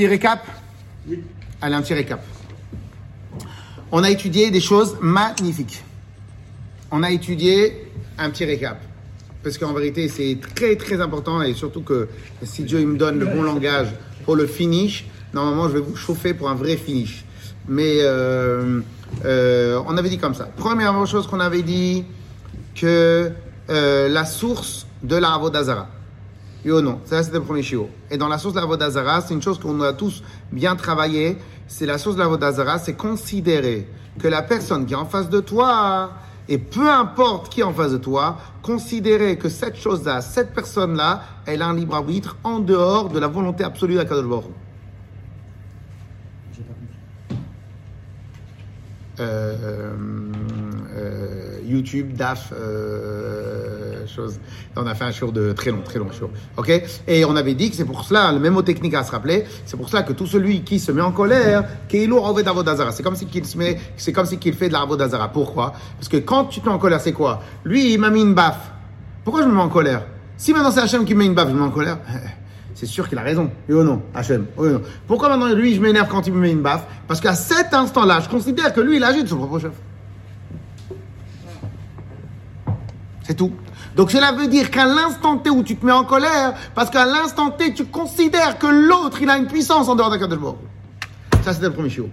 [0.00, 0.46] petit récap
[1.06, 1.22] Oui.
[1.60, 2.24] Allez, un petit récap.
[3.92, 5.82] On a étudié des choses magnifiques.
[6.90, 7.86] On a étudié
[8.16, 8.80] un petit récap.
[9.42, 12.08] Parce qu'en vérité, c'est très très important et surtout que
[12.42, 13.88] si Dieu il me donne le bon langage
[14.24, 17.26] pour le finish, normalement je vais vous chauffer pour un vrai finish.
[17.68, 18.80] Mais euh,
[19.26, 20.46] euh, on avait dit comme ça.
[20.56, 22.06] Première chose qu'on avait dit
[22.74, 23.30] que
[23.68, 25.88] euh, la source de la Avodazara.
[26.64, 27.88] Oui ou non Ça, c'était le premier chiot.
[28.10, 31.38] Et dans la source de la Vodazara, c'est une chose qu'on a tous bien travaillé.
[31.66, 33.88] C'est la source de la Vodazara, c'est considérer
[34.18, 36.12] que la personne qui est en face de toi,
[36.48, 41.22] et peu importe qui est en face de toi, considérer que cette chose-là, cette personne-là,
[41.46, 43.94] elle a un libre arbitre en dehors de la volonté absolue.
[43.94, 44.50] J'ai pas compris.
[49.20, 49.92] euh,
[50.96, 51.39] euh,
[51.70, 54.38] YouTube, DAF, euh, chose.
[54.76, 56.30] On a fait un show de très long, très long show.
[56.56, 56.70] Ok?
[57.06, 59.76] Et on avait dit que c'est pour cela, le même technique à se rappeler, c'est
[59.76, 63.56] pour cela que tout celui qui se met en colère, c'est comme si qu'il se
[63.56, 65.28] met, c'est comme si qu'il fait de la Avodazara.
[65.28, 65.72] Pourquoi?
[65.96, 67.42] Parce que quand tu te mets en colère, c'est quoi?
[67.64, 68.72] Lui, il m'a mis une baffe.
[69.24, 70.06] Pourquoi je me mets en colère?
[70.36, 71.98] Si maintenant c'est Hachem qui me met une baffe, je me mets en colère?
[72.72, 73.50] C'est sûr qu'il a raison.
[73.68, 76.40] Oui ou non, Hachem Oui ou non Pourquoi maintenant lui, je m'énerve quand il me
[76.40, 76.86] met une baffe?
[77.06, 79.72] Parce qu'à cet instant-là, je considère que lui, il agit de son propre chef.
[83.30, 83.52] C'est tout.
[83.94, 87.06] Donc cela veut dire qu'à l'instant T où tu te mets en colère, parce qu'à
[87.06, 90.56] l'instant T, tu considères que l'autre, il a une puissance en dehors d'Akadosh Baruch.
[91.44, 92.08] Ça, c'était le premier jour.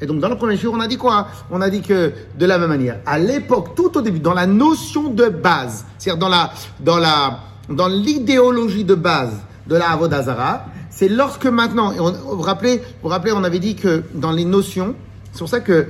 [0.00, 1.26] Et donc, dans le premier jour, on a dit quoi?
[1.50, 4.46] On a dit que, de la même manière, à l'époque, tout au début, dans la
[4.46, 9.32] notion de base, c'est-à-dire dans la, dans la, dans l'idéologie de base
[9.66, 13.74] de la Avodazara, c'est lorsque maintenant, et on- vous rappelez, vous rappelez, on avait dit
[13.74, 14.94] que dans les notions,
[15.32, 15.88] c'est pour ça que,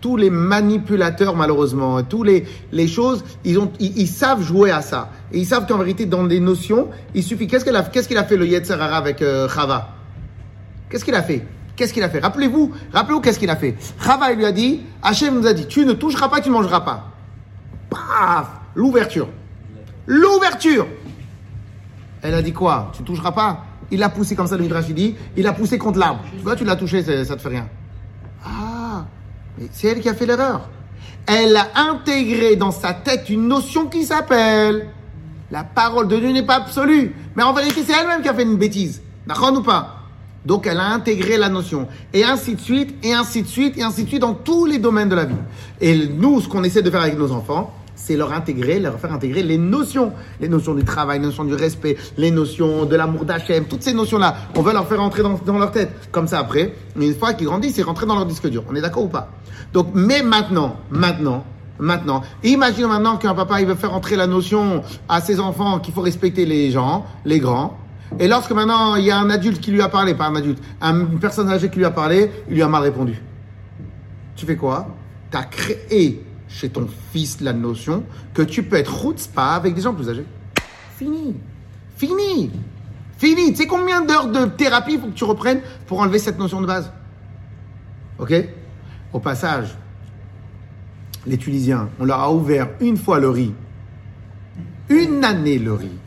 [0.00, 5.10] tous les manipulateurs, malheureusement, tous les, les choses, ils, savent jouer à ça.
[5.32, 7.46] Et ils savent qu'en vérité, dans les notions, il suffit.
[7.46, 9.88] Qu'est-ce a, qu'il a fait le Yetzerara avec euh, Chava?
[10.88, 11.46] Qu'est-ce qu'il a fait?
[11.76, 12.20] Qu'est-ce qu'il a fait?
[12.20, 13.74] Rappelez-vous, rappelez-vous qu'est-ce qu'il a fait.
[14.00, 16.54] Chava, il lui a dit, Hachem nous a dit, tu ne toucheras pas, tu ne
[16.54, 17.10] mangeras pas.
[17.90, 19.28] Paf L'ouverture.
[20.06, 20.86] L'ouverture
[22.22, 22.90] Elle a dit quoi?
[22.94, 23.64] Tu ne toucheras pas?
[23.90, 26.20] Il l'a poussé comme ça, le Midrash, il dit, il l'a poussé contre l'arbre.
[26.36, 27.68] Tu vois, tu l'as touché, ça te fait rien.
[29.58, 30.68] Mais c'est elle qui a fait l'erreur.
[31.26, 34.88] Elle a intégré dans sa tête une notion qui s'appelle
[35.50, 37.14] la parole de Dieu n'est pas absolue.
[37.36, 39.02] Mais en vérité, c'est elle-même qui a fait une bêtise.
[39.26, 40.00] D'accord ou pas?
[40.44, 41.88] Donc elle a intégré la notion.
[42.12, 44.78] Et ainsi de suite, et ainsi de suite, et ainsi de suite dans tous les
[44.78, 45.36] domaines de la vie.
[45.80, 49.12] Et nous, ce qu'on essaie de faire avec nos enfants, c'est leur intégrer, leur faire
[49.12, 50.12] intégrer les notions.
[50.40, 53.92] Les notions du travail, les notions du respect, les notions de l'amour d'Hachem, toutes ces
[53.94, 54.36] notions-là.
[54.56, 55.90] On va leur faire entrer dans, leur tête.
[56.10, 58.64] Comme ça après, une fois qu'ils grandissent, c'est rentrer dans leur disque dur.
[58.70, 59.30] On est d'accord ou pas?
[59.72, 61.44] Donc, mais maintenant, maintenant,
[61.76, 65.92] Maintenant, imagine maintenant qu'un papa il veut faire entrer la notion à ses enfants qu'il
[65.92, 67.76] faut respecter les gens, les grands.
[68.20, 70.62] Et lorsque maintenant il y a un adulte qui lui a parlé, pas un adulte,
[70.80, 73.20] un- une personne âgée qui lui a parlé, il lui a mal répondu.
[74.36, 74.86] Tu fais quoi?
[75.32, 76.23] Tu as créé
[76.54, 80.24] chez ton fils la notion que tu peux être pas avec des gens plus âgés.
[80.96, 81.34] Fini.
[81.96, 82.50] Fini.
[83.18, 83.50] Fini.
[83.50, 86.66] Tu sais combien d'heures de thérapie faut que tu reprennes pour enlever cette notion de
[86.66, 86.92] base?
[88.18, 88.32] Ok?
[89.12, 89.76] Au passage,
[91.26, 93.52] les Tunisiens, on leur a ouvert une fois le riz.
[94.88, 95.98] Une année le riz.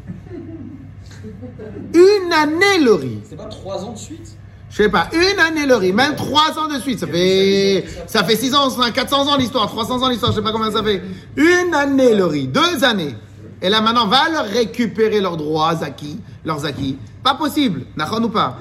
[1.94, 3.20] Une année le riz.
[3.26, 4.37] C'est pas trois ans de suite?
[4.70, 7.00] Je sais pas, une année le riz, même trois ans de suite.
[7.00, 10.52] Ça fait, ça fait 6 ans, 400 ans l'histoire, 300 ans l'histoire, je sais pas
[10.52, 11.02] combien ça fait.
[11.36, 13.16] Une année le riz, deux années.
[13.62, 16.98] Et là maintenant, va leur récupérer leurs droits acquis, leurs acquis.
[17.24, 18.58] Pas possible, d'accord ou pas?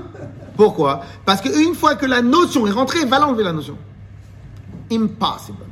[0.56, 1.02] Pourquoi?
[1.24, 3.76] Parce qu'une fois que la notion est rentrée, va l'enlever la notion.
[4.90, 5.64] Impossible.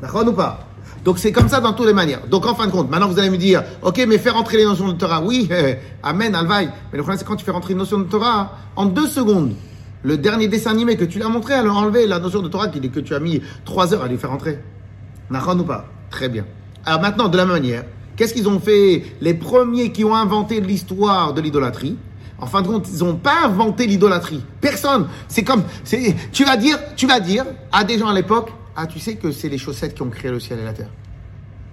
[0.00, 0.66] D'accord ou pas?
[1.04, 2.26] Donc c'est comme ça dans toutes les manières.
[2.28, 4.64] Donc en fin de compte, maintenant vous allez me dire, ok, mais faire rentrer les
[4.64, 5.48] notions de Torah, oui,
[6.02, 6.66] amen, alvaï.
[6.92, 9.54] Mais le problème c'est quand tu fais rentrer une notion de Torah, en deux secondes,
[10.02, 12.68] le dernier dessin animé que tu l'as montré, elle a enlevé la notion de Torah
[12.68, 14.58] que tu as mis trois heures à lui faire rentrer.
[15.30, 15.86] D'accord ou pas?
[16.10, 16.44] Très bien.
[16.84, 17.84] Alors maintenant, de la manière,
[18.16, 21.96] qu'est-ce qu'ils ont fait Les premiers qui ont inventé l'histoire de l'idolâtrie,
[22.38, 24.42] en fin de compte, ils n'ont pas inventé l'idolâtrie.
[24.60, 25.06] Personne.
[25.28, 25.62] C'est comme,
[26.32, 28.50] tu vas dire, tu vas dire à des gens à l'époque,
[28.82, 30.88] ah, tu sais que c'est les chaussettes qui ont créé le ciel et la terre.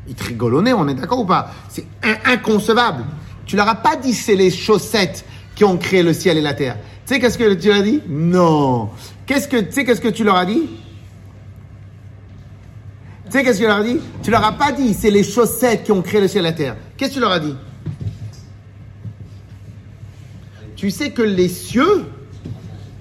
[0.07, 1.53] Ils te on est d'accord ou pas?
[1.69, 3.05] C'est in- inconcevable.
[3.45, 5.25] Tu leur as pas dit c'est les chaussettes
[5.55, 6.77] qui ont créé le ciel et la terre.
[7.05, 8.01] Tu sais qu'est-ce que tu leur as dit?
[8.09, 8.89] Non.
[9.25, 10.63] Tu sais qu'est-ce que tu leur as dit?
[13.25, 13.99] Tu sais qu'est-ce que tu leur as dit?
[14.23, 16.53] Tu leur as pas dit c'est les chaussettes qui ont créé le ciel et la
[16.53, 16.75] terre.
[16.97, 17.55] Qu'est-ce que tu leur as dit?
[20.75, 22.05] Tu sais que les cieux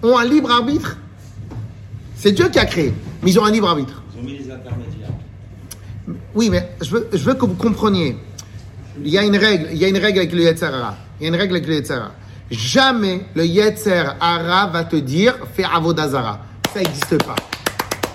[0.03, 0.97] ont un libre arbitre?
[2.17, 4.03] C'est Dieu qui a créé, mais ils ont un libre arbitre.
[4.15, 5.11] Ils ont mis les intermédiaires.
[6.35, 8.17] Oui, mais je veux, je veux que vous compreniez.
[9.03, 10.97] Il y a une règle, il y a une règle avec le Yetzirah.
[11.19, 12.13] Il y a une règle avec le Yetzirah.
[12.51, 16.41] Jamais le Yetzer Hara va te dire fais Avodazara.
[16.73, 17.35] Ça n'existe pas.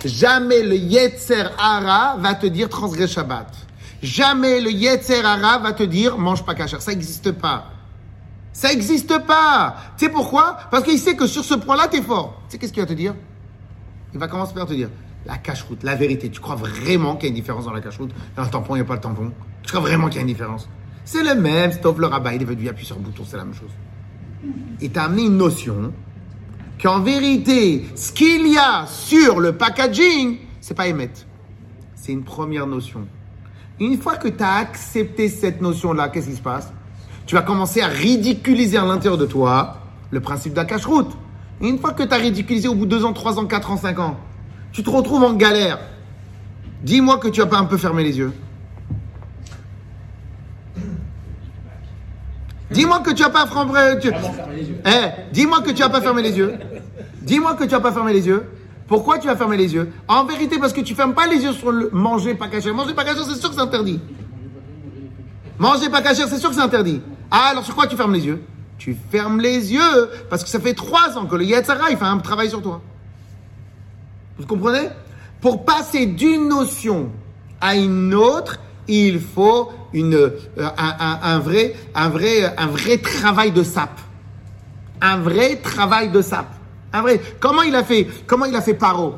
[0.06, 3.48] Jamais le Yetzer Hara va te dire transgresse Shabbat.
[4.02, 6.80] Jamais le Yetzer Hara va te dire mange pas kasher.
[6.80, 7.66] Ça n'existe pas.
[8.54, 9.76] Ça n'existe pas.
[9.98, 10.58] Tu sais pourquoi?
[10.70, 12.42] Parce qu'il sait que sur ce point-là, tu es fort.
[12.48, 13.16] Tu sais qu'est-ce qu'il va te dire?
[14.14, 14.90] Il va commencer par te dire
[15.26, 16.30] la cache-route, la vérité.
[16.30, 18.12] Tu crois vraiment qu'il y a une différence dans la cache-route?
[18.36, 19.32] Dans le tampon, il n'y a pas le tampon.
[19.64, 20.68] Tu crois vraiment qu'il y a une différence?
[21.06, 21.72] C'est le même.
[21.72, 23.72] Stop le rabat, il est venu appuyer sur le bouton, c'est la même chose.
[24.82, 25.94] Il t'a amené une notion
[26.82, 31.22] qu'en vérité, ce qu'il y a sur le packaging, c'est pas émettre.
[31.96, 33.08] C'est une première notion.
[33.80, 36.74] Une fois que tu as accepté cette notion-là, qu'est-ce qui se passe?
[37.28, 39.78] Tu vas commencer à ridiculiser à l'intérieur de toi
[40.10, 41.12] le principe de la cache-route.
[41.62, 43.72] Et une fois que tu as ridiculisé au bout de 2 ans, 3 ans, 4
[43.72, 44.18] ans, 5 ans,
[44.72, 45.80] tu te retrouves en galère.
[46.84, 48.34] Dis-moi que tu n'as pas un peu fermé les yeux.
[52.72, 54.10] Dis-moi que tu n'as pas fermé tu...
[54.10, 56.58] Eh, dis-moi que tu n'as pas fermé les yeux.
[57.22, 58.50] Dis-moi que tu n'as pas fermé les yeux.
[58.88, 59.92] Pourquoi tu as fermé les yeux?
[60.08, 62.72] En vérité, parce que tu fermes pas les yeux sur le manger pas caché.
[62.72, 64.00] Manger pas caché, c'est sûr que c'est interdit.
[65.60, 67.02] Manger pas caché, c'est sûr que c'est interdit.
[67.30, 68.42] Ah, alors sur quoi tu fermes les yeux?
[68.84, 72.04] Tu fermes les yeux parce que ça fait trois ans que le Yetzara, il fait
[72.04, 72.82] un travail sur toi.
[74.40, 74.90] Vous comprenez?
[75.40, 77.12] Pour passer d'une notion
[77.60, 78.58] à une autre,
[78.88, 84.00] il faut une, euh, un, un, vrai, un, vrai, un vrai travail de sap.
[85.00, 86.48] Un vrai travail de sap.
[86.92, 87.22] Un vrai.
[87.40, 89.14] Comment il a fait, comment il a fait Paro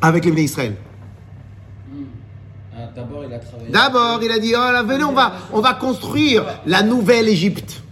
[0.00, 0.76] avec les Israël?
[2.74, 3.70] Ah, D'abord, il a travaillé.
[3.70, 7.82] D'abord, il a dit, oh là, venez, on va, on va construire la nouvelle Égypte.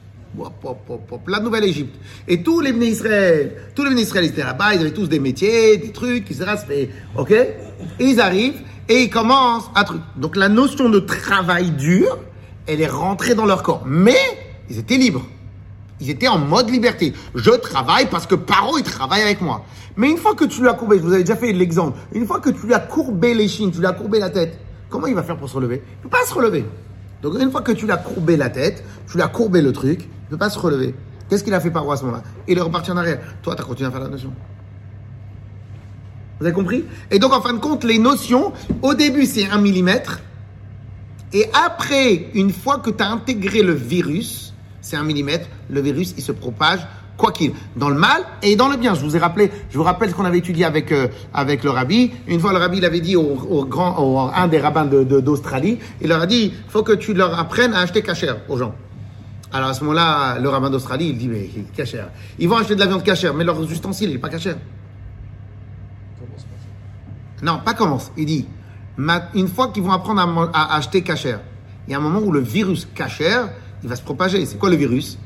[1.27, 1.95] La nouvelle Égypte.
[2.29, 5.77] Et tous les Bnei Israël, tous les Israël, étaient là-bas, ils avaient tous des métiers,
[5.77, 6.45] des trucs, etc.
[7.17, 7.35] Ok?
[8.01, 10.03] Ils arrivent et ils commencent à truc.
[10.17, 12.19] Donc la notion de travail dur,
[12.67, 13.85] elle est rentrée dans leur corps.
[13.87, 14.19] Mais
[14.69, 15.27] ils étaient libres.
[16.01, 17.15] Ils étaient en mode liberté.
[17.35, 19.65] Je travaille parce que Paro, il travaille avec moi.
[19.97, 22.27] Mais une fois que tu lui as courbé, je vous avais déjà fait l'exemple, une
[22.27, 24.59] fois que tu lui as courbé les chines, tu lui as courbé la tête,
[24.91, 25.83] comment il va faire pour se relever?
[25.87, 26.67] Il ne peut pas se relever.
[27.23, 29.73] Donc une fois que tu lui as courbé la tête, tu lui as courbé le
[29.73, 30.95] truc, il ne peut pas se relever.
[31.29, 33.19] Qu'est-ce qu'il a fait Paro à ce moment-là Il est reparti en arrière.
[33.43, 34.33] Toi, tu as continué à faire la notion.
[36.39, 36.85] Vous avez compris?
[37.11, 38.53] Et donc, en fin de compte, les notions,
[38.83, 40.21] au début, c'est un millimètre.
[41.33, 46.15] Et après, une fois que tu as intégré le virus, c'est un millimètre, le virus,
[46.17, 46.87] il se propage,
[47.17, 48.95] quoi qu'il, dans le mal et dans le bien.
[48.95, 52.13] Je vous ai rappelé, je vous rappelle ce qu'on avait étudié avec, euh, le rabbi.
[52.27, 56.23] Une fois, le rabbi, il avait dit au, grand, un des rabbins d'Australie, il leur
[56.23, 58.75] a dit, il faut que tu leur apprennes à acheter cachère aux gens.
[59.53, 62.09] Alors à ce moment-là, le rabbin d'Australie, il dit, mais cachère.
[62.39, 64.57] Ils vont acheter de la viande cachère, mais leur ustensile, il n'est pas cachère.
[67.43, 68.11] Non, pas commence.
[68.17, 68.47] Il dit,
[69.35, 71.41] une fois qu'ils vont apprendre à, à acheter cachère,
[71.87, 73.51] il y a un moment où le virus cachère,
[73.83, 74.45] il va se propager.
[74.47, 75.19] C'est quoi le virus?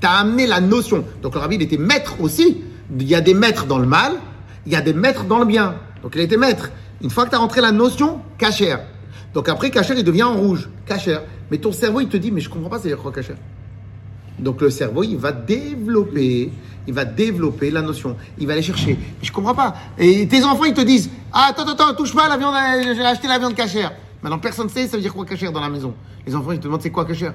[0.00, 1.04] Tu amené la notion.
[1.22, 2.62] Donc le rabbi, il était maître aussi.
[2.98, 4.12] Il y a des maîtres dans le mal,
[4.66, 5.76] il y a des maîtres dans le bien.
[6.02, 6.70] Donc il était maître.
[7.02, 8.80] Une fois que tu as rentré la notion, cachère.
[9.32, 10.68] Donc après, cachère, il devient en rouge.
[10.86, 11.22] Cachère.
[11.50, 13.36] Mais ton cerveau, il te dit, mais je comprends pas, c'est quoi cachère?
[14.38, 16.50] Donc le cerveau, il va développer,
[16.86, 18.16] il va développer la notion.
[18.38, 18.98] Il va aller chercher.
[19.22, 19.74] Je comprends pas.
[19.98, 22.94] Et tes enfants, ils te disent, ah, attends, attends, touche pas à la viande, euh,
[22.94, 23.92] j'ai acheté la viande cachère.
[24.22, 25.94] Maintenant, personne ne sait, ça veut dire quoi cachère dans la maison?
[26.26, 27.34] Les enfants, ils te demandent, c'est quoi cachère?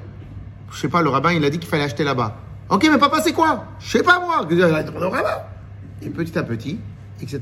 [0.71, 2.35] Je sais pas, le rabbin, il a dit qu'il fallait acheter là-bas.
[2.69, 3.65] Ok, mais papa, c'est quoi?
[3.79, 4.47] Je sais pas moi.
[6.01, 6.77] Et petit à petit,
[7.21, 7.39] etc.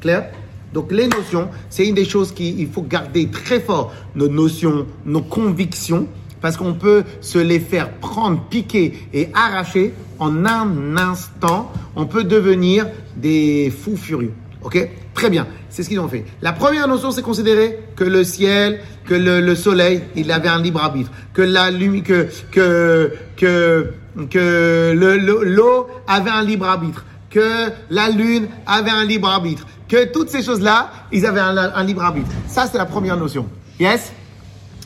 [0.00, 0.30] Clair?
[0.72, 5.20] Donc les notions, c'est une des choses qu'il faut garder très fort, nos notions, nos
[5.20, 6.06] convictions,
[6.40, 11.70] parce qu'on peut se les faire prendre, piquer et arracher en un instant.
[11.96, 14.32] On peut devenir des fous furieux.
[14.62, 14.88] Ok?
[15.12, 15.46] Très bien.
[15.68, 16.24] C'est ce qu'ils ont fait.
[16.40, 20.62] La première notion, c'est considérer que le ciel, que le, le soleil, il avait un
[20.62, 23.92] libre arbitre, que la lumière, que que que
[24.30, 29.66] que le- le- l'eau avait un libre arbitre, que la lune avait un libre arbitre,
[29.88, 32.28] que toutes ces choses-là, ils avaient un, un libre arbitre.
[32.46, 33.46] Ça, c'est la première notion.
[33.78, 34.12] Yes?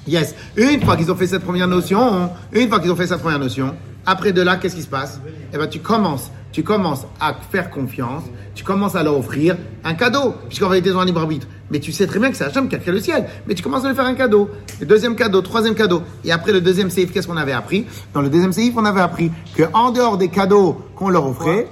[0.06, 0.34] Yes.
[0.56, 3.38] Une fois qu'ils ont fait cette première notion, une fois qu'ils ont fait cette première
[3.38, 3.74] notion,
[4.06, 5.20] après de là, qu'est-ce qui se passe?
[5.52, 8.23] Eh ben, tu commences, tu commences à faire confiance,
[8.54, 11.49] tu commences à leur offrir un cadeau, puisqu'en réalité, ils ont un libre arbitre.
[11.68, 13.26] Mais tu sais très bien que c'est Hachem qui a créé le ciel.
[13.49, 14.49] Mais tu commences à lui faire un cadeau.
[14.78, 16.04] Le deuxième cadeau, troisième cadeau.
[16.25, 17.87] Et après le deuxième séif, qu'est-ce qu'on avait appris?
[18.12, 21.66] Dans le deuxième séif, on avait appris que en dehors des cadeaux qu'on leur offrait,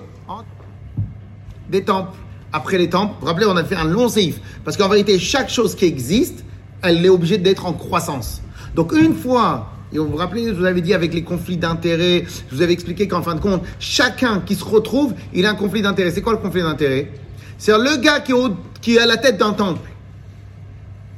[1.71, 2.11] des temples.
[2.53, 4.41] Après les temples, vous vous rappelez, on a fait un long séif.
[4.65, 6.45] Parce qu'en vérité, chaque chose qui existe,
[6.83, 8.43] elle est obligée d'être en croissance.
[8.75, 12.25] Donc une fois, et vous vous rappelez, je vous avais dit avec les conflits d'intérêts,
[12.51, 15.55] je vous avais expliqué qu'en fin de compte, chacun qui se retrouve, il a un
[15.55, 16.11] conflit d'intérêt.
[16.11, 17.11] C'est quoi le conflit d'intérêt
[17.59, 19.89] C'est le gars qui est, à la tête d'un temple.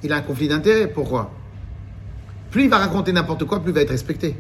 [0.03, 0.89] Il a un conflit d'intérêt.
[0.89, 1.33] Pourquoi?
[2.51, 4.37] Plus il va raconter n'importe quoi, plus il va être respecté.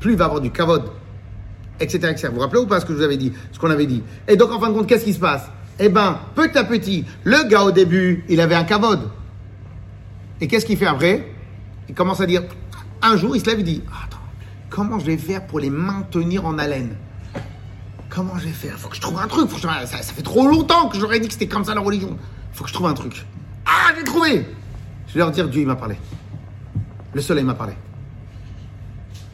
[0.00, 0.84] plus il va avoir du kavod,
[1.80, 2.28] etc., etc.
[2.28, 4.02] Vous vous rappelez ou pas ce que je vous avais dit, ce qu'on avait dit?
[4.26, 5.50] Et donc, en fin de compte, qu'est-ce qui se passe?
[5.78, 9.00] Eh ben, petit à petit, le gars au début, il avait un kavod.
[10.40, 11.37] Et qu'est-ce qu'il fait après?
[11.88, 12.42] Il commence à dire,
[13.02, 14.18] un jour, il se lève et dit, attends,
[14.68, 16.96] comment je vais faire pour les maintenir en haleine?
[18.10, 18.78] Comment je vais faire?
[18.78, 19.50] Faut que je trouve un truc.
[19.60, 22.16] Ça, fait trop longtemps que j'aurais dit que c'était comme ça la religion.
[22.52, 23.24] Faut que je trouve un truc.
[23.66, 24.46] Ah, j'ai trouvé
[25.06, 25.96] Je vais leur dire, Dieu, il m'a parlé.
[27.12, 27.74] Le soleil m'a parlé.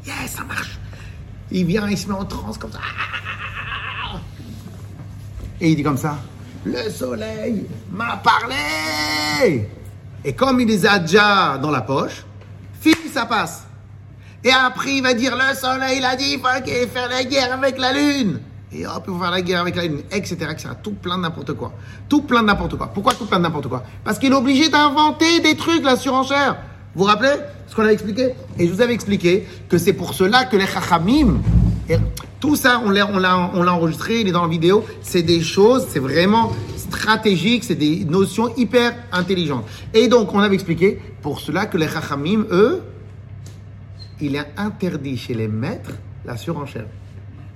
[0.06, 0.78] Yes, ça marche.
[1.50, 2.80] Il vient, il se met en transe comme ça.
[5.60, 6.18] Et il dit comme ça,
[6.64, 9.68] le soleil m'a parlé.
[10.24, 12.24] Et comme il les a déjà dans la poche,
[13.14, 13.64] ça passe.
[14.42, 17.54] Et après, il va dire, le soleil, il a dit, il faut faire la guerre
[17.54, 18.40] avec la lune.
[18.72, 20.68] Et hop, il faut faire la guerre avec la lune, etc., etc.
[20.82, 21.72] Tout plein de n'importe quoi.
[22.08, 22.88] Tout plein de n'importe quoi.
[22.92, 23.84] Pourquoi tout plein de n'importe quoi?
[24.04, 26.56] Parce qu'il est obligé d'inventer des trucs, la surenchère.
[26.94, 27.36] Vous vous rappelez
[27.68, 28.34] ce qu'on a expliqué?
[28.58, 31.40] Et je vous avais expliqué que c'est pour cela que les chachamim,
[32.40, 35.22] tout ça, on l'a, on l'a, on l'a enregistré, il est dans la vidéo, c'est
[35.22, 39.64] des choses, c'est vraiment stratégique, c'est des notions hyper intelligentes.
[39.94, 42.82] Et donc, on avait expliqué, pour cela que les chachamim, eux,
[44.20, 45.92] il est interdit chez les maîtres
[46.24, 46.86] la surenchère.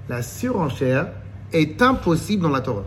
[0.09, 1.09] La surenchère
[1.53, 2.85] est impossible dans la Torah.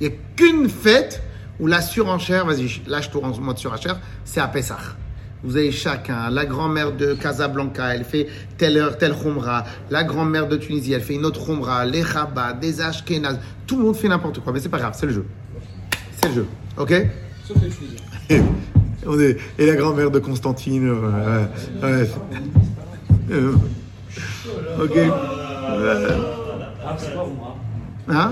[0.00, 1.22] Il n'y a qu'une fête
[1.58, 4.78] où la surenchère, vas-y, lâche-toi en mode surenchère, c'est à Pessah.
[5.42, 8.26] Vous avez chacun, la grand-mère de Casablanca, elle fait
[8.58, 9.64] telle heure, telle khumra.
[9.90, 11.84] La grand-mère de Tunisie, elle fait une autre khumra.
[11.84, 13.38] Les Chabad, des Ashkenaz.
[13.66, 15.26] Tout le monde fait n'importe quoi, mais c'est pas grave, c'est le jeu.
[16.20, 16.94] C'est le jeu, ok?
[17.46, 18.52] Sauf les Tunisiens.
[19.58, 20.88] Et la grand-mère de Constantine.
[20.88, 21.44] euh.
[23.30, 23.52] Euh,
[24.82, 24.96] ok.
[24.96, 26.08] Euh,
[28.08, 28.30] Hein?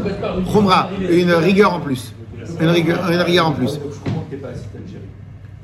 [1.11, 2.15] Une rigueur en plus.
[2.61, 3.81] Une rigueur, une rigueur en plus.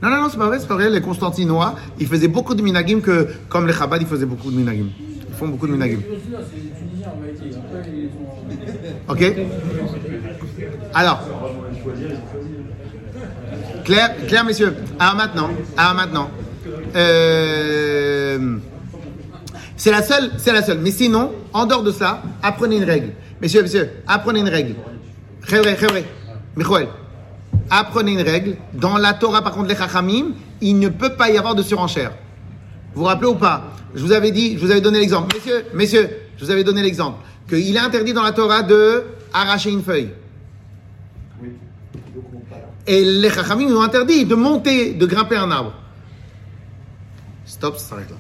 [0.02, 0.90] Non, non, non, c'est pas vrai, c'est pas vrai.
[0.90, 4.57] Les Constantinois, ils faisaient beaucoup de minagim que, comme les Chabad, ils faisaient beaucoup de
[4.57, 4.88] minagim.
[5.29, 6.00] Ils font beaucoup de minagim.
[9.09, 9.35] Ok
[10.95, 11.21] Alors.
[13.90, 14.76] Claire, Claire, messieurs.
[15.00, 15.50] Alors maintenant,
[15.97, 16.30] maintenant.
[16.94, 18.56] Euh,
[19.76, 20.78] c'est la seule, c'est la seule.
[20.78, 23.09] Mais sinon, en dehors de ça, apprenez une règle.
[23.42, 24.76] Messieurs, messieurs, apprenez une règle.
[26.54, 26.87] Michoel.
[27.68, 28.59] Apprenez une règle.
[28.75, 32.12] Dans la Torah, par contre, les Chachamim, il ne peut pas y avoir de surenchère.
[32.94, 33.73] Vous vous rappelez ou pas?
[33.97, 35.35] Je vous avais dit, je vous avais donné l'exemple.
[35.35, 37.18] Messieurs, messieurs, je vous avais donné l'exemple.
[37.49, 40.11] Qu'il est interdit dans la Torah de arracher une feuille.
[42.87, 45.72] Et les Chachamim nous ont interdit de monter, de grimper un arbre.
[47.44, 48.16] Stop, ça s'arrête là.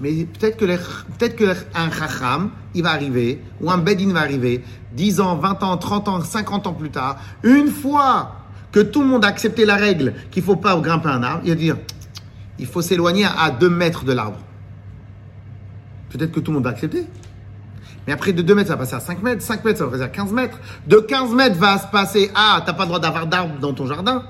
[0.00, 5.20] Mais peut-être que, les- un Chacham, il va arriver, ou un Bedin va arriver, 10
[5.20, 8.36] ans, 20 ans, 30 ans, 50 ans plus tard, une fois
[8.72, 11.42] que tout le monde a accepté la règle qu'il ne faut pas grimper un arbre,
[11.44, 11.76] il va dire,
[12.58, 14.38] il faut s'éloigner à 2 mètres de l'arbre.
[16.10, 17.06] Peut-être que tout le monde va accepter.
[18.06, 19.42] Mais après, de 2 mètres, ça va passer à 5 mètres.
[19.42, 20.58] 5 mètres, ça va passer à 15 mètres.
[20.86, 23.86] De 15 mètres, va se passer à, t'as pas le droit d'avoir d'arbres dans ton
[23.86, 24.22] jardin.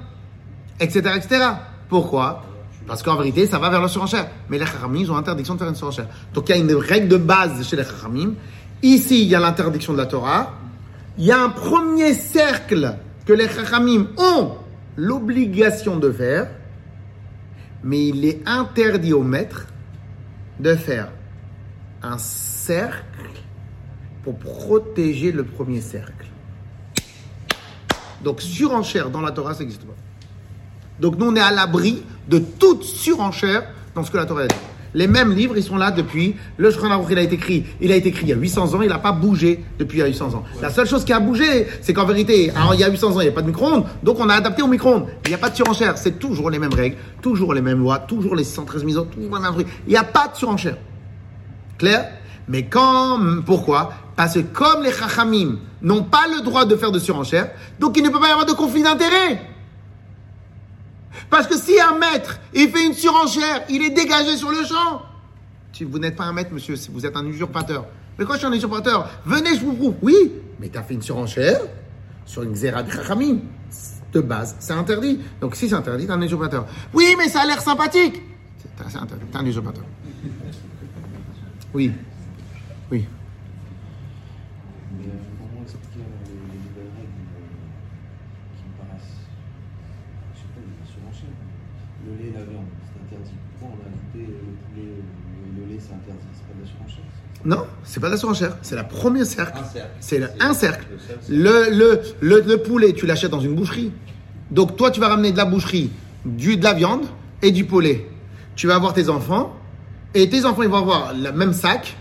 [0.80, 1.46] Etc., etc.
[1.88, 2.44] Pourquoi?
[2.86, 4.28] Parce qu'en vérité, ça va vers la surenchère.
[4.48, 6.06] Mais les Chachamim, ils ont interdiction de faire une surenchère.
[6.32, 8.34] Donc, il y a une règle de base chez les Chachamim.
[8.82, 10.52] Ici, il y a l'interdiction de la Torah.
[11.18, 14.52] Il y a un premier cercle que les Chachamim ont
[14.96, 16.48] l'obligation de faire.
[17.82, 19.66] Mais il est interdit au maître
[20.60, 21.08] de faire
[22.02, 23.04] un cercle
[24.24, 26.26] pour protéger le premier cercle.
[28.22, 29.94] Donc surenchère dans la Torah, ça n'existe pas.
[30.98, 33.64] Donc nous, on est à l'abri de toute surenchère
[33.94, 34.54] dans ce que la Torah a dit.
[34.94, 36.36] Les mêmes livres, ils sont là depuis.
[36.56, 37.66] Le Shulchan il a été écrit.
[37.80, 38.82] Il a été écrit il y a 800 ans.
[38.82, 40.44] Il n'a pas bougé depuis il y a 800 ans.
[40.62, 43.20] La seule chose qui a bougé, c'est qu'en vérité, alors, il y a 800 ans,
[43.20, 43.86] il n'y a pas de micro-ondes.
[44.04, 45.06] Donc on a adapté au micro-ondes.
[45.24, 45.98] Il n'y a pas de surenchère.
[45.98, 49.42] C'est toujours les mêmes règles, toujours les mêmes lois, toujours les 113 mises, toujours les
[49.42, 49.68] mêmes trucs.
[49.86, 50.76] Il n'y a pas de surenchère.
[51.76, 52.12] Clair?
[52.46, 53.92] Mais quand, pourquoi?
[54.16, 58.04] Parce que comme les chachamim n'ont pas le droit de faire de surenchère, donc il
[58.04, 59.40] ne peut pas y avoir de conflit d'intérêts.
[61.30, 65.02] Parce que si un maître, il fait une surenchère, il est dégagé sur le champ.
[65.80, 67.86] Vous n'êtes pas un maître, monsieur, si vous êtes un usurpateur.
[68.18, 69.94] Mais quand je suis un usurpateur, venez, je vous prouve.
[70.02, 71.60] Oui, mais tu as fait une surenchère
[72.24, 73.38] sur une xéra de chachamim.
[74.12, 75.18] De base, c'est interdit.
[75.40, 76.66] Donc si c'est interdit, t'es un usurpateur.
[76.92, 78.22] Oui, mais ça a l'air sympathique.
[78.88, 79.84] C'est interdit, t'es un usurpateur.
[81.74, 81.90] Oui.
[82.92, 83.04] Oui.
[97.44, 98.56] Non, c'est pas de la surenchère.
[98.62, 99.58] C'est la première cercle.
[100.00, 100.86] C'est un cercle.
[101.28, 103.92] Le Le, le, le, le poulet, tu l'achètes dans une boucherie.
[104.50, 105.90] Donc toi, tu vas ramener de la boucherie,
[106.24, 107.04] du, de la viande
[107.42, 108.06] et du poulet.
[108.56, 109.54] Tu vas avoir tes enfants,
[110.14, 111.96] Et tes enfants, ils vont avoir le même sac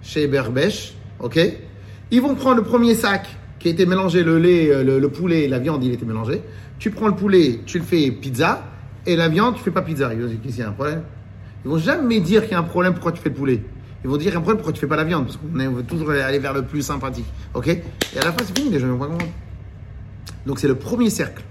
[0.00, 1.38] chez Berbèche, ok?
[2.12, 3.26] Ils vont prendre le premier sac
[3.58, 6.40] qui a été mélangé, le lait, euh, le, le poulet, la viande, il était mélangé.
[6.78, 8.62] Tu prends le poulet, tu le fais pizza,
[9.04, 10.14] et la viande, tu fais pas pizza.
[10.14, 11.02] Ils vont dire qu'il y a un problème?
[11.64, 13.60] Ils vont jamais dire qu'il y a un problème pourquoi tu fais le poulet.
[14.04, 16.10] Ils vont dire un problème pourquoi tu fais pas la viande, parce qu'on veut toujours
[16.10, 17.66] aller vers le plus sympathique, ok?
[17.68, 17.82] Et
[18.20, 19.32] à la fin, c'est fini, les gens ne vont pas comprendre.
[20.46, 21.42] Donc c'est le premier cercle.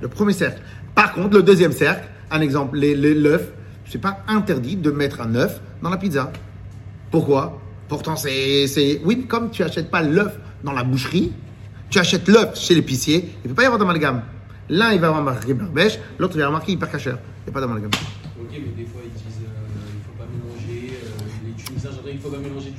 [0.00, 0.60] Le premier cercle.
[0.94, 3.48] Par contre, le deuxième cercle, un exemple, les- les- l'œuf,
[3.86, 6.32] c'est pas interdit de mettre un œuf dans la pizza.
[7.10, 7.60] Pourquoi?
[7.88, 9.00] Pourtant, c'est, c'est.
[9.04, 11.32] Oui, comme tu achètes pas l'œuf dans la boucherie,
[11.90, 14.22] tu achètes l'œuf chez l'épicier, il ne peut pas y avoir d'amalgame.
[14.68, 17.10] L'un, il va avoir marqué berbèche, l'autre, il va avoir marqué hyper cacher.
[17.10, 17.90] Il n'y a pas d'amalgame.
[18.40, 19.69] Ok, mais des fois ils disent euh,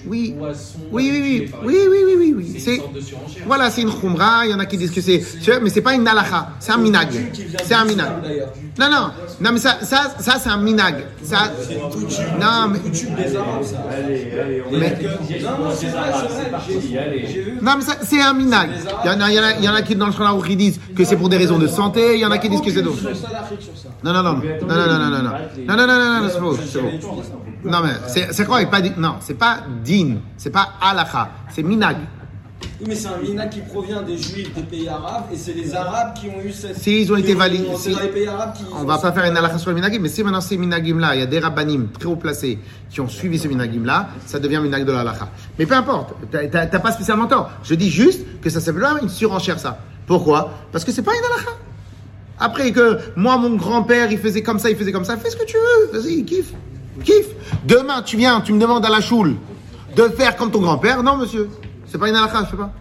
[0.07, 0.33] oui.
[0.91, 1.51] Oui, oui, oui.
[1.63, 2.55] Oui, oui, oui, oui, oui.
[2.59, 2.81] C'est.
[3.45, 4.45] Voilà, c'est une khumra.
[4.45, 5.21] Il y en a qui disent que c'est.
[5.61, 6.51] Mais c'est pas une halakha.
[6.59, 7.09] C'est un minag.
[7.63, 8.11] C'est un minag.
[8.79, 9.11] Non, non.
[9.39, 11.05] Non, mais ça, ça, ça c'est un minag.
[11.23, 11.51] Ça...
[12.39, 12.79] Non, mais.
[12.81, 12.91] Non,
[15.73, 15.87] c'est.
[17.61, 18.69] Non, mais c'est un minag.
[19.03, 19.09] Il
[19.63, 21.67] y, en a, qui, dans le Shana, qui disent que c'est pour des raisons de
[21.67, 22.15] santé.
[22.15, 23.03] Il y en a qui disent que c'est d'autres.
[24.03, 24.33] Non, non, non.
[24.33, 25.21] Non, non, non, non, non.
[25.67, 26.55] Non, non, non, non, non, c'est bon.
[27.63, 31.97] Non, mais c'est c'est quoi, pas non, c'est pas din, c'est pas halacha, c'est minag.
[32.79, 35.73] Oui, mais c'est un mina qui provient des juifs des pays arabes et c'est les
[35.75, 36.77] arabes qui ont eu cette.
[36.77, 38.63] Si ils ont été validés- si- dans les pays arabes qui.
[38.73, 41.15] On va pas faire une halakha sur le minagim, mais si maintenant ces minagim là,
[41.15, 42.57] il y a des rabbanim très haut placés
[42.89, 45.29] qui ont suivi ce minagim là, ça devient minag de la halakha.
[45.59, 47.51] Mais peu importe, t'as- pas spécialement tort.
[47.63, 49.77] Je dis juste que ça s'appelle une surenchère ça.
[50.07, 50.51] Pourquoi?
[50.71, 51.51] Parce que c'est pas une halakha.
[52.39, 55.35] Après que moi, mon grand-père, il faisait comme ça, il faisait comme ça, fais ce
[55.35, 56.53] que tu veux, vas-y, kiffe,
[57.01, 57.29] kiffe.
[57.65, 59.35] Demain, tu viens, tu me demandes à la choule
[59.95, 61.49] de faire comme ton grand-père, non monsieur,
[61.85, 62.71] c'est pas une halakha, je fais pas.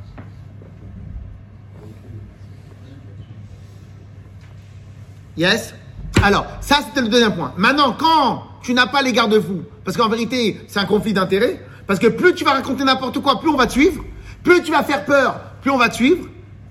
[5.36, 5.74] Yes
[6.22, 7.52] Alors, ça c'était le deuxième point.
[7.56, 11.98] Maintenant, quand tu n'as pas les garde-fous, parce qu'en vérité, c'est un conflit d'intérêts, parce
[11.98, 14.04] que plus tu vas raconter n'importe quoi, plus on va te suivre,
[14.42, 16.26] plus tu vas faire peur, plus on va te suivre.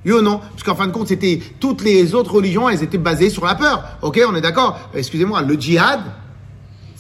[0.06, 2.98] Oui ou non Parce qu'en fin de compte, c'était toutes les autres religions, elles étaient
[2.98, 3.84] basées sur la peur.
[4.02, 6.00] Ok, on est d'accord Excusez-moi, le djihad,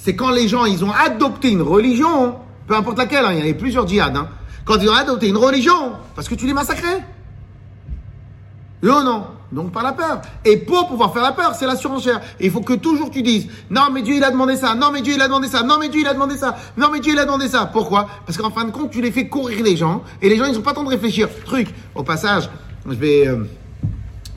[0.01, 2.35] c'est quand les gens, ils ont adopté une religion,
[2.67, 4.29] peu importe laquelle, hein, il y avait plusieurs djihad, hein.
[4.65, 7.03] quand ils ont adopté une religion, parce que tu les massacrais.
[8.81, 10.21] Ou non Donc par la peur.
[10.45, 12.21] Et pour pouvoir faire la peur, c'est la surenchère.
[12.39, 14.73] Il faut que toujours tu dises Non, mais Dieu il a demandé ça.
[14.73, 15.63] Non, mais Dieu il a demandé ça.
[15.63, 16.55] Non, mais Dieu il a demandé ça.
[16.77, 17.65] Non, mais Dieu il a demandé ça.
[17.65, 18.07] Pourquoi?
[18.25, 20.01] Parce qu'en fin de compte, tu les fais courir les gens.
[20.21, 21.27] Et les gens, ils n'ont pas le temps de réfléchir.
[21.43, 21.67] Truc.
[21.93, 22.49] Au passage,
[22.87, 23.43] je vais euh,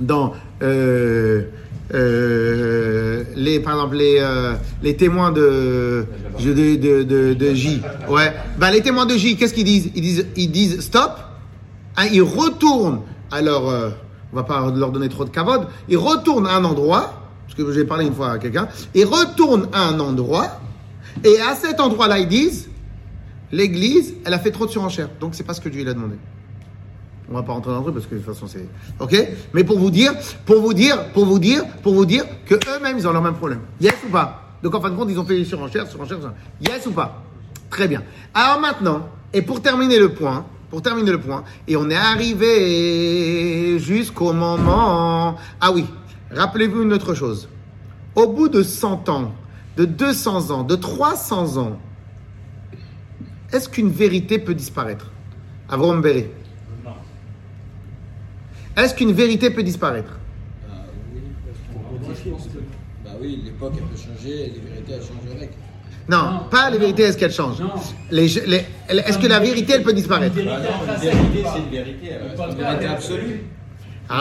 [0.01, 0.33] dans.
[0.61, 1.42] euh,
[1.95, 6.07] euh, les, par exemple, les, euh, les témoins de,
[6.41, 7.83] de, de, de, de J.
[8.09, 8.33] Ouais.
[8.59, 9.91] Bah, les témoins de J, qu'est-ce qu'ils disent?
[9.95, 11.13] Ils disent, ils disent stop.
[11.97, 13.01] Hein, ils retournent
[13.43, 13.69] leur.
[13.69, 13.91] euh,
[14.33, 15.67] on va pas leur donner trop de cavode.
[15.89, 18.67] Ils retournent à un endroit, parce que j'ai parlé une fois à quelqu'un.
[18.95, 20.59] Ils retournent à un endroit,
[21.23, 22.71] et à cet endroit-là, ils disent
[23.51, 25.11] l'église, elle a fait trop de surenchère.
[25.21, 26.17] Donc, c'est pas ce que Dieu il a demandé.
[27.33, 28.68] On va pas rentrer dans le truc parce que de toute façon c'est.
[29.01, 29.16] Ok?
[29.55, 30.12] Mais pour vous dire,
[30.45, 33.37] pour vous dire, pour vous dire, pour vous dire que eux-mêmes ils ont leur même
[33.37, 33.61] problème.
[33.81, 34.59] Yes ou pas?
[34.62, 36.18] Donc en fin de compte, ils ont fait des surenchères, surenchères.
[36.61, 37.23] Yes ou pas?
[37.71, 38.03] Très bien.
[38.35, 43.79] Alors maintenant, et pour terminer le point, pour terminer le point, et on est arrivé
[43.79, 45.38] jusqu'au moment.
[45.59, 45.87] Ah oui,
[46.33, 47.49] rappelez-vous une autre chose.
[48.14, 49.33] Au bout de 100 ans,
[49.79, 51.79] de 200 ans, de 300 ans,
[53.55, 55.11] est-ce qu'une vérité peut disparaître?
[55.71, 56.27] Avrom Berry.
[58.77, 60.13] Est-ce qu'une vérité peut disparaître?
[60.67, 60.75] Bah
[61.15, 61.21] oui,
[62.07, 62.59] parce que- je pense que-
[63.05, 65.51] Bah oui, l'époque elle peut changer, les vérités elles changent avec.
[66.09, 66.81] Non, Non, pas les non.
[66.81, 67.61] vérités, est-ce qu'elles changent?
[67.61, 67.71] Non.
[68.11, 68.65] Les- les-
[69.07, 70.37] Est-ce que la vérité, elle peut disparaître?
[70.39, 70.59] Une vérité
[71.01, 72.09] vérité, c'est une vérité.
[72.83, 73.41] une absolue.
[74.11, 74.19] Une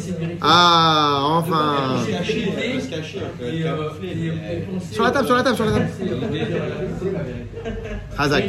[0.00, 0.38] c'est une vérité.
[0.40, 2.98] Ah, enfin C'est une vérité.
[3.42, 5.88] Et, euh, et- et mais- penser- Sur la table, sur la table, sur la table.
[8.18, 8.44] Hazak.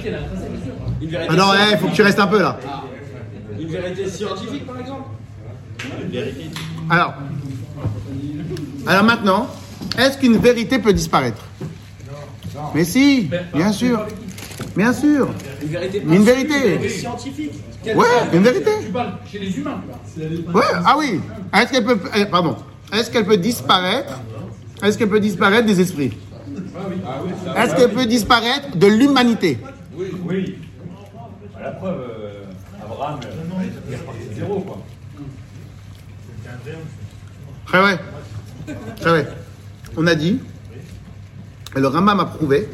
[1.08, 1.10] Vérité.
[1.10, 1.80] Une vérité, Ah non, il scientifique.
[1.82, 2.60] faut que tu restes un peu là.
[3.60, 5.04] Une vérité scientifique par exemple.
[6.90, 7.14] Alors,
[8.88, 9.48] alors maintenant,
[9.98, 11.42] est-ce qu'une vérité peut disparaître?
[12.76, 14.06] Mais si, bien sûr,
[14.76, 15.28] bien sûr.
[15.62, 16.60] Une vérité une vérité.
[16.60, 17.54] vérité scientifique.
[17.86, 18.72] Ouais, une vérité.
[18.86, 19.82] Tu parles chez les humains.
[20.54, 21.20] Ouais, ah oui.
[21.54, 22.56] Est-ce qu'elle peut, eh, pardon,
[22.94, 24.20] est-ce qu'elle peut disparaître?
[24.82, 26.12] Est-ce qu'elle peut disparaître des esprits?
[27.58, 29.58] Est-ce qu'elle peut disparaître de l'humanité?
[30.26, 30.56] Oui.
[31.64, 32.44] La preuve, euh,
[32.84, 34.78] Abraham, euh, il est reparti de zéro, quoi.
[37.66, 37.98] Très ouais.
[39.00, 39.28] Très ouais.
[39.96, 40.40] On a dit,
[41.76, 42.68] et le Rambam a prouvé,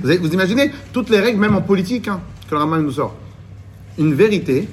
[0.00, 2.90] vous, avez- vous imaginez toutes les règles, même en politique, hein, que le Rambam nous
[2.92, 3.14] sort.
[3.98, 4.68] Une vérité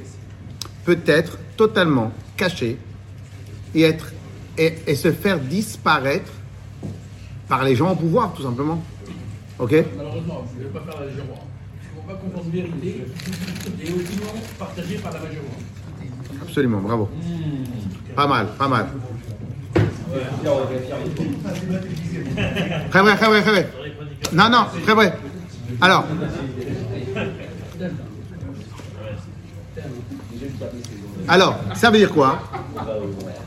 [0.86, 2.78] peut être totalement cachée
[3.76, 4.14] et, être,
[4.58, 6.32] et, et se faire disparaître
[7.48, 8.82] par les gens au pouvoir, tout simplement.
[9.60, 9.76] Ok?
[9.96, 11.34] Malheureusement, vous ne pouvez pas faire la majorité.
[12.10, 13.06] Il ne faut pas confondre vérité
[13.82, 15.48] et opinion partagée par la majorité.
[16.41, 17.10] Absolument, bravo.
[18.15, 18.88] Pas mal, pas mal.
[22.89, 23.69] Très vrai, très vrai, très vrai.
[24.34, 25.13] Non, non, très vrai.
[25.82, 26.06] Alors.
[31.28, 32.39] Alors, ça veut dire quoi?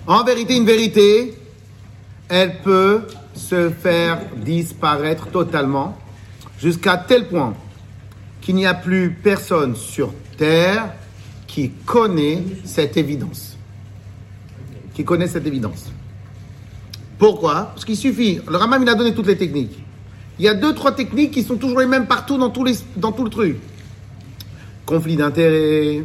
[0.07, 1.37] En vérité, une vérité,
[2.29, 5.99] elle peut se faire disparaître totalement
[6.61, 7.55] jusqu'à tel point
[8.43, 10.93] qu'il n'y a plus personne sur Terre
[11.47, 13.57] qui connaît cette évidence.
[14.93, 15.91] Qui connaît cette évidence.
[17.19, 17.71] Pourquoi?
[17.73, 19.79] Parce qu'il suffit, le Ramam il a donné toutes les techniques.
[20.39, 23.31] Il y a deux, trois techniques qui sont toujours les mêmes partout dans, tout le
[23.31, 23.59] truc.
[24.85, 26.03] Conflit d'intérêts,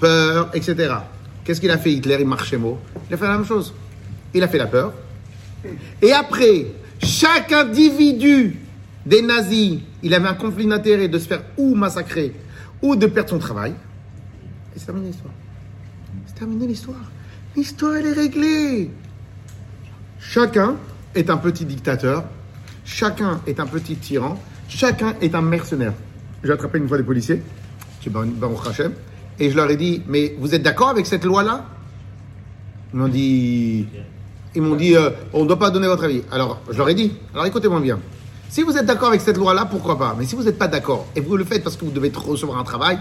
[0.00, 0.94] peur, etc.
[1.44, 2.16] Qu'est-ce qu'il a fait Hitler?
[2.20, 2.78] Il marchait mot.
[3.10, 3.74] Il a fait la même chose.
[4.32, 4.92] Il a fait la peur.
[6.00, 6.66] Et après,
[7.02, 8.56] chaque individu
[9.04, 12.34] des nazis, il avait un conflit d'intérêts de se faire ou massacrer
[12.82, 13.72] ou de perdre son travail.
[14.74, 15.34] Et c'est terminé l'histoire.
[16.26, 17.10] C'est terminé l'histoire.
[17.56, 18.90] L'histoire, elle est réglée.
[20.18, 20.76] Chacun
[21.14, 22.24] est un petit dictateur.
[22.84, 24.40] Chacun est un petit tyran.
[24.68, 25.92] Chacun est un mercenaire.
[26.42, 27.42] J'ai attrapé une fois des policiers,
[28.00, 28.92] chez Baruch Hashem,
[29.38, 31.66] et je leur ai dit, mais vous êtes d'accord avec cette loi-là?
[32.92, 33.86] Ils m'ont dit,
[34.54, 36.22] ils m'ont dit, euh, on ne doit pas donner votre avis.
[36.32, 38.00] Alors, je leur ai dit, alors écoutez-moi bien.
[38.52, 40.14] Si vous êtes d'accord avec cette loi-là, pourquoi pas?
[40.18, 42.58] Mais si vous n'êtes pas d'accord, et vous le faites parce que vous devez recevoir
[42.58, 42.98] un travail,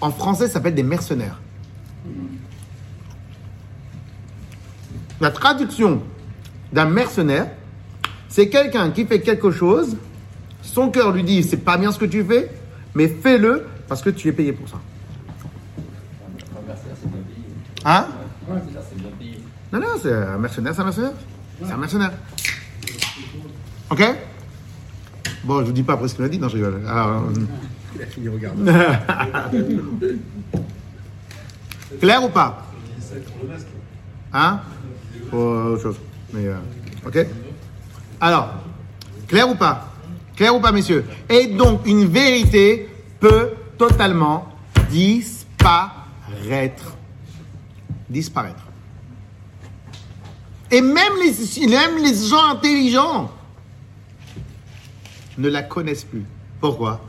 [0.00, 1.40] en français, ça s'appelle des mercenaires.
[5.20, 6.02] La traduction
[6.72, 7.50] d'un mercenaire,
[8.28, 9.96] c'est quelqu'un qui fait quelque chose,
[10.62, 12.48] son cœur lui dit c'est pas bien ce que tu fais,
[12.94, 14.76] mais fais-le parce que tu es payé pour ça.
[17.84, 18.06] Hein?
[19.72, 21.12] Non, non, c'est un mercenaire, c'est un mercenaire.
[21.60, 22.12] C'est un mercenaire.
[23.90, 24.04] Ok?
[25.46, 26.82] Bon, je vous dis pas après ce qu'il m'a dit, non, je rigole.
[26.88, 27.22] Alors,
[32.00, 32.66] Clair ou pas
[34.32, 34.60] Hein
[35.30, 35.96] Pour autre chose.
[36.32, 36.56] Mais, euh,
[37.06, 37.26] ok
[38.20, 38.54] Alors,
[39.28, 39.92] clair ou pas
[40.34, 42.88] Clair ou pas, messieurs Et donc, une vérité
[43.20, 44.48] peut totalement
[44.90, 46.96] disparaître.
[48.10, 48.64] Disparaître.
[50.72, 53.30] Et même les, même les gens intelligents
[55.38, 56.24] ne la connaissent plus.
[56.60, 57.00] Pourquoi?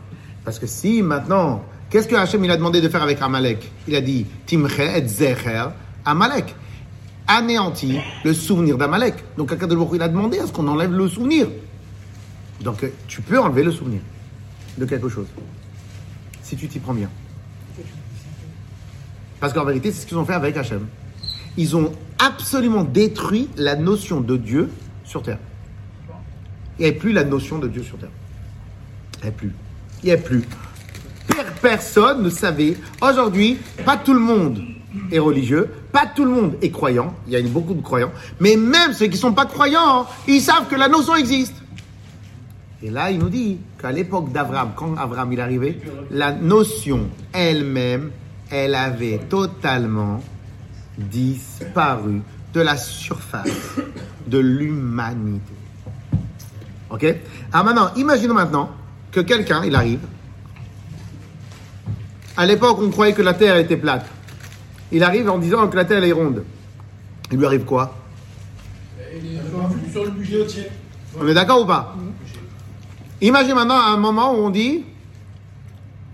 [0.44, 3.72] Parce que si maintenant, qu'est-ce que Hachem il a demandé de faire avec Amalek?
[3.88, 5.66] Il a dit Timche et Zecher
[6.06, 6.56] Amalek.
[7.28, 9.16] Anéantir le souvenir d'Amalek.
[9.38, 11.48] Donc Akadosh il a demandé à ce qu'on enlève le souvenir.
[12.62, 14.02] Donc euh, tu peux enlever le souvenir
[14.78, 15.28] de quelque chose.
[16.42, 17.10] Si tu t'y prends bien.
[19.40, 20.88] Parce qu'en vérité, c'est ce qu'ils ont fait avec Hachem.
[21.58, 24.70] Ils ont absolument détruit la notion de Dieu
[25.04, 25.40] sur terre.
[26.80, 28.10] Il n'y a plus la notion de Dieu sur terre.
[29.20, 29.52] Il n'y a plus.
[30.04, 30.44] Il n'y plus.
[31.62, 32.78] Personne ne savait.
[33.02, 34.62] Aujourd'hui, pas tout le monde
[35.12, 37.14] est religieux, pas tout le monde est croyant.
[37.28, 38.12] Il y a beaucoup de croyants.
[38.40, 41.56] Mais même ceux qui ne sont pas croyants, ils savent que la notion existe.
[42.84, 45.80] Et là, il nous dit qu'à l'époque d'Abraham, quand Abraham il est
[46.12, 48.12] la notion elle-même,
[48.52, 50.22] elle avait totalement
[50.98, 52.22] disparu
[52.54, 53.76] de la surface
[54.28, 55.57] de l'humanité.
[56.90, 57.06] Ok?
[57.52, 58.72] Alors maintenant, imaginons maintenant
[59.12, 60.00] que quelqu'un, il arrive.
[62.36, 64.06] À l'époque, on croyait que la Terre était plate.
[64.92, 66.44] Il arrive en disant que la Terre est ronde.
[67.32, 67.94] Il lui arrive quoi?
[71.20, 71.96] On est d'accord ou pas?
[73.22, 74.84] Imagine maintenant un moment où on dit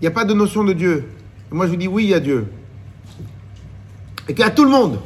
[0.00, 1.08] n'y a pas de notion de Dieu.
[1.52, 2.50] Et moi je dis oui, il y a Dieu.
[4.28, 4.98] Et qu'il y a tout le monde.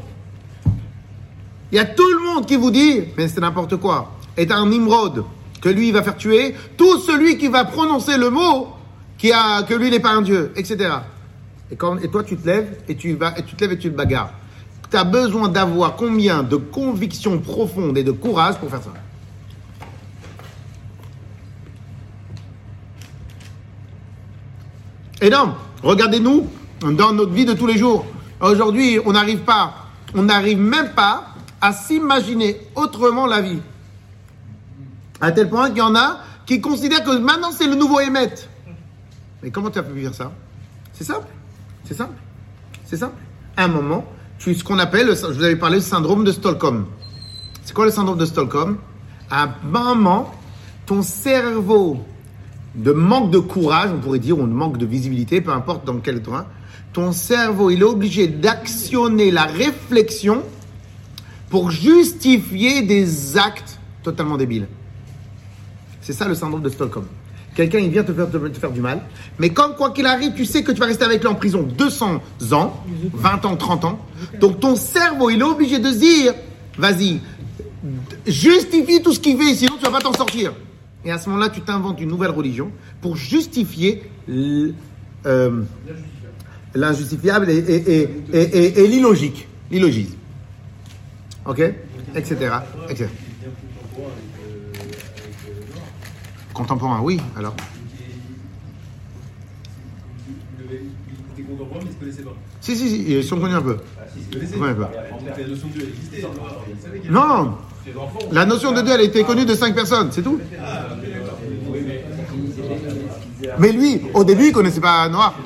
[1.70, 4.12] Il y a tout le monde qui vous dit, mais c'est n'importe quoi.
[4.36, 5.24] Est un Nimrod
[5.60, 8.68] que lui il va faire tuer tout celui qui va prononcer le mot
[9.16, 10.90] qui a, que lui n'est pas un Dieu, etc.
[11.70, 13.96] Et, toi tu te lèves et tu, vas, et tu te lèves et tu te
[13.96, 14.32] bagarres.
[14.90, 18.92] Tu as besoin d'avoir combien de convictions profondes et de courage pour faire ça?
[25.20, 26.46] Et non, regardez-nous
[26.80, 28.06] dans notre vie de tous les jours.
[28.40, 29.74] Aujourd'hui, on n'arrive pas,
[30.14, 33.58] on n'arrive même pas à s'imaginer autrement la vie.
[35.20, 38.34] À tel point qu'il y en a qui considèrent que maintenant c'est le nouveau Emmet.
[39.42, 40.32] Mais comment tu as pu dire ça?
[40.92, 41.26] C'est simple.
[41.84, 42.14] C'est simple.
[42.84, 43.16] C'est simple.
[43.56, 44.04] À un moment,
[44.38, 46.86] tu ce qu'on appelle, je vous avais parlé du syndrome de Stockholm.
[47.64, 48.78] C'est quoi le syndrome de Stockholm?
[49.30, 50.32] À un moment,
[50.86, 52.04] ton cerveau
[52.74, 55.98] de manque de courage, on pourrait dire, ou de manque de visibilité, peu importe dans
[55.98, 56.46] quel droit,
[56.92, 60.42] ton cerveau, il est obligé d'actionner la réflexion
[61.50, 64.68] pour justifier des actes totalement débiles.
[66.08, 67.04] C'est ça le syndrome de Stockholm.
[67.54, 69.02] Quelqu'un, il vient te faire, te, faire du mal,
[69.38, 71.60] mais comme quoi qu'il arrive, tu sais que tu vas rester avec lui en prison
[71.60, 73.98] 200 ans, 20 ans, 30 ans.
[74.40, 76.32] Donc ton cerveau, il est obligé de dire,
[76.78, 77.20] vas-y,
[78.26, 80.54] justifie tout ce qu'il fait, sinon tu vas pas t'en sortir.
[81.04, 84.72] Et à ce moment-là, tu t'inventes une nouvelle religion pour justifier euh,
[86.74, 89.46] l'injustifiable et l'illogique.
[89.70, 90.14] L'illogisme.
[91.44, 91.60] Ok?
[92.14, 92.50] Etc.
[92.88, 93.10] etc.
[96.58, 97.54] Contemporain, oui, alors.
[102.60, 103.76] Si, si, si, ils sont connus un peu.
[103.76, 104.90] Bah.
[105.36, 106.26] La notion de Dieu existait.
[107.08, 107.54] Non
[108.32, 110.40] La notion de Dieu, elle a été connue de cinq personnes, c'est tout.
[113.60, 115.38] Mais lui, au début, il connaissait pas Noir.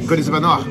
[0.00, 0.66] Il connaissait pas Noir.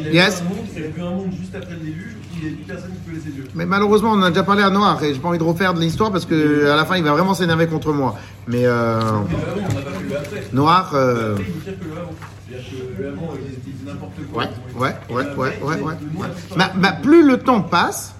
[0.00, 0.40] Il a Yes.
[0.42, 2.64] vu un monde, il a vu un monde juste après le déluge il n'y plus
[2.66, 3.44] personne qui connaissait Dieu.
[3.56, 5.80] Mais malheureusement, on a déjà parlé à Noir et j'ai pas envie de refaire de
[5.80, 8.16] l'histoire parce que à la fin, il va vraiment s'énerver contre moi.
[8.46, 10.42] Mais euh, Mais vraiment, on n'a pas pu le après.
[10.52, 12.10] Noir, euh, Après, il faut dire que le avant.
[12.48, 14.42] C'est-à-dire que le avant, il était n'importe quoi.
[14.44, 15.82] ouais, ouais, ouais, ouais, ouais, ouais.
[15.82, 16.26] ouais.
[16.56, 18.14] Bah, bah, plus le temps passe,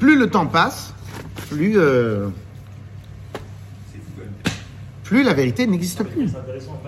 [0.00, 0.92] plus le temps passe,
[1.50, 2.26] plus, euh,
[3.92, 4.54] C'est fou quand même.
[5.04, 6.28] plus la vérité n'existe plus.
[6.28, 6.80] C'est intéressant,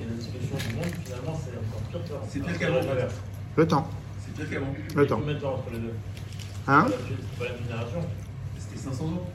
[0.00, 2.80] et la destruction du monde, finalement, c'est encore pire que C'est pire qu'avant.
[3.56, 3.88] Le temps,
[4.24, 4.74] C'est pire qu'avant.
[4.96, 5.16] le temps.
[5.20, 5.92] Combien de temps entre les deux
[6.68, 7.98] Hein C'est pas la même génération.
[8.58, 9.26] C'était 500 ans.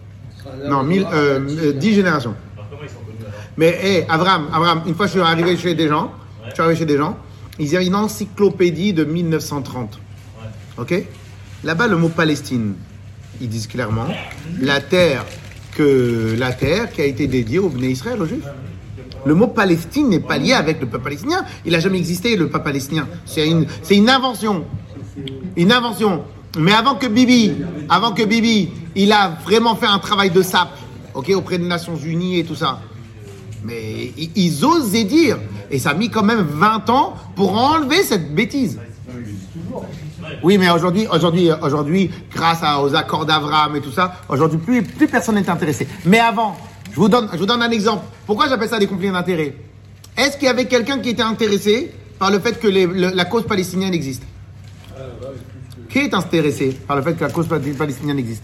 [0.68, 2.34] Non, mille, euh, euh, dix générations.
[2.56, 5.56] Alors comment ils sont connus alors Mais hé, Abraham, Abraham, une fois je suis arrivé
[5.56, 6.12] chez des gens,
[6.48, 7.18] je suis arrivé chez des gens,
[7.60, 10.00] ils avaient une encyclopédie de 1930.
[10.80, 10.96] Ok?
[11.64, 12.74] Là-bas, le mot Palestine,
[13.40, 14.08] ils disent clairement
[14.60, 15.26] la terre
[15.76, 18.44] que la terre qui a été dédiée au Bnei Israël, aux Juifs.
[19.26, 21.46] Le mot Palestine n'est pas lié avec le peuple palestinien.
[21.66, 23.08] Il n'a jamais existé, le peuple palestinien.
[23.26, 24.66] C'est une, invention.
[25.56, 26.24] Une invention.
[26.58, 27.54] Mais avant que Bibi,
[27.90, 30.78] avant que Bibi, il a vraiment fait un travail de sape,
[31.14, 32.80] ok, auprès des Nations Unies et tout ça.
[33.64, 35.38] Mais ils osaient dire,
[35.70, 38.80] et ça a mis quand même 20 ans pour enlever cette bêtise.
[40.44, 45.36] Oui, mais aujourd'hui, aujourd'hui, aujourd'hui, grâce aux accords d'Abraham et tout ça, aujourd'hui, plus personne
[45.36, 45.88] n'est intéressé.
[46.06, 46.58] Mais avant,
[46.92, 48.04] je vous donne, je vous donne un exemple.
[48.26, 49.56] Pourquoi j'appelle ça des conflits d'intérêts?
[50.18, 53.26] Est-ce qu'il y avait quelqu'un qui était intéressé par le fait que les- le- la
[53.26, 54.24] cause palestinienne existe?
[55.90, 58.44] Qui est intéressé par le fait que la cause pal- palestinienne existe?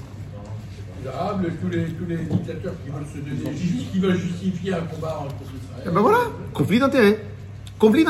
[1.03, 3.55] Les Arabes, tous les, tous les dictateurs qui veulent se donner,
[3.91, 5.93] qui veulent justifier un combat contre Eh Israël.
[5.93, 6.17] ben voilà,
[6.53, 7.19] conflit d'intérêts.
[7.79, 8.05] Conflit.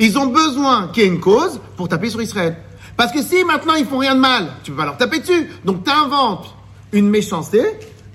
[0.00, 2.56] Ils ont besoin qu'il y ait une cause pour taper sur Israël.
[2.96, 5.48] Parce que si maintenant ils font rien de mal, tu peux pas leur taper dessus.
[5.64, 6.54] Donc tu inventes
[6.92, 7.60] une méchanceté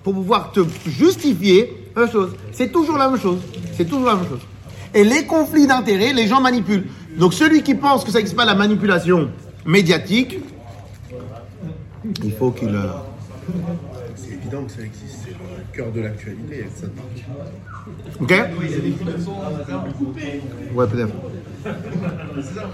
[0.07, 2.31] pour pouvoir te justifier la même chose.
[2.53, 3.39] C'est toujours la même chose.
[3.75, 4.39] C'est toujours la même chose.
[4.93, 6.85] Et les conflits d'intérêts, les gens manipulent.
[7.17, 9.27] Donc celui qui pense que ça n'existe pas la manipulation
[9.65, 10.39] médiatique,
[12.23, 12.73] il faut qu'il...
[12.73, 12.83] euh,
[14.15, 16.65] C'est évident que ça existe, c'est le cœur de l'actualité.
[16.73, 16.87] Ça
[18.21, 18.33] Ok?
[20.73, 21.13] Ouais, peut-être.
[21.65, 22.69] C'est ça.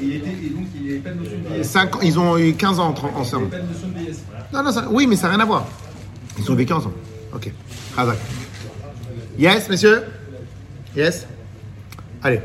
[0.00, 1.68] Et, il était, et donc, il n'y avait pas de notion de vieillesse.
[1.70, 3.46] Cinq ans- ils ont eu 15 ans entre- Il n'y ensemble.
[3.46, 4.24] avait pas de notion de vieillesse.
[4.52, 5.66] Non, non, ça- oui, mais ça n'a rien à voir.
[6.38, 6.94] Ils ont vécu ensemble.
[7.34, 7.52] Ok.
[7.96, 8.18] Razak.
[9.38, 10.04] Yes, messieurs?
[10.96, 11.26] Yes?
[12.22, 12.40] Allez.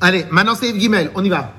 [0.00, 1.54] Allez, maintenant c'est Guimel, on y va.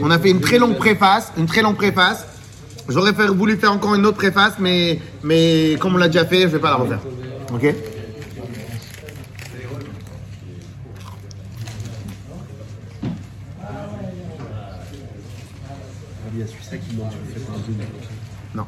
[0.00, 2.26] On a fait une très longue préface, une très longue préface.
[2.88, 6.46] J'aurais voulu faire encore une autre préface, mais, mais comme on l'a déjà fait, je
[6.46, 7.00] vais pas la refaire.
[7.52, 7.74] Ok
[16.32, 16.46] Il y a
[18.54, 18.66] Non.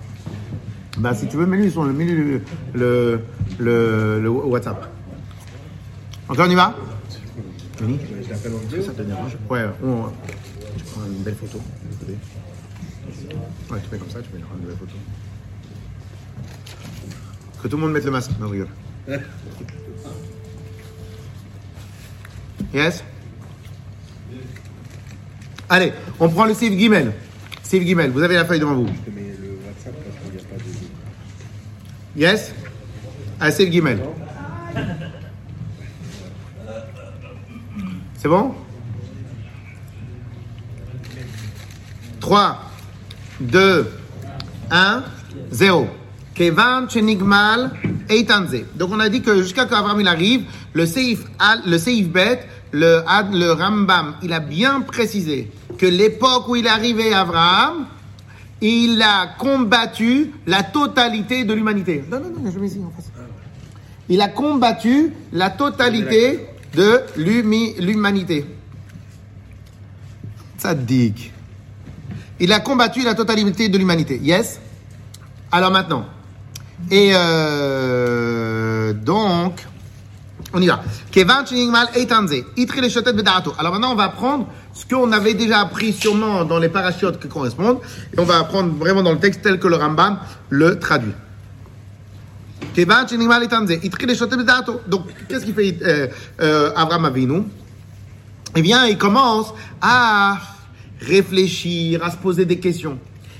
[0.99, 1.73] Bah, si tu veux, mets-lui
[2.75, 3.21] le,
[3.59, 4.89] le, WhatsApp.
[6.29, 6.77] Ok, on y va?
[7.83, 7.99] Oui.
[8.29, 9.37] Ça te dérange?
[9.49, 10.05] Ouais, on,
[10.77, 11.59] tu prends une belle photo.
[13.71, 14.93] Ouais, tu fais comme ça, tu mets une belle photo.
[17.63, 18.33] Que tout le monde mette le masque.
[18.41, 18.69] Non, je rigole.
[22.73, 23.03] Yes?
[25.69, 27.13] Allez, on prend le Steve Guimel.
[27.71, 28.89] Steve Guimel, vous avez la feuille devant vous.
[28.89, 32.21] Je te mets le WhatsApp parce qu'il n'y a pas de.
[32.21, 32.53] Yes?
[33.39, 34.01] Ah, c'est le Guimel.
[38.17, 38.57] C'est bon?
[42.19, 42.59] 3,
[43.39, 43.89] 2,
[44.73, 45.05] 1,
[45.53, 45.89] 0.
[46.35, 47.71] Kevan Chenigmal
[48.09, 48.65] Eitanze.
[48.75, 52.49] Donc on a dit que jusqu'à qu'Abraham il arrive, le Seif, Al- le Seif Bet,
[52.73, 57.87] le Rambam, il a bien précisé que l'époque où il est arrivé Abraham,
[58.61, 62.05] il a combattu la totalité de l'humanité.
[62.11, 63.11] Non, non, non, je ici en face.
[64.11, 68.45] Il a combattu la totalité de l'humanité.
[70.59, 71.33] Tzaddik.
[72.41, 74.21] Il a combattu la totalité de l'humanité.
[74.23, 74.61] Yes?
[75.51, 76.05] Alors maintenant.
[76.91, 79.67] Et euh, donc,
[80.53, 80.83] on y va.
[83.59, 87.29] Alors maintenant, on va apprendre ce qu'on avait déjà appris sûrement dans les parachutes qui
[87.29, 87.79] correspondent.
[88.15, 91.13] Et on va apprendre vraiment dans le texte tel que le Rambam le traduit.
[94.89, 96.07] Donc, qu'est-ce qu'il fait euh,
[96.41, 97.43] euh, Abraham Avinu?
[98.57, 100.39] Eh bien, il commence à
[101.01, 102.99] réfléchir, à se poser des questions.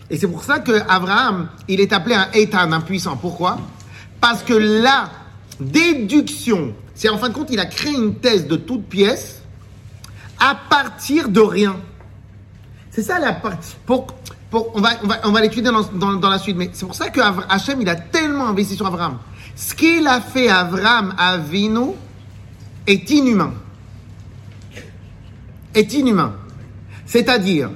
[0.09, 3.17] Et c'est pour ça que Abraham, il est appelé un Eitan, un puissant.
[3.17, 3.59] Pourquoi?
[4.21, 5.11] Parce que la
[5.61, 9.40] déduction, c'est en fin de compte, il a créé une thèse de toute pièce
[10.41, 11.77] à partir de rien.
[12.91, 13.77] C'est ça la partie.
[13.87, 14.09] Pour,
[14.51, 16.87] pour, on va, on va, on va l'étudier dans, dans, dans la suite, mais c'est
[16.87, 19.19] pour ça que Hachem, il a tellement investi sur Abraham.
[19.55, 21.93] Ce qu'il a fait Abraham Avinu
[22.87, 23.53] est inhumain.
[25.75, 26.35] Est inhumain.
[27.07, 27.71] C'est-à-dire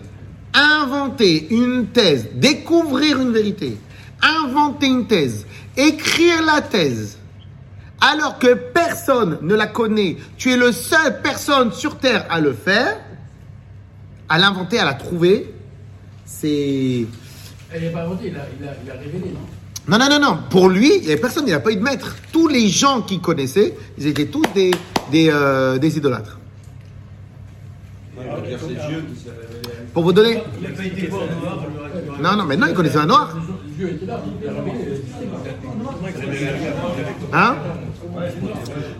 [0.55, 3.77] inventer une thèse, découvrir une vérité,
[4.23, 5.47] inventer une thèse,
[5.77, 7.19] écrire la thèse,
[8.01, 12.53] alors que personne ne la connaît, tu es le seul personne sur Terre à le
[12.53, 12.97] faire,
[14.29, 15.55] à l'inventer, à la trouver,
[16.25, 17.07] c'est...
[17.73, 19.41] Elle n'est pas inventée, il a, il, a, il a révélé, non?
[19.87, 20.39] Non, non, non, non.
[20.49, 22.17] Pour lui, il n'y avait personne, il n'a pas eu de maître.
[22.33, 24.71] Tous les gens qu'il connaissait, ils étaient tous des,
[25.11, 26.39] des, euh, des idolâtres.
[29.93, 30.43] Pour vous donner...
[30.61, 31.67] Il n'a pas été voir noir,
[32.17, 33.37] le Non, non, mais non, il connaissait un noir.
[37.33, 37.57] Hein?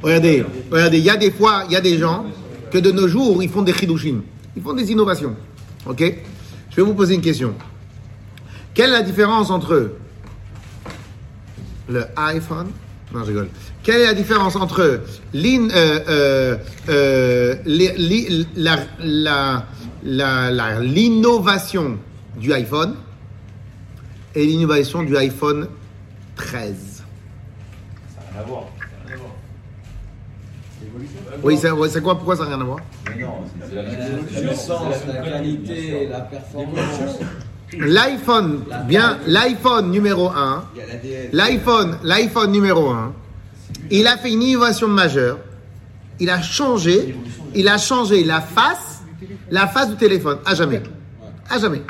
[0.03, 2.27] Regardez, regardez, il y a des fois, il y a des gens
[2.71, 4.23] que de nos jours, ils font des chidushim.
[4.57, 5.35] Ils font des innovations.
[5.87, 6.01] Ok?
[6.71, 7.55] Je vais vous poser une question.
[8.75, 9.93] Quelle est la différence entre
[11.89, 12.69] le iPhone?
[13.13, 13.49] Non, je rigole.
[13.85, 15.03] Quelle est la différence entre
[20.83, 21.99] l'innovation
[22.37, 22.97] du iPhone
[24.35, 25.69] et l'innovation du iPhone
[26.35, 27.05] 13
[28.09, 28.65] Ça n'a rien à voir.
[31.43, 32.79] Oui, c'est quoi Pourquoi ça n'a rien à voir?
[33.07, 33.13] C'est-
[33.71, 37.19] c'est la puissance, la qualité, la performance.
[37.77, 41.29] L'iPhone, bien, l'iPhone numéro 1, Il y a l'ADN.
[41.33, 43.13] l'iPhone, l'iPhone numéro 1,
[43.91, 45.39] il a fait une innovation majeure.
[46.21, 47.17] Il a changé,
[47.55, 49.03] il a changé la face,
[49.51, 50.83] la face du téléphone, à jamais.
[51.51, 51.83] À jamais.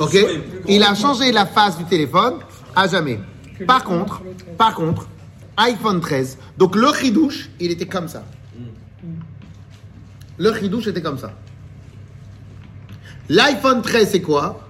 [0.00, 0.18] Ok?
[0.66, 2.34] Il a changé la face du téléphone,
[2.74, 3.20] à jamais.
[3.66, 4.22] Par contre,
[4.58, 5.06] par contre,
[5.60, 8.24] iPhone 13, donc le ridouche, il était comme ça.
[10.38, 11.34] Le ridouche était comme ça.
[13.28, 14.66] L'iPhone 13, c'est quoi?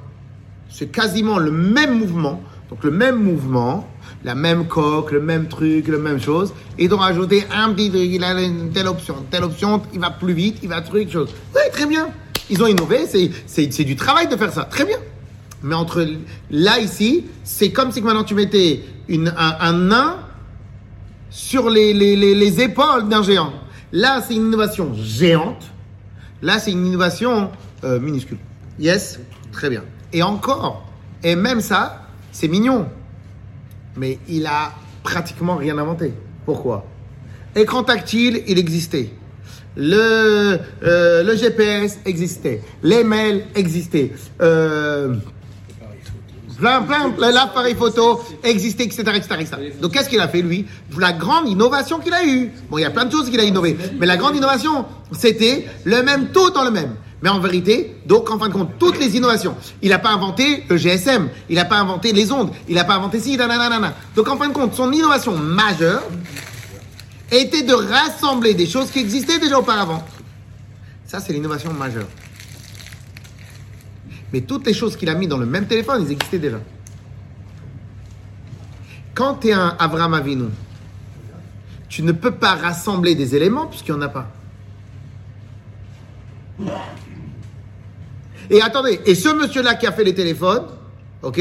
[0.69, 2.43] C'est quasiment le même mouvement.
[2.69, 3.89] Donc le même mouvement,
[4.25, 6.53] la même coque, le même truc, la même chose.
[6.77, 10.11] Et ils ont rajouté un petit il a une telle option, telle option, il va
[10.11, 11.31] plus vite, il va truc, chose.
[11.55, 12.09] Oui, très bien.
[12.51, 13.07] Ils ont innové,
[13.47, 14.65] c'est, du travail de faire ça.
[14.65, 14.99] Très bien.
[15.63, 16.05] Mais entre
[16.51, 20.17] là, ici, c'est comme si maintenant tu mettais une, un, un nain
[21.31, 23.53] sur les, les, les, les épaules d'un géant.
[23.93, 25.71] Là, c'est une innovation géante.
[26.43, 27.51] Là, c'est une innovation
[27.85, 28.39] euh, minuscule.
[28.79, 29.21] Yes
[29.53, 29.85] Très bien.
[30.13, 30.87] Et encore,
[31.23, 32.87] et même ça, c'est mignon.
[33.97, 36.13] Mais il a pratiquement rien inventé.
[36.45, 36.87] Pourquoi?
[37.55, 39.11] Écran tactile, il existait.
[39.77, 42.63] Le, euh, le GPS existait.
[42.83, 44.13] Les mails existaient.
[44.41, 45.17] Euh,
[46.61, 49.73] plein, plein, plein, l'appareil photo existait, etc., etc..
[49.81, 50.67] Donc, qu'est-ce qu'il a fait, lui?
[50.99, 52.53] La grande innovation qu'il a eue.
[52.71, 53.77] Bon, il y a plein de choses qu'il a innové.
[53.99, 54.85] Mais la grande innovation,
[55.19, 56.95] c'était le même, tout dans le même.
[57.23, 59.55] Mais en vérité, donc, en fin de compte, toutes les innovations.
[59.83, 61.29] Il n'a pas inventé le GSM.
[61.49, 62.51] Il n'a pas inventé les ondes.
[62.69, 63.95] Il n'a pas inventé ci, nanana.
[64.15, 66.03] Donc, en fin de compte, son innovation majeure
[67.31, 70.03] était de rassembler des choses qui existaient déjà auparavant.
[71.07, 72.07] Ça, c'est l'innovation majeure.
[74.33, 76.61] Mais toutes les choses qu'il a mis dans le même téléphone, ils existaient déjà.
[79.15, 80.47] Quand tu es un Avram Avinu,
[81.89, 84.31] tu ne peux pas rassembler des éléments puisqu'il n'y en a pas.
[88.49, 90.67] Et attendez, et ce monsieur-là qui a fait les téléphones,
[91.23, 91.41] ok,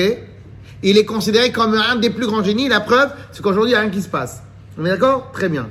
[0.82, 2.70] il est considéré comme un des plus grands génies.
[2.70, 4.42] La preuve, c'est qu'aujourd'hui, il n'y a rien qui se passe.
[4.78, 5.32] On est d'accord?
[5.32, 5.70] Très bien.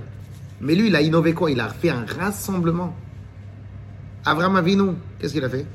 [0.60, 1.50] Mais lui, il a innové quoi?
[1.50, 2.94] Il a fait un rassemblement.
[4.24, 5.66] Avram Avinu, qu'est-ce qu'il a fait?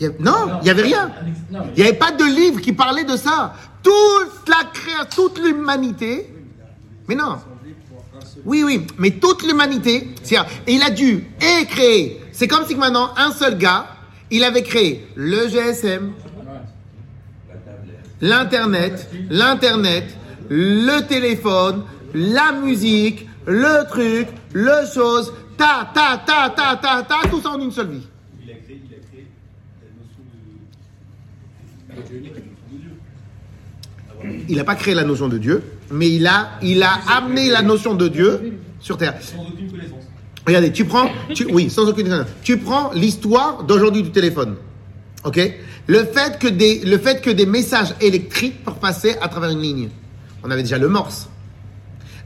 [0.00, 1.10] Il a Non, il n'y avait rien.
[1.50, 3.54] Non, mais Il n'y avait pas de livre qui parlait de ça.
[3.82, 6.32] Toute la création, toute l'humanité.
[7.08, 7.36] Mais non.
[8.44, 10.08] Oui, oui, mais toute l'humanité.
[10.66, 12.20] Et il a dû et créer.
[12.32, 13.86] C'est comme si maintenant, un seul gars,
[14.30, 16.12] il avait créé le GSM,
[18.20, 20.04] l'Internet, l'Internet,
[20.48, 27.40] le téléphone, la musique, le truc, le chose, ta, ta, ta, ta, ta, ta, tout
[27.40, 28.06] ça en une seule vie.
[28.44, 29.26] Il a créé, il a créé
[29.82, 30.32] la notion de.
[31.85, 31.85] la notion de Dieu.
[34.48, 37.62] Il n'a pas créé la notion de Dieu, mais il a, il a amené la
[37.62, 39.14] notion de Dieu sur terre.
[39.20, 40.04] Sans aucune connaissance.
[40.46, 42.32] Regardez, tu prends, tu- oui, sans aucune connaissance.
[42.42, 44.56] Tu prends l'histoire d'aujourd'hui du téléphone.
[45.24, 45.38] Ok?
[45.86, 49.60] Le fait, que des, le fait que des messages électriques peuvent passer à travers une
[49.60, 49.88] ligne.
[50.42, 51.28] On avait déjà le Morse.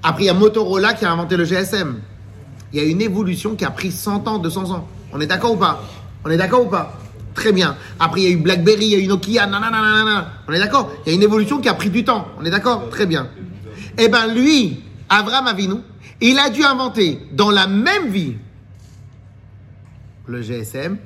[0.02, 1.96] Après, il y a Motorola qui a inventé le GSM.
[2.72, 4.88] Il y a une évolution qui a pris 100 ans, 200 ans.
[5.12, 5.82] On est d'accord ou pas?
[6.24, 6.98] On est d'accord ou pas?
[7.34, 7.76] Très bien.
[7.98, 10.32] Après, il y a eu BlackBerry, il y a eu Nokia, nanana.
[10.48, 10.92] On est d'accord?
[11.06, 12.28] Il y a une évolution qui a pris du temps.
[12.38, 12.88] On est d'accord?
[12.90, 13.28] Très bien.
[13.98, 15.76] Eh bien, lui, Avram Avinu,
[16.20, 18.34] il a dû inventer dans la même vie
[20.26, 20.96] le GSM,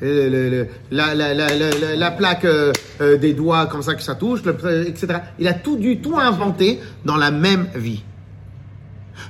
[0.00, 2.72] la, la- la- la- la- la plaque euh,
[3.02, 5.18] euh, des doigts comme ça que ça touche, le- etc.
[5.38, 8.02] Il a tout du tout inventé dans la même vie.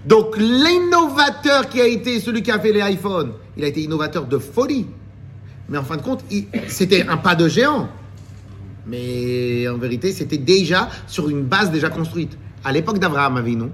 [0.06, 4.26] Donc l'innovateur qui a été celui qui a fait les iPhones, il a été innovateur
[4.26, 4.86] de folie.
[5.70, 6.24] Mais en fin de compte,
[6.66, 7.88] c'était un pas de géant.
[8.86, 12.36] Mais en vérité, c'était déjà sur une base déjà construite.
[12.64, 13.66] À l'époque d'Abraham Avinu,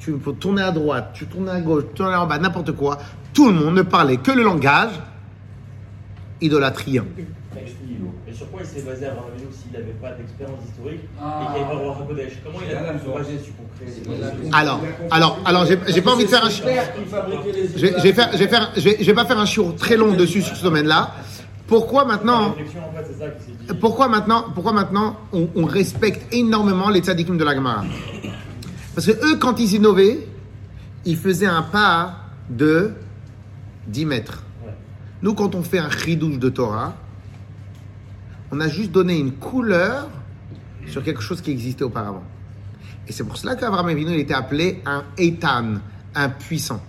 [0.00, 2.98] tu peux tourner à droite, tu tournes à gauche, tu tournes en bas, n'importe quoi.
[3.32, 4.90] Tout le monde ne parlait que le langage
[7.86, 8.12] nihilo.
[8.28, 11.40] Et sur quoi il s'est basé la vidéo s'il n'avait pas d'expérience historique Ah.
[11.40, 13.54] et qu'il n'y avait pas le roi Hakodesh Comment il a pu se baser sur
[13.56, 14.80] concret Alors,
[15.10, 16.50] alors, alors, j'ai pas envie de faire un.
[16.50, 19.96] Je vais, faire, je vais faire, je vais, je vais pas faire un chiot très
[19.96, 21.14] long dessus sur ce domaine-là.
[21.66, 22.54] Pourquoi maintenant.
[23.80, 27.84] Pourquoi maintenant, pourquoi maintenant on, on respecte énormément les tzadikim de la Gemara?
[28.94, 30.28] Parce que eux, quand ils innovaient,
[31.04, 32.16] ils faisaient un pas
[32.48, 32.92] de
[33.88, 34.42] 10 mètres.
[35.22, 36.94] Nous, quand on fait un chidouche de Torah,
[38.50, 40.08] on a juste donné une couleur
[40.86, 42.22] sur quelque chose qui existait auparavant.
[43.08, 45.74] Et c'est pour cela qu'Abraham Avinu il était appelé un Eitan,
[46.14, 46.82] un puissant.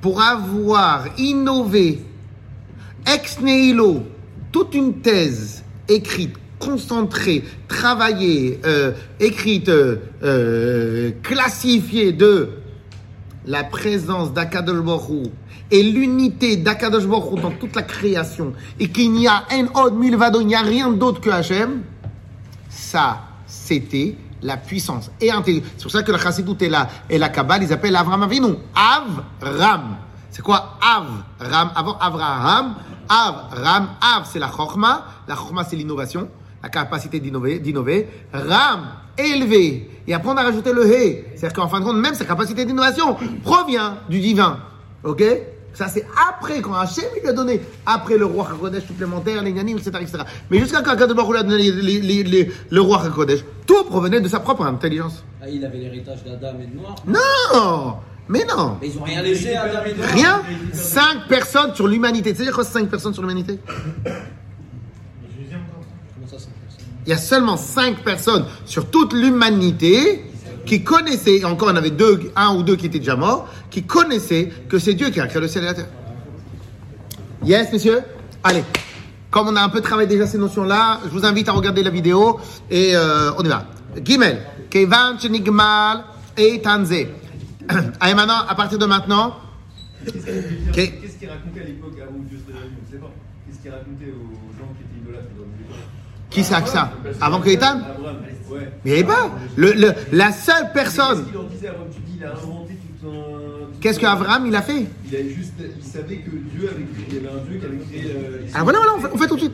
[0.00, 2.04] Pour avoir innové
[3.12, 4.02] ex nihilo
[4.52, 12.50] toute une thèse écrite, concentrée, travaillée, euh, écrite, euh, euh, classifiée de
[13.46, 14.84] la présence d'Akadosh
[15.70, 20.90] et l'unité d'Akadosh dans toute la création et qu'il n'y a il n'y a rien
[20.90, 21.82] d'autre que Hachem,
[22.68, 25.68] ça, c'était la puissance et intelligence.
[25.76, 28.54] C'est pour ça que la Chassidut et la, et la Kabbale, ils appellent Avram Avinu.
[28.74, 29.96] Avram.
[30.30, 31.70] C'est quoi Avram?
[31.74, 32.74] Avant Avraham,
[33.08, 35.04] Avram, Av, c'est la Chorma.
[35.26, 36.28] La Chorma, c'est l'innovation,
[36.62, 37.58] la capacité d'innover.
[37.58, 38.08] d'innover.
[38.32, 38.80] Ram,
[39.16, 39.90] élevé.
[40.06, 41.24] Et après, on a rajouté le He.
[41.36, 44.58] C'est-à-dire qu'en fin de compte, même sa capacité d'innovation provient du divin.
[45.04, 45.22] Ok?
[45.74, 49.76] Ça, c'est après, quand Hachem lui a donné, après le roi HaKodesh supplémentaire, les Yanim,
[49.78, 50.18] etc., etc.
[50.50, 53.84] Mais jusqu'à quand Hu lui a donné les- les- les- les- le roi HaKodesh, tout
[53.84, 55.22] provenait de sa propre intelligence.
[55.40, 56.96] Ah, il avait l'héritage d'Adam et de Noir.
[57.06, 57.98] Non
[58.28, 59.64] Mais non Mais ils ont rien laissé à.
[60.12, 62.34] Rien Cinq personnes sur l'humanité.
[62.34, 63.58] Tu sais quoi, cinq personnes sur l'humanité?
[67.06, 70.24] Il y a seulement cinq personnes sur toute l'humanité
[70.66, 74.52] qui connaissaient, encore en avait deux, un ou deux qui étaient déjà morts, qui connaissaient
[74.68, 75.88] que c'est Dieu qui a créé le ciel et la terre.
[77.42, 78.02] Yes, messieurs?
[78.44, 78.62] Allez,
[79.30, 81.88] comme on a un peu travaillé déjà ces notions-là, je vous invite à regarder la
[81.88, 82.38] vidéo
[82.70, 83.64] et euh, on y va.
[84.04, 86.04] Gimel, Kevan Nigmal
[86.36, 87.06] et Tanze.
[88.00, 89.36] Allez, maintenant, à partir de maintenant,
[90.04, 93.10] Qu'est-ce qu'il racontait à l'époque avant Dieu se révèle On ne sait pas.
[93.46, 95.28] Qu'est-ce qu'il racontait aux gens qui étaient idolâtres
[96.30, 96.92] qui c'est que ça?
[97.22, 97.78] Avant que Ethan?
[97.80, 98.16] Abraham.
[98.50, 98.70] Ouais.
[98.84, 99.30] Mais il n'y avait pas.
[99.56, 101.24] Le, le- la seule personne.
[101.24, 102.67] Qu'est-ce qu'il leur disait Tu dis, il a inventé.
[103.80, 107.14] Qu'est-ce qu'Abraham il a fait Il a juste, il savait que Dieu avait créé, il
[107.14, 108.12] y avait un Dieu qui avait créé.
[108.12, 109.52] euh, les Ah voilà, voilà, on fait, on fait tout de suite.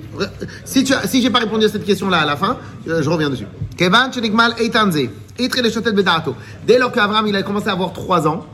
[0.64, 2.56] Si, tu as- si j'ai pas répondu à cette question-là à la fin,
[2.88, 3.46] euh, je reviens dessus.
[3.76, 4.98] Kevan Chenigmal Eitanze,
[5.38, 6.34] Itre le Shotet Bedato.
[6.66, 8.46] Dès lors qu'Abraham il a commencé à avoir 3 ans,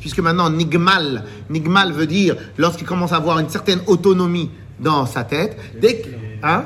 [0.00, 4.50] puisque maintenant Nigmal, Nigmal veut dire lorsqu'il commence à avoir une certaine autonomie
[4.80, 6.08] dans sa tête, dès que.
[6.42, 6.64] Hein?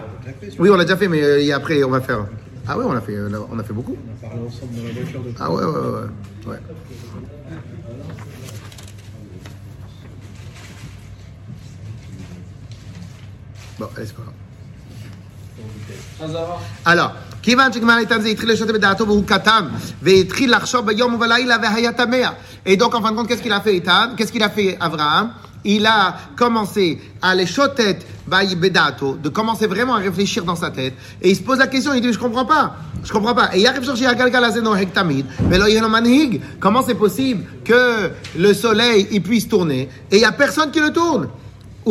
[0.58, 2.26] Oui, on l'a déjà fait, mais euh, après on va faire.
[2.66, 3.96] Ah oui, on a fait, euh, on a fait beaucoup.
[3.96, 6.50] On parle ensemble dans la voiture de Ah ouais, ouais, ouais.
[6.52, 6.56] ouais.
[13.80, 14.34] Bon, allez, c'est pas grave.
[16.84, 17.14] Alors,
[22.66, 24.10] et donc en fin de compte, qu'est-ce qu'il a fait Ethan?
[24.18, 25.32] Qu'est-ce qu'il a fait Abraham
[25.64, 30.92] Il a commencé à les chotet bedato, de commencer vraiment à réfléchir dans sa tête.
[31.22, 33.56] Et il se pose la question, il dit, je comprends pas, je comprends pas.
[33.56, 33.64] Et
[36.60, 39.88] Comment c'est possible que le soleil il puisse tourner?
[40.10, 41.28] Et il n'y a personne qui le tourne.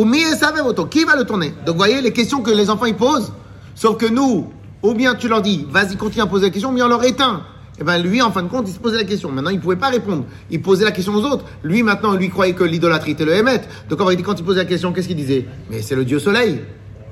[0.00, 0.86] Ou mi esavev oto.
[0.86, 1.52] Qui va le tourner?
[1.66, 3.32] Donc, vous voyez les questions que les enfants ils posent
[3.74, 4.48] Sauf que nous,
[4.82, 7.04] Ou bien tu leur dis, vas-y, continue à poser la question, ou bien on leur
[7.04, 7.42] éteint.
[7.78, 9.30] Et ben lui, en fin de compte, il se posait la question.
[9.30, 10.24] Maintenant, il pouvait pas répondre.
[10.50, 11.44] Il posait la question aux autres.
[11.62, 13.60] Lui, maintenant, lui croyait que l'idolâtrie était le Hémet.
[13.88, 15.46] Donc en quand il posait la question, qu'est-ce qu'il disait?
[15.70, 16.60] Mais c'est le Dieu Soleil.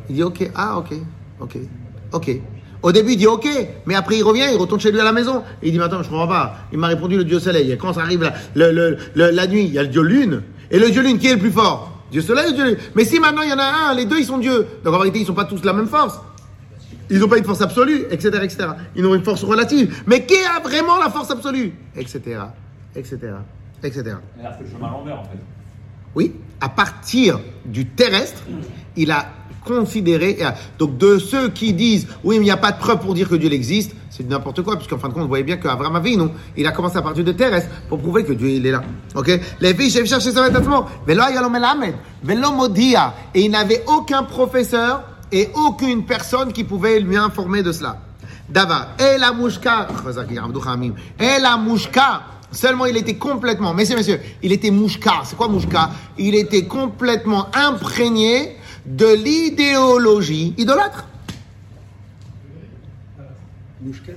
[0.09, 0.95] Il dit, ok, ah, ok,
[1.41, 1.59] ok,
[2.13, 2.41] ok.
[2.83, 3.47] Au début, il dit ok,
[3.87, 5.43] mais après il revient, il retourne chez lui à la maison.
[5.63, 6.57] Et il dit, attends, je comprends pas.
[6.73, 7.71] Il m'a répondu le Dieu Soleil.
[7.71, 8.73] Et quand ça arrive la,
[9.15, 10.43] la nuit, il y a le Dieu Lune.
[10.71, 11.98] Et le Dieu Lune, qui est le plus fort?
[12.11, 14.25] Dieu Soleil ou Dieu Mais si maintenant il y en a un, les deux ils
[14.25, 14.67] sont Dieu.
[14.85, 16.19] Donc en vérité, ils sont pas tous la même force.
[17.11, 18.69] Ils n'ont pas une force absolue, etc., etc.
[18.95, 20.03] Ils ont une force relative.
[20.07, 21.73] Mais qui a vraiment la force absolue?
[21.97, 22.21] Etc.,
[22.95, 23.19] etc.,
[23.83, 24.17] etc.
[24.39, 25.39] Il a fait le chemin à l'envers en fait.
[26.15, 28.43] Oui, à partir du terrestre,
[28.97, 29.27] il a
[29.75, 30.39] considéré.
[30.79, 33.29] Donc, de ceux qui disent oui, mais il n'y a pas de preuve pour dire
[33.29, 36.29] que Dieu existe, c'est n'importe quoi, puisqu'en fin de compte, vous voyez bien qu'Abraham Avinu,
[36.57, 38.83] il a commencé à partir de terrestre pour prouver que Dieu, il est là.
[39.15, 39.31] Ok?
[39.61, 40.49] Les filles, j'ai cherché ça
[42.51, 43.15] modia.
[43.35, 47.99] Et il n'avait aucun professeur et aucune personne qui pouvait lui informer de cela.
[48.49, 49.89] Dava, et la mouchka,
[51.21, 55.91] et la mouchka, seulement il était complètement, messieurs, messieurs, il était mouchka, c'est quoi mouchka?
[56.17, 58.57] Il était complètement imprégné
[58.97, 61.07] de l'idéologie idolâtre?
[63.81, 64.13] Mouchka,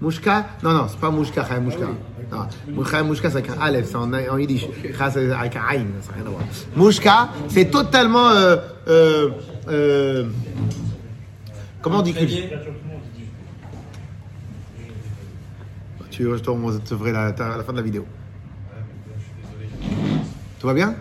[0.00, 0.46] Mouchka?
[0.62, 1.86] Non, non, c'est pas mouchka, chaya mouchka.
[2.32, 4.66] Non, mouchka, mouchka, c'est avec un aleph, c'est en, en yiddish.
[4.96, 6.42] Chaya, c'est avec un aïn, ça n'a rien à voir.
[6.74, 8.30] Mouchka, c'est totalement.
[8.30, 8.56] Euh,
[8.88, 9.30] euh,
[9.68, 10.24] euh,
[11.80, 12.50] comment on dit cultivé
[16.10, 18.04] Tu veux, je te ferai la, à la fin de la vidéo.
[20.58, 20.96] Tout va bien?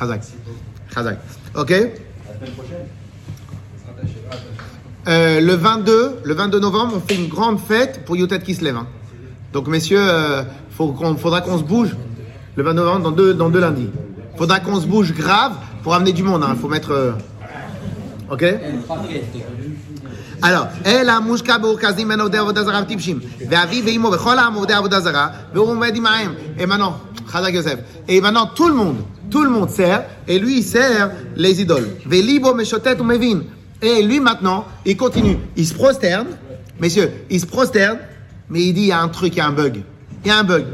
[0.00, 0.20] Khazak.
[0.94, 1.18] Khazak.
[1.56, 2.86] Ok La semaine prochaine
[5.08, 8.64] Euh, le 22, le 22 novembre, on fait une grande fête pour Yotet qui se
[8.64, 8.76] lève.
[8.76, 8.88] hein.
[9.52, 10.42] Donc, messieurs, euh,
[10.76, 11.90] faut qu'on- faudra qu'on se bouge.
[12.56, 13.88] Le 22 novembre, dans deux, dans deux lundis.
[14.36, 15.52] Faudra qu'on se bouge grave
[15.84, 16.44] pour amener du monde.
[16.50, 16.90] Il faut mettre.
[16.92, 17.12] euh,
[18.28, 18.42] Ok
[20.42, 23.18] alors, אל המושקע באורכזים בין עובדי עבודה זרה וטיפשים,
[23.50, 26.34] ואביו ואמו וכל העם עובדי עבודה זרה, והוא עומד עמהם.
[26.58, 26.94] Et maintenant,
[27.32, 27.78] Chazak Yosef.
[28.08, 28.96] Et maintenant, tout le monde,
[29.31, 31.87] tout le monde sert et lui il sert les idoles.
[33.81, 35.37] Et lui maintenant, il continue.
[35.55, 36.27] Il se prosterne,
[36.79, 37.97] messieurs, il se prosterne,
[38.49, 39.83] mais il dit il y a un truc, il y a un bug.
[40.23, 40.65] Il y a un bug.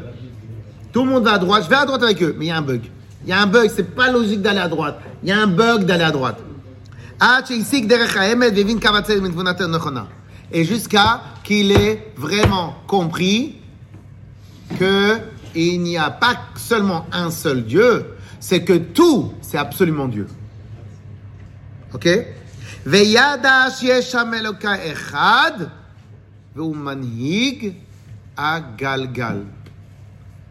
[0.92, 2.52] Tout le monde va à droite, je vais à droite avec eux, mais il y
[2.52, 2.82] a un bug.
[3.24, 5.00] Il y a un bug, c'est pas logique d'aller à droite.
[5.22, 6.40] Il y a un bug d'aller à droite.
[10.52, 13.56] Et jusqu'à qu'il ait vraiment compris
[14.80, 15.18] que
[15.56, 18.06] il n'y a pas seulement un seul Dieu,
[18.40, 20.28] c'est que tout, c'est absolument Dieu.
[21.94, 22.08] Ok?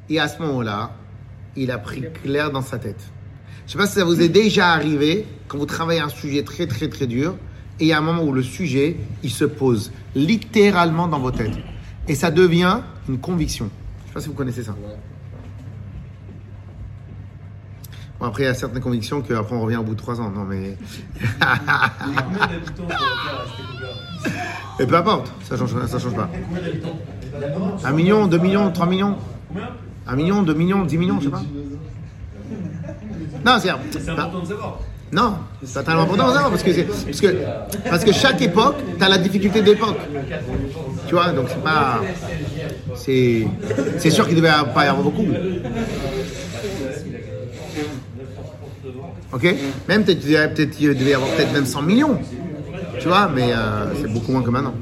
[0.09, 0.93] Et à ce moment-là,
[1.57, 3.01] il a pris clair dans sa tête.
[3.61, 6.45] Je ne sais pas si ça vous est déjà arrivé, quand vous travaillez un sujet
[6.45, 7.37] très très très dur,
[7.81, 11.31] et il y a un moment où le sujet, il se pose littéralement dans vos
[11.31, 11.59] têtes.
[12.09, 13.69] Et ça devient une conviction.
[13.69, 14.75] Je ne sais pas si vous connaissez ça.
[18.19, 20.31] Bon, après il y a certaines convictions qu'après on revient au bout de trois ans.
[20.31, 20.77] Non mais
[24.81, 26.29] et peu importe, ça change ça change pas.
[27.85, 29.17] Un million, deux millions, trois millions,
[29.49, 29.69] Combien
[30.09, 31.43] un million, deux millions, dix millions, je sais pas.
[33.45, 34.79] Non, c'est C'est important de savoir.
[35.13, 37.37] Non, c'est pas tellement important ça, parce que, parce que
[37.89, 39.99] parce que chaque époque, t'as la difficulté d'époque.
[41.07, 42.01] Tu vois, donc c'est pas.
[42.95, 43.47] C'est
[43.99, 45.27] c'est sûr qu'il devait pas y avoir beaucoup.
[49.33, 49.55] Ok
[49.89, 50.25] Même peut-être
[50.81, 52.19] il devait y avoir peut-être même 100 millions.
[53.01, 54.75] Tu vois, mais euh, c'est beaucoup moins que maintenant.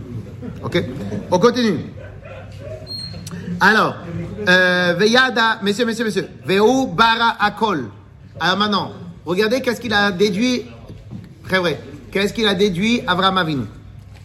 [0.62, 0.82] Ok
[1.30, 1.78] On continue.
[3.60, 3.96] Alors,
[4.48, 6.60] euh, Veyada, messieurs, messieurs, messieurs, Veu
[6.94, 7.88] bara akol.
[8.40, 8.92] Alors maintenant,
[9.24, 10.66] regardez qu'est-ce qu'il a déduit,
[11.44, 11.80] très vrai,
[12.10, 13.62] qu'est-ce qu'il a déduit Avraham Avinu?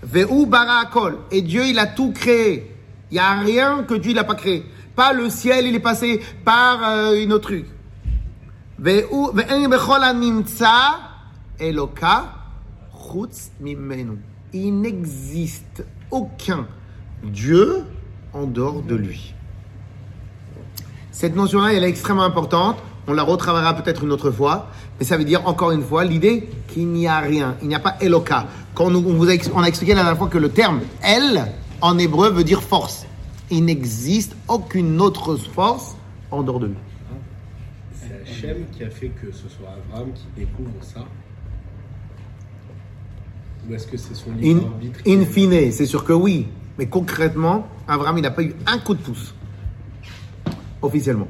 [0.04, 1.18] Veu bara akol.
[1.32, 2.76] Et Dieu, il a tout créé.
[3.12, 4.66] Il n'y a rien que Dieu n'a pas créé.
[4.96, 7.54] Pas le ciel, il est passé par euh, une autre.
[14.54, 16.66] Il n'existe aucun
[17.24, 17.84] Dieu
[18.34, 19.34] en dehors de lui.
[21.12, 22.78] Cette notion-là, elle est extrêmement importante.
[23.08, 24.68] On la retravaillera peut-être une autre fois.
[24.98, 27.58] Mais ça veut dire, encore une fois, l'idée qu'il n'y a rien.
[27.62, 28.46] Il n'y a pas Eloka.
[28.76, 31.52] Quand on, vous a, on a expliqué la dernière fois que le terme El,
[31.82, 33.06] en hébreu, veut dire force.
[33.52, 35.98] Il n'existe aucune autre force
[36.32, 36.76] en dehors de lui.
[38.44, 41.06] Hachem qui a fait que ce soit Abraham qui découvre ça
[43.70, 46.48] Ou est-ce que c'est son In, libre arbitre qui- in fine, c'est sûr que oui.
[46.78, 49.34] Mais concrètement, Abraham, il n'a pas eu un coup de pouce.
[50.82, 51.28] Officiellement.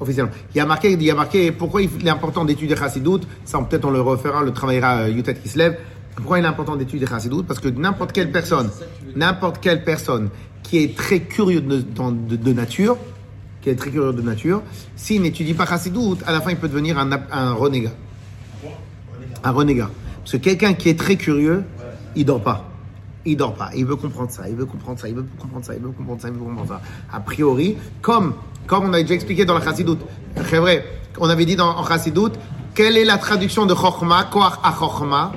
[0.00, 0.32] officiellement.
[0.54, 3.20] Il y a marqué, il y a marqué pourquoi il est important d'étudier Chassidut.
[3.44, 5.78] Ça, peut-être on le refera, on le travaillera euh, Yutet qui se lève.
[6.16, 7.44] Pourquoi il est important d'étudier Chassidut?
[7.44, 8.70] Parce que n'importe quelle personne,
[9.14, 10.30] n'importe quelle personne
[10.64, 12.96] qui est très curieux de, dans- de- de nature,
[13.60, 14.62] qui est très curieux de nature,
[14.96, 17.92] s'il n'étudie pas Chassidut, à la fin il peut devenir un, un renégat.
[19.42, 19.90] Un renégat.
[20.18, 21.64] Parce que quelqu'un qui est très curieux,
[22.14, 22.68] il dort pas.
[23.24, 23.70] Il dort pas.
[23.74, 26.20] Il veut comprendre ça, il veut comprendre ça, il veut comprendre ça, il veut comprendre
[26.20, 26.80] ça, il veut comprendre ça.
[27.12, 28.34] A priori, comme,
[28.66, 29.98] comme on a déjà expliqué dans la Chassidut,
[30.36, 30.84] c'est vrai,
[31.18, 32.32] on avait dit dans en Chassidut,
[32.74, 35.32] quelle est la traduction de Chochma, Koach à Chochma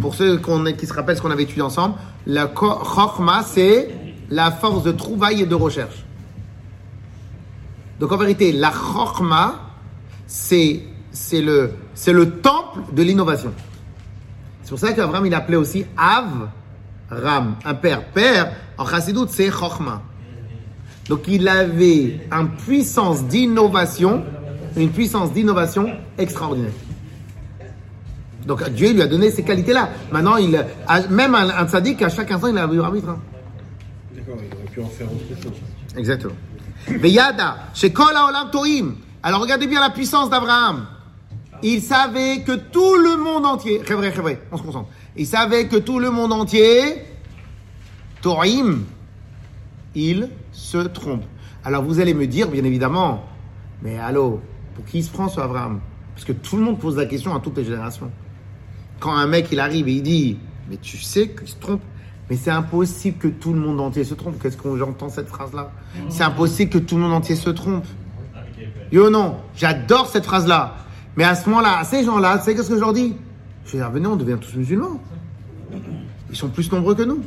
[0.00, 0.40] Pour ceux
[0.78, 1.94] qui se rappellent ce qu'on avait étudié ensemble,
[2.26, 3.88] la Chochma, c'est
[4.30, 6.04] la force de trouvaille et de recherche.
[8.00, 9.60] Donc en vérité, la Chochma,
[10.26, 13.52] c'est c'est le, c'est le temple de l'innovation.
[14.62, 16.48] C'est pour ça qu'Abraham, il appelait aussi Av
[17.10, 18.04] Ram, un père.
[18.12, 20.02] Père, en Chassidut, c'est Chochma.
[21.08, 24.22] Donc il avait une puissance d'innovation,
[24.76, 26.72] une puissance d'innovation extraordinaire.
[28.46, 29.88] Donc Dieu lui a donné ces qualités-là.
[30.12, 30.54] Maintenant, il,
[30.86, 33.08] a- même un, un tzaddik, à chaque instant, il a un arbitre.
[33.08, 33.18] hein.
[34.14, 35.52] D'accord, il aurait pu en faire autre chose.
[35.96, 36.34] Exactement.
[36.96, 38.94] Veyada, chez Kol Haolam Toim.
[39.22, 40.86] Alors regardez bien la puissance d'Abraham.
[41.62, 44.88] Il savait que tout le monde entier, vrai, vrai, on se concentre.
[45.16, 47.02] Il savait que tout le monde entier,
[48.22, 48.84] Torim,
[49.94, 51.24] il se trompe.
[51.64, 53.24] Alors vous allez me dire, bien évidemment,
[53.82, 54.40] mais allô,
[54.74, 55.80] pour qui il se prend ce Abraham?
[56.14, 58.10] Parce que tout le monde pose la question à toutes les générations.
[59.00, 60.38] Quand un mec il arrive et il dit,
[60.70, 61.82] mais tu sais qu'il se trompe,
[62.30, 64.40] mais c'est impossible que tout le monde entier se trompe.
[64.42, 65.70] Qu'est-ce qu'on j'entends cette phrase-là
[66.08, 67.84] C'est impossible que tout le monde entier se trompe.
[68.92, 70.74] Yo non, j'adore cette phrase-là.
[71.16, 73.14] Mais à ce moment-là, à ces gens-là, tu sais qu'est-ce que je leur dis?
[73.66, 75.00] Je vais dire, venez, on devient tous musulmans.
[76.30, 77.20] Ils sont plus nombreux que nous.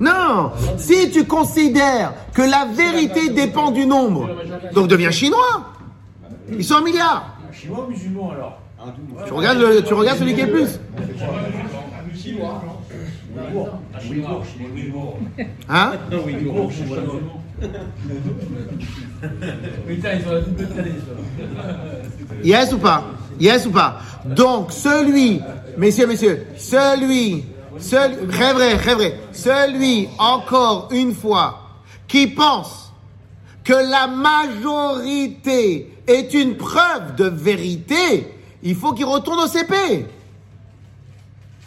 [0.00, 4.28] Non, si tu considères que la vérité dépend du nombre,
[4.74, 5.72] donc deviens chinois.
[6.50, 7.36] Ils sont un milliard.
[7.52, 8.58] Chinois ou musulmans alors
[9.26, 10.78] Tu regardes, le- tu regardes celui qui est plus.
[12.26, 12.62] Ouïghour,
[14.72, 15.18] Ouïghour.
[15.68, 16.98] Hein Ouïghour, chinois.
[19.80, 20.92] Double tannée,
[22.42, 23.04] Yes ou pas
[23.38, 25.40] Yes ou pas Donc, celui,
[25.76, 27.44] messieurs, messieurs, celui,
[27.78, 31.60] celui, très vrai, très vrai, celui, encore une fois,
[32.06, 32.92] qui pense
[33.64, 38.28] que la majorité est une preuve de vérité,
[38.62, 40.06] il faut qu'il retourne au CP.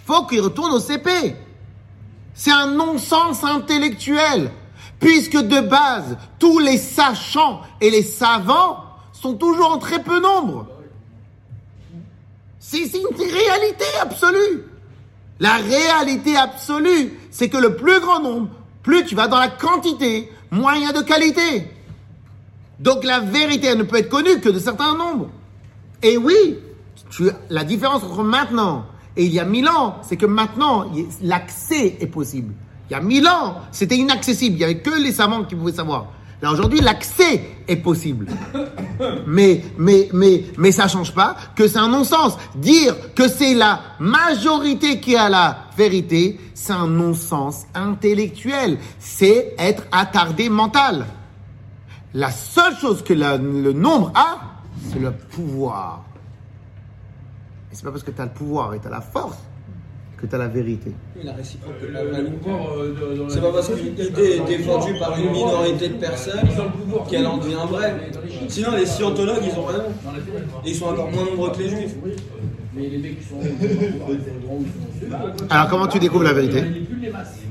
[0.08, 1.36] Faut qu'il retourne au CP.
[2.34, 4.52] C'est un non-sens intellectuel.
[5.00, 10.66] Puisque de base, tous les sachants et les savants sont toujours en très peu nombre.
[12.60, 14.64] C'est une réalité absolue.
[15.40, 18.48] La réalité absolue, c'est que le plus grand nombre,
[18.82, 21.70] plus tu vas dans la quantité, moins il y a de qualité.
[22.80, 25.30] Donc la vérité, ne peut être connue que de certains nombres.
[26.02, 26.58] Et oui,
[27.12, 28.86] tu- la différence entre maintenant
[29.18, 30.86] et il y a mille ans, c'est que maintenant,
[31.24, 32.54] l'accès est possible.
[32.90, 34.56] Il y a mille ans, c'était inaccessible.
[34.56, 36.06] Il n'y avait que les savants qui pouvaient savoir.
[36.42, 38.28] Là, aujourd'hui, l'accès est possible.
[39.26, 42.38] Mais, mais, mais, mais ça change pas que c'est un non-sens.
[42.56, 48.78] Dire que c'est la majorité qui a la vérité, c'est un non-sens intellectuel.
[49.00, 51.06] C'est être attardé mental.
[52.14, 54.38] La seule chose que le nombre a,
[54.92, 56.07] c'est le pouvoir.
[57.78, 59.38] C'est pas parce que tu as le pouvoir et tu as la force
[60.20, 60.94] que tu as la vérité.
[61.24, 65.94] La réciproque euh, C'est la- pas parce qu'une idée est défendue par une minorité de
[65.94, 66.40] personnes
[67.08, 67.94] qu'elle en devient vraie.
[68.48, 69.84] Sinon, les scientologues, ils ont raison.
[70.66, 71.96] Et ils sont encore moins nombreux que les juifs.
[72.74, 76.64] Mais les mecs qui sont au pouvoir, ils sont Alors comment tu découvres la vérité.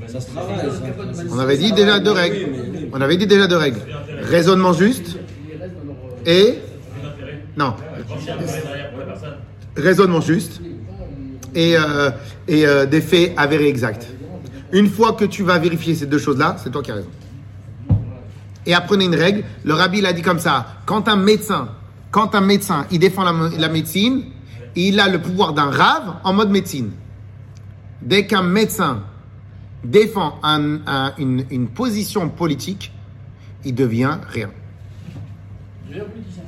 [0.07, 0.57] Ça se travaille.
[1.31, 2.49] On avait dit déjà deux règles.
[2.91, 3.79] On avait dit déjà deux règles.
[4.23, 5.17] Raisonnement juste
[6.25, 6.55] et
[7.55, 7.73] non.
[9.77, 10.59] Raisonnement juste
[11.55, 12.09] et, euh,
[12.47, 14.07] et euh, des faits avérés exacts.
[14.73, 17.09] Une fois que tu vas vérifier ces deux choses-là, c'est toi qui as raison.
[18.65, 19.43] Et apprenez une règle.
[19.63, 20.67] Le rabbi l'a dit comme ça.
[20.85, 21.69] Quand un médecin,
[22.11, 24.23] quand un médecin, il défend la, la médecine,
[24.75, 26.91] il a le pouvoir d'un rave en mode médecine.
[28.01, 29.03] Dès qu'un médecin
[29.83, 32.91] défend un- un- une, une position politique,
[33.63, 34.49] il devient rien.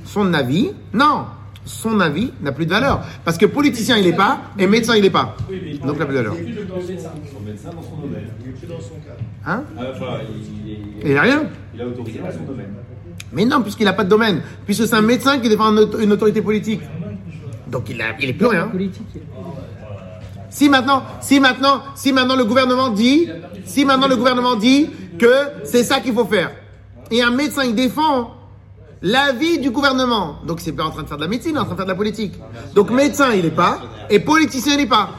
[0.04, 1.26] Son avis, non,
[1.66, 3.02] son avis n'a plus de valeur.
[3.24, 5.36] Parce que politicien, il n'est pas, et médecin, il n'est pas.
[5.84, 6.34] Donc, il n'a plus de valeur.
[6.36, 8.28] Son médecin dans son domaine.
[9.46, 9.64] Hein?
[9.78, 10.06] Ah, Enfin,
[10.66, 11.44] il, Il n'a rien.
[11.76, 12.74] il a autorisé dans son domaine.
[13.32, 14.42] Mais non, puisqu'il n'a pas de domaine.
[14.66, 16.82] Puisque c'est un médecin qui défend une, auto- une autorité politique.
[17.68, 18.72] Donc, il n'est il est plus rien.
[20.50, 23.30] Si maintenant, si maintenant, si maintenant le gouvernement dit,
[23.66, 24.90] si maintenant le gouvernement dit
[25.20, 25.32] que
[25.64, 26.50] c'est ça qu'il faut faire,
[27.12, 28.34] et un médecin, il défend
[29.02, 30.38] l'avis du gouvernement.
[30.46, 31.78] Donc, c'est pas en train de faire de la médecine, il est en train de
[31.78, 32.34] faire de la politique.
[32.76, 33.80] Donc, médecin, il n'est pas,
[34.10, 35.10] et politicien, il n'est pas.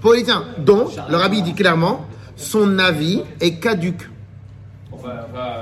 [0.00, 0.44] Politicien.
[0.58, 2.06] Donc, le rabbi dit clairement,
[2.36, 4.08] son avis est caduque.
[4.92, 5.54] Enfin, enfin,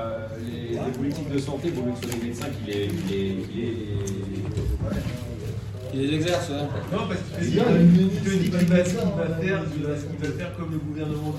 [0.45, 3.13] les, les politiques de santé, pour mieux que ce soit des médecins qui les, qui
[3.13, 3.87] les, qui les-
[5.93, 6.67] Il les exerce, hein.
[6.91, 7.69] Non, parce qu'il te
[8.39, 11.33] dit, qu'il va, qu'il va faire, qu'il va, qu'il va faire comme le gouvernement.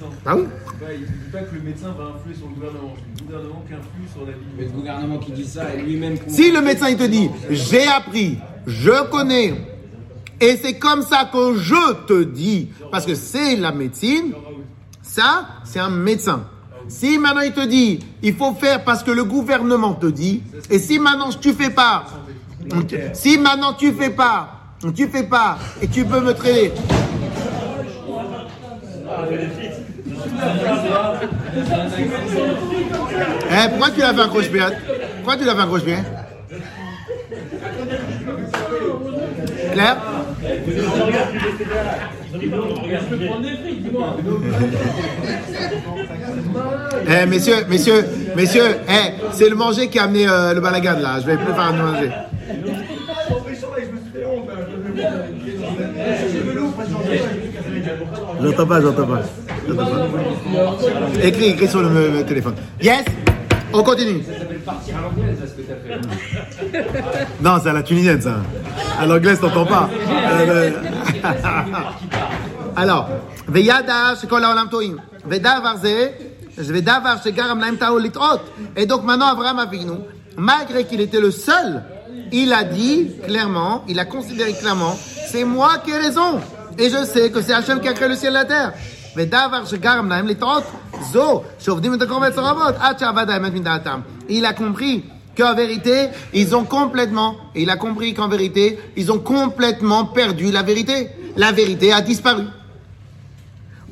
[0.00, 0.16] Médecin.
[0.26, 0.42] Ah oui
[0.80, 2.94] pas- Il ne dit pas que le médecin va influer sur le gouvernement.
[2.96, 4.38] C'est le gouvernement qui influe sur la vie.
[4.56, 7.86] Mais le gouvernement qui dit ça est lui-même Si le médecin, il te dit, j'ai
[7.86, 9.54] appris, je connais,
[10.40, 14.32] et c'est comme ça que je te dis, parce que c'est la médecine,
[15.02, 16.44] ça, c'est un médecin.
[16.88, 20.78] Si maintenant il te dit, il faut faire parce que le gouvernement te dit, et
[20.78, 22.04] si maintenant tu fais pas,
[23.12, 26.72] si maintenant tu fais pas, tu fais pas, et tu peux me traiter.
[33.52, 35.82] Eh, pourquoi tu l'as fait un croche Pourquoi tu l'as fait un croche
[39.72, 39.96] Claire?
[47.08, 48.04] Eh, messieurs, messieurs,
[48.36, 51.18] messieurs, eh, c'est le manger qui a amené euh, le balagan là.
[51.20, 52.10] Je vais plus faire un manger.
[58.42, 59.22] J'entends pas, j'entends pas.
[61.22, 62.54] Écris, écris sur le, téléphone.
[62.80, 63.04] Yes?
[63.72, 64.22] On continue.
[64.24, 67.26] Ça s'appelle partir à l'anglaise, ce que t'as fait.
[67.40, 68.36] Non, c'est à la tunisienne, ça.
[68.98, 69.88] À l'anglaise, t'entends pas.
[70.08, 70.70] Euh, euh,
[72.76, 73.08] Alors,
[73.46, 74.96] Veyada, Shekola Olam Toim.
[75.24, 76.10] Vedavar Ze,
[76.58, 78.40] Vedavar Shegaram Laim Tao Litot.
[78.76, 79.98] Et donc maintenant, Abraham Avinu,
[80.36, 81.82] malgré qu'il était le seul,
[82.32, 84.96] il a dit clairement, il a considéré clairement,
[85.30, 86.40] c'est moi qui ai raison.
[86.78, 88.72] Et je sais que c'est Hachem qui a créé le ciel et la terre.
[94.28, 95.04] Il a compris
[95.36, 100.50] qu'en vérité, ils ont complètement, et il a compris qu'en vérité, ils ont complètement perdu
[100.52, 101.08] la vérité.
[101.36, 102.44] La vérité a disparu.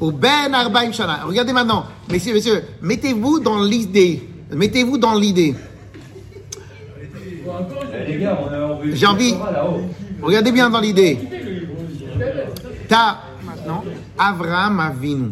[0.01, 1.21] Au Ben Arbaim Shana.
[1.25, 4.29] Regardez maintenant, messieurs, messieurs, mettez-vous dans l'idée.
[4.53, 5.55] Mettez-vous dans l'idée.
[8.93, 9.35] J'ai envie.
[10.23, 11.19] Regardez bien dans l'idée.
[12.89, 13.83] T'as maintenant.
[14.19, 15.31] Avraham Avinu.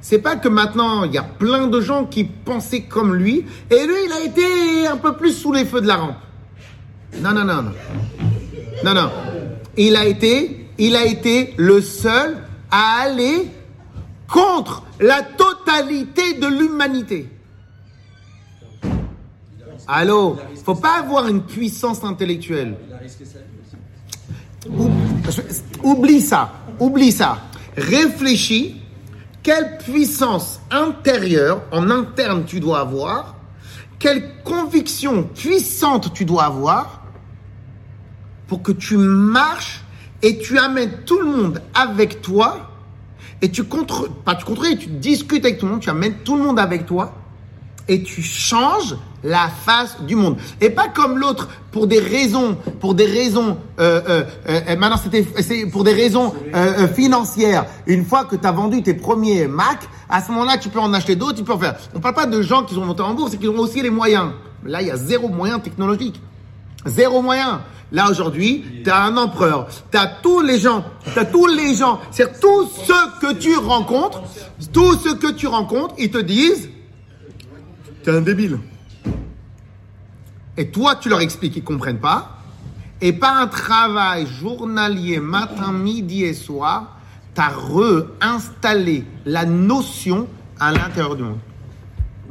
[0.00, 3.86] C'est pas que maintenant il y a plein de gens qui pensaient comme lui et
[3.86, 6.16] lui il a été un peu plus sous les feux de la rampe.
[7.20, 7.72] Non non non non.
[8.84, 9.10] Non non.
[9.76, 12.36] Il a été il a été le seul
[12.70, 13.48] à aller
[14.32, 17.28] contre la totalité de l'humanité.
[19.86, 22.76] Allô, faut pas avoir une puissance intellectuelle.
[24.68, 24.90] Ou-
[25.82, 27.38] Oublie ça, oublie ça.
[27.76, 28.80] Réfléchis,
[29.42, 33.36] quelle puissance intérieure, en interne, tu dois avoir,
[33.98, 37.02] quelle conviction puissante tu dois avoir
[38.46, 39.82] pour que tu marches
[40.22, 42.70] et tu amènes tout le monde avec toi
[43.40, 46.36] et tu contre, pas tu contrôles, tu discutes avec tout le monde, tu amènes tout
[46.36, 47.14] le monde avec toi
[47.88, 50.36] et tu changes la face du monde.
[50.60, 55.26] Et pas comme l'autre pour des raisons, pour des raisons, euh, euh, euh, maintenant c'était,
[55.40, 56.32] c'est pour des raisons
[56.94, 57.66] financières.
[57.86, 60.92] Une fois que tu as vendu tes premiers Mac, à ce moment-là, tu peux en
[60.92, 61.76] acheter d'autres, tu peux en faire.
[61.94, 63.90] On parle pas de gens qui sont montés en bourse et qui ont aussi les
[63.90, 64.30] moyens.
[64.64, 66.20] Là, il y a zéro moyen technologique.
[66.86, 67.60] Zéro moyen.
[67.90, 69.66] Là, aujourd'hui, tu as un empereur.
[69.90, 70.84] Tu as tous les gens.
[71.12, 72.00] Tu as tous les gens.
[72.10, 74.22] C'est tous ceux que tu rencontres.
[74.72, 76.68] Tous ceux que tu rencontres, ils te disent
[78.08, 78.58] T'es un débile.
[80.56, 82.38] Et toi, tu leur expliques, ils comprennent pas.
[83.02, 86.96] Et par un travail journalier, matin, midi et soir,
[87.34, 90.26] tu as réinstallé la notion
[90.58, 91.38] à l'intérieur du monde.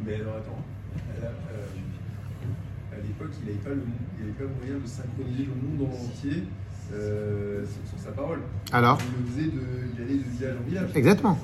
[0.03, 0.65] Mais alors attends,
[1.15, 3.53] à la- euh, à l'époque, il le-
[4.17, 6.43] il avait pas moyen de synchroniser le monde entier
[6.91, 8.39] euh, sur, sur sa parole.
[8.71, 9.61] Alors Il le faisait de,
[9.95, 10.89] il allait de village en village.
[10.95, 11.37] Exactement.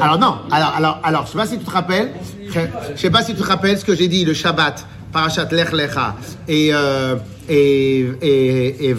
[0.00, 2.12] Alors non, alors, alors, alors, je sais pas si tu te rappelles,
[2.48, 2.60] je,
[2.96, 6.16] sais pas si tu te rappelles ce que j'ai dit le Shabbat, Parashat Lech Lecha
[6.48, 7.16] et, euh,
[7.48, 8.96] et, et, et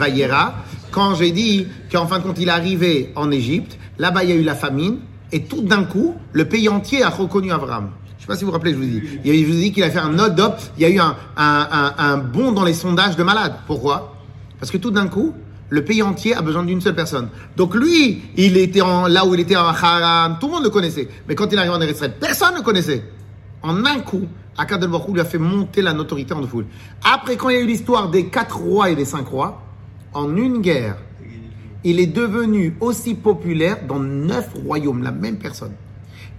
[0.91, 4.33] quand j'ai dit qu'en fin de compte il est arrivé en Égypte, là-bas il y
[4.33, 4.99] a eu la famine,
[5.31, 7.89] et tout d'un coup, le pays entier a reconnu Abraham.
[8.17, 9.43] Je sais pas si vous vous rappelez, je vous dis.
[9.43, 12.17] Vous qu'il a fait un note d'op, il y a eu un, un, un, un
[12.17, 13.55] bond dans les sondages de malades.
[13.67, 14.15] Pourquoi?
[14.59, 15.33] Parce que tout d'un coup,
[15.69, 17.29] le pays entier a besoin d'une seule personne.
[17.55, 20.69] Donc lui, il était en, là où il était en Haran, tout le monde le
[20.69, 21.07] connaissait.
[21.27, 23.03] Mais quand il arrive en Eretz personne ne le connaissait.
[23.63, 26.65] En un coup, Akadel Baruch lui a fait monter la notoriété en foule.
[27.03, 29.61] Après, quand il y a eu l'histoire des quatre rois et des cinq rois,
[30.13, 30.97] en une guerre,
[31.83, 35.73] il est devenu aussi populaire dans neuf royaumes, la même personne.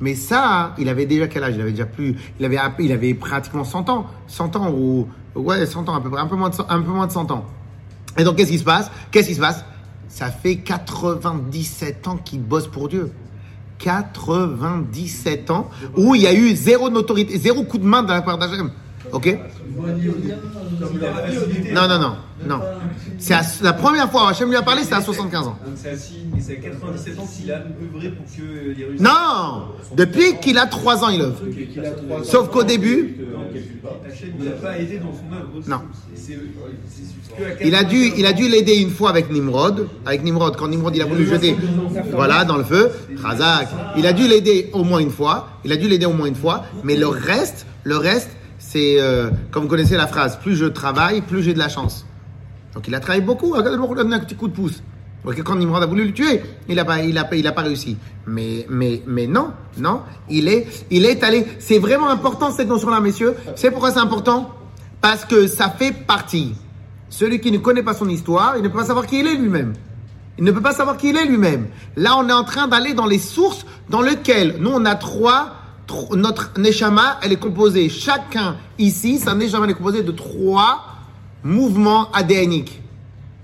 [0.01, 1.55] Mais ça, il avait déjà quel âge?
[1.57, 2.17] Il avait déjà plus.
[2.39, 4.07] Il avait, il avait pratiquement 100 ans.
[4.27, 5.09] 100 ans ou.
[5.35, 6.21] Ouais, 100 ans à peu près.
[6.21, 7.47] Un peu moins de, 100 un peu moins de 100 ans.
[8.19, 8.91] Et donc, qu'est-ce qui se passe?
[9.11, 9.65] Qu'est-ce qui se passe?
[10.09, 13.13] Ça fait 97 ans qu'il bosse pour Dieu.
[13.79, 18.23] 97 ans où il y a eu zéro notoriété, zéro coup de main de la
[18.23, 18.73] part d'Hachem.
[19.13, 19.39] Ok?
[21.73, 22.61] Non, non, non, non.
[23.19, 25.59] C'est la première fois Hachem lui a parlé, c'était à 75 ans.
[25.65, 28.85] Donc c'est à six- et c'est à 97 ans qu'il a œuvré pour que les
[28.85, 29.01] Russes.
[29.01, 29.65] Non
[29.97, 31.37] Depuis qu'il a 3 ans, il œuvre.
[32.25, 33.17] Sauf qu'au début,
[34.09, 35.49] Hachem ne l'a pas aidé dans son œuvre.
[35.59, 35.69] aussi.
[35.69, 35.81] Non.
[36.15, 39.89] C'est- c'est il a dû, 97 il a dû l'aider une fois avec Nimrod.
[40.07, 41.57] Avec Nimrod, quand Nimrod il a voulu jeter,
[42.13, 43.69] voilà, dans le feu, Razak.
[43.97, 45.49] Il a dû l'aider au moins une fois.
[45.65, 46.65] Il a dû l'aider au moins une fois.
[46.85, 48.31] Mais le reste, le reste,
[48.69, 52.05] c'est, euh, comme vous connaissez la phrase, plus je travaille, plus j'ai de la chance.
[52.75, 53.53] Donc il a travaillé beaucoup.
[53.53, 54.83] Regardez, il a donné un petit coup de pouce.
[55.43, 57.97] Quand Nimrod a voulu le tuer, il n'a pas, il a, il a pas réussi.
[58.27, 61.47] Mais, mais, mais non, non, il est, il est allé.
[61.59, 63.35] C'est vraiment important cette notion-là, messieurs.
[63.57, 64.55] C'est pourquoi c'est important?
[65.01, 66.55] Parce que ça fait partie.
[67.09, 69.35] Celui qui ne connaît pas son histoire, il ne peut pas savoir qui il est
[69.35, 69.73] lui-même.
[70.37, 71.69] Il ne peut pas savoir qui il est lui-même.
[71.97, 75.55] Là, on est en train d'aller dans les sources dans lesquelles nous, on a trois.
[76.13, 80.85] Notre Neshama, elle est composée, chacun ici, sa Neshama, est composée de trois
[81.43, 82.83] mouvements adéniques.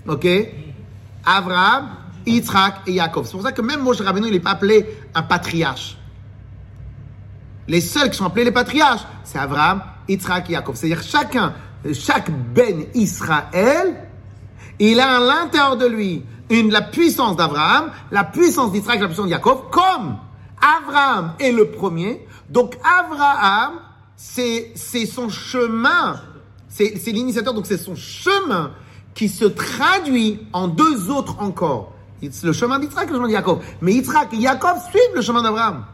[0.07, 0.27] Ok?
[1.25, 1.89] Abraham,
[2.25, 3.25] Yitzhak et Yaakov.
[3.25, 5.97] C'est pour ça que même Moshe Rabbeinu, il n'est pas appelé un patriarche.
[7.67, 10.75] Les seuls qui sont appelés les patriarches, c'est Abraham, Yitzhak et Yaakov.
[10.75, 11.53] C'est-à-dire chacun,
[11.93, 13.95] chaque Ben Israël,
[14.79, 19.25] il a à l'intérieur de lui une, la puissance d'Abraham, la puissance d'Israël, la puissance
[19.25, 20.17] de Yaakov, comme
[20.61, 22.25] Abraham est le premier.
[22.49, 23.79] Donc Abraham,
[24.15, 24.73] c'est
[25.05, 26.21] son chemin,
[26.69, 28.71] c'est l'initiateur, donc c'est son chemin
[29.13, 31.93] qui se traduit en deux autres encore.
[32.21, 33.59] C'est le chemin d'Israël, le chemin de Jacob.
[33.81, 35.85] Mais Yitzhak et Jacob suivent le chemin d'Abraham.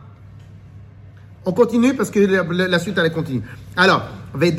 [1.46, 3.42] On continue parce que la, la, la suite allait continuer.
[3.76, 4.56] Alors, euh, ben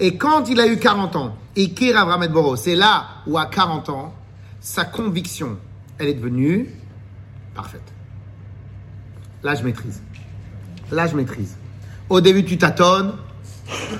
[0.00, 3.38] et quand il a eu 40 ans, et Kir Abraham et Boro, c'est là où
[3.38, 4.14] à 40 ans,
[4.60, 5.58] sa conviction,
[5.98, 6.70] elle est devenue
[7.58, 7.92] parfaite.
[9.42, 10.00] Là, je maîtrise.
[10.92, 11.56] Là, je maîtrise.
[12.08, 13.14] Au début, tu tâtonnes.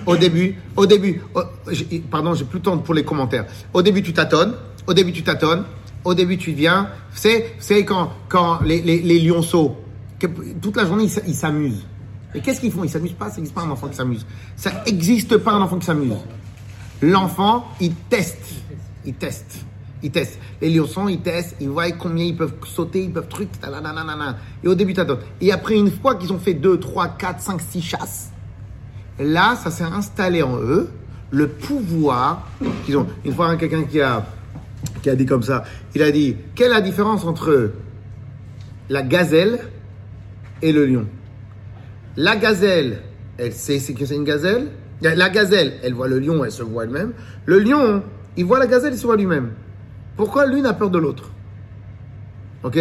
[0.07, 1.21] Au début, au début,
[2.11, 3.47] pardon, j'ai plus le temps pour les commentaires.
[3.75, 4.55] Au début, tu tâtonnes.
[4.87, 5.65] Au début, tu tâtonnes.
[6.05, 6.89] Au début, tu viens.
[7.13, 9.77] C'est, c'est quand, quand les, lionceaux,
[10.63, 11.85] toute la journée, ils s'amusent.
[12.35, 12.85] Et qu'est-ce qu'ils font?
[12.85, 13.29] Ils s'amusent pas?
[13.29, 14.25] Ça n'existe pas un enfant qui s'amuse.
[14.55, 16.15] Ça n'existe pas un enfant qui s'amuse.
[17.03, 18.47] L'enfant, il teste.
[19.05, 19.65] Il teste.
[20.03, 20.39] Il teste.
[20.61, 21.57] Les lionceaux, ils testent.
[21.61, 23.49] Ils voient combien ils peuvent sauter, ils peuvent truc.
[24.63, 25.19] Et au début, t'attends.
[25.41, 28.33] Et après, une fois qu'ils ont fait 2, 3, 4, 5, 6 chasses,
[29.19, 30.89] là, ça s'est installé en eux
[31.31, 32.49] le pouvoir
[32.87, 33.07] qu'ils ont.
[33.25, 34.25] Une fois, hein, quelqu'un qui a,
[35.03, 37.73] qui a dit comme ça, il a dit quelle est la différence entre
[38.89, 39.59] la gazelle
[40.63, 41.07] et le lion?
[42.17, 43.03] La gazelle,
[43.37, 44.69] elle sait que c'est une gazelle?
[45.01, 47.13] La gazelle, elle voit le lion, elle se voit elle-même.
[47.47, 48.03] Le lion,
[48.37, 49.51] il voit la gazelle, il se voit lui-même.
[50.19, 51.31] Pourquoi l'une a peur de l'autre
[52.65, 52.77] Ok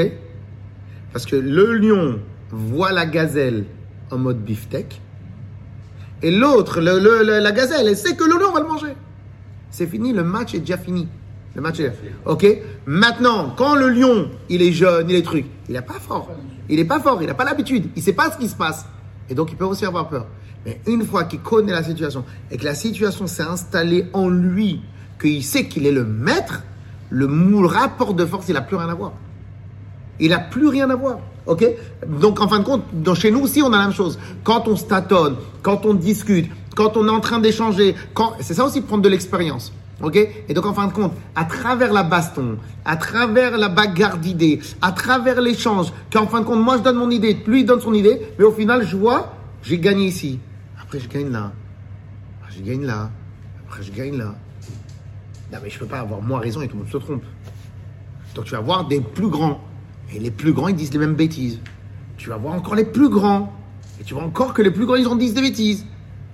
[1.14, 2.20] Parce que le lion
[2.50, 3.66] voit la gazelle
[4.10, 5.00] en mode beefsteak.
[6.24, 8.96] Et l'autre, la gazelle, elle sait que le lion va le manger.
[9.70, 11.08] C'est fini, le match est déjà fini.
[11.54, 11.94] Le match est
[12.26, 12.48] Ok
[12.88, 16.32] Maintenant, quand le lion, il est jeune, il est truc, il n'est pas fort.
[16.70, 18.56] Il n'est pas fort, il n'a pas l'habitude, il ne sait pas ce qui se
[18.56, 18.88] passe.
[19.30, 20.26] Et donc, il peut aussi avoir peur.
[20.66, 24.82] Mais une fois qu'il connaît la situation et que la situation s'est installée en lui,
[25.22, 26.64] qu'il sait qu'il est le maître,
[27.10, 29.14] le rapport de force, il n'a plus rien à voir.
[30.20, 31.20] Il n'a plus rien à voir.
[31.46, 31.66] Ok?
[32.08, 34.20] Donc, en fin de compte, dans, chez nous aussi, on a la même chose.
[34.44, 34.86] Quand on se
[35.62, 37.96] quand on discute, quand on est en train d'échanger,
[38.40, 39.72] c'est ça aussi prendre de l'expérience.
[40.02, 40.16] Ok?
[40.16, 44.60] Et donc, en fin de compte, à travers la baston, à travers la bagarre d'idées,
[44.82, 47.82] à travers l'échange, qu'en fin de compte, moi je donne mon idée, lui il donne
[47.82, 49.34] son idée, mais au final, je vois,
[49.64, 50.40] j'ai gagné ici.
[50.82, 51.52] Après, je gagne là.
[52.42, 53.10] Après, je gagne là.
[53.66, 54.36] Après, je gagne là.
[55.52, 57.24] Non, mais je peux pas avoir moi raison et tout le monde se trompe.
[58.36, 59.62] Donc tu vas voir des plus grands.
[60.14, 61.60] Et les plus grands, ils disent les mêmes bêtises.
[62.18, 63.54] Tu vas voir encore les plus grands.
[64.00, 65.86] Et tu vois encore que les plus grands, ils en disent des bêtises.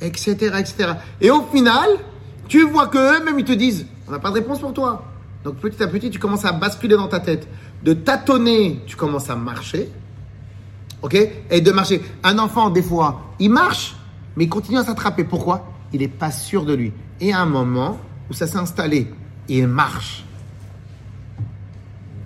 [0.01, 0.33] Etc.
[0.33, 0.93] etc.
[1.21, 1.89] Et au final,
[2.47, 5.05] tu vois qu'eux-mêmes, ils te disent, on n'a pas de réponse pour toi.
[5.43, 7.47] Donc petit à petit, tu commences à basculer dans ta tête.
[7.83, 9.89] De tâtonner, tu commences à marcher.
[11.01, 11.17] Ok?
[11.49, 12.01] Et de marcher.
[12.23, 13.95] Un enfant, des fois, il marche,
[14.35, 15.23] mais il continue à s'attraper.
[15.23, 15.69] Pourquoi?
[15.91, 16.91] Il n'est pas sûr de lui.
[17.19, 17.97] Et à un moment
[18.33, 19.13] où ça s'est installé,
[19.47, 20.25] il marche.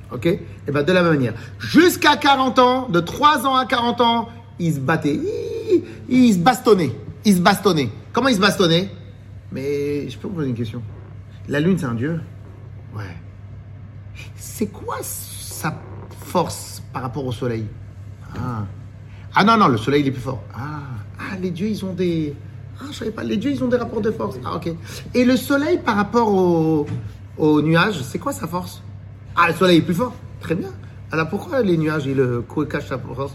[0.09, 0.25] Ok?
[0.25, 0.39] Et
[0.71, 1.33] bien de la même manière.
[1.59, 5.15] Jusqu'à 40 ans, de 3 ans à 40 ans, il se battait.
[5.15, 6.95] Il, il se bastonnait.
[7.25, 7.89] Il se bastonnait.
[8.13, 8.89] Comment il se bastonnait?
[9.51, 10.81] Mais je peux vous poser une question.
[11.49, 12.21] La lune, c'est un dieu?
[12.95, 13.03] Ouais.
[14.37, 15.77] C'est quoi sa
[16.25, 17.65] force par rapport au soleil?
[18.33, 18.63] Ah,
[19.35, 20.41] ah non, non, le soleil il est plus fort.
[20.55, 20.79] Ah,
[21.19, 22.33] ah les dieux, ils ont des...
[22.79, 24.37] Ah, je savais pas, les dieux, ils ont des rapports de force.
[24.45, 24.71] Ah, ok.
[25.13, 26.85] Et le soleil par rapport au,
[27.37, 28.81] au nuage, c'est quoi sa force?
[29.35, 30.13] Ah, le soleil est plus fort.
[30.39, 30.69] Très bien.
[31.11, 33.33] Alors pourquoi les nuages, ils euh, cachent sa force?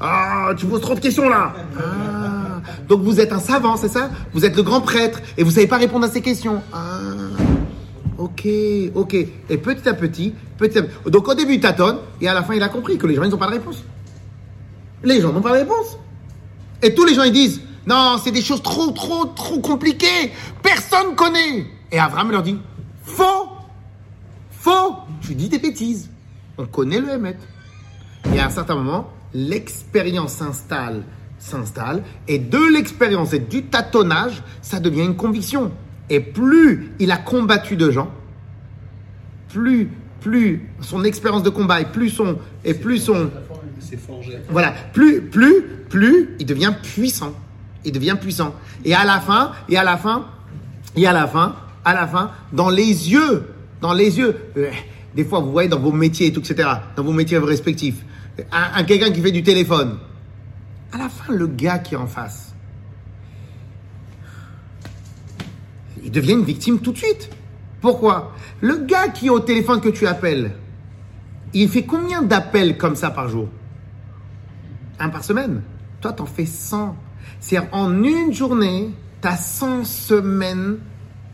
[0.00, 4.10] Ah, tu poses trop de questions là Ah, donc vous êtes un savant, c'est ça?
[4.34, 6.62] Vous êtes le grand prêtre et vous savez pas répondre à ces questions.
[6.72, 6.98] Ah,
[8.18, 8.46] ok,
[8.94, 9.14] ok.
[9.14, 11.10] Et petit à petit, petit à petit.
[11.10, 13.24] Donc au début, il tâtonne et à la fin, il a compris que les gens,
[13.24, 13.82] ils n'ont pas de réponse.
[15.02, 15.98] Les gens n'ont pas de réponse.
[16.82, 20.32] Et tous les gens, ils disent Non, c'est des choses trop, trop, trop compliquées.
[20.62, 21.66] Personne connaît.
[21.92, 22.58] Et Abraham leur dit
[23.04, 23.48] Faux
[24.50, 26.10] Faux Tu dis des bêtises.
[26.58, 27.36] On connaît le Hémet.
[28.34, 31.04] Et à un certain moment, l'expérience s'installe,
[31.38, 35.70] s'installe, et de l'expérience et du tâtonnage, ça devient une conviction.
[36.10, 38.10] Et plus il a combattu de gens,
[39.48, 43.30] plus, plus son expérience de combat et plus son, et plus son,
[44.06, 44.38] forgé.
[44.48, 47.32] voilà, plus, plus, plus, il devient puissant.
[47.86, 48.52] Il devient puissant.
[48.84, 50.26] Et à la fin, et à la fin,
[50.96, 52.82] et à la fin, à la fin, dans les
[53.12, 53.46] yeux,
[53.80, 54.70] dans les yeux, euh,
[55.14, 58.04] des fois, vous voyez dans vos métiers et tout, etc., dans vos métiers respectifs,
[58.52, 59.98] un, un- quelqu'un qui fait du téléphone,
[60.92, 62.54] à la fin, le gars qui est en face,
[66.02, 67.30] il devient une victime tout de suite.
[67.80, 68.32] Pourquoi?
[68.60, 70.52] Le gars qui est au téléphone que tu appelles,
[71.54, 73.48] il fait combien d'appels comme ça par jour?
[74.98, 75.62] Un par semaine.
[76.00, 76.96] Toi, t'en fais 100.
[77.40, 80.78] C'est-à-dire, en une journée, t'as 100 semaines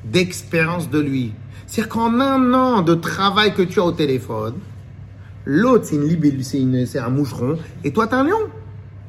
[0.05, 1.33] d'expérience de lui.
[1.67, 4.55] C'est-à-dire qu'en un an de travail que tu as au téléphone,
[5.45, 8.39] l'autre, c'est une libellule, c'est, un moucheron, et toi, t'es un lion.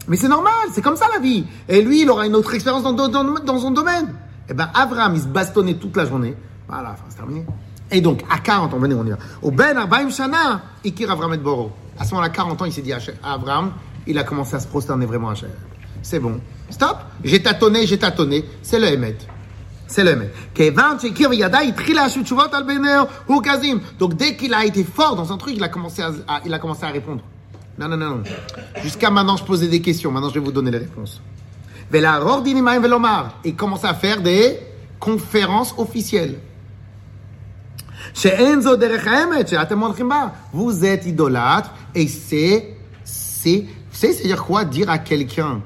[0.08, 1.46] Mais c'est normal, c'est comme ça la vie.
[1.70, 4.14] Et lui, il aura une autre expérience dans, dans, son domaine.
[4.50, 6.36] Et ben, Abraham, il se bastonnait toute la journée.
[6.68, 7.46] Voilà, c'est terminé.
[7.92, 9.18] Et donc, à 40 ans, venez, on y va.
[9.42, 11.72] Au Ben Arbaim Shana, Ikir Avraham et Boro.
[11.98, 12.92] À ce moment-là, 40 ans, il s'est dit
[13.24, 13.72] Abraham,
[14.08, 15.50] il a commencé à se prosterner vraiment à Hachem.
[16.02, 16.40] C'est bon.
[16.70, 16.98] Stop.
[17.24, 18.46] J'ai tâtonné, j'ai tâtonné.
[18.62, 19.18] C'est le Hémet.
[19.88, 20.32] C'est le Hémet.
[20.58, 20.74] Il.
[24.00, 26.12] Donc, dès qu'il a été fort dans un truc, il a commencé à,
[26.46, 27.22] il a commencé à répondre.
[27.78, 28.24] Non, non, non, non.
[28.82, 30.12] Jusqu'à maintenant, je posais des questions.
[30.12, 31.22] Maintenant, je vais vous donner les réponses.
[33.44, 34.60] Et commence à faire des
[35.00, 36.40] conférences officielles.
[40.54, 44.66] Vous êtes idolâtre et c'est, c'est, savez, c'est-à-dire quoi?
[44.66, 45.62] Dire à quelqu'un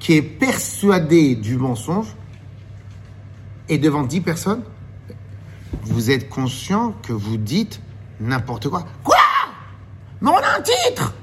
[0.00, 2.08] qui est persuadé du mensonge
[3.68, 4.62] et devant dix personnes,
[5.82, 7.80] vous êtes conscient que vous dites
[8.20, 8.84] n'importe quoi.
[9.02, 9.16] Quoi
[10.20, 11.14] Mais on a un titre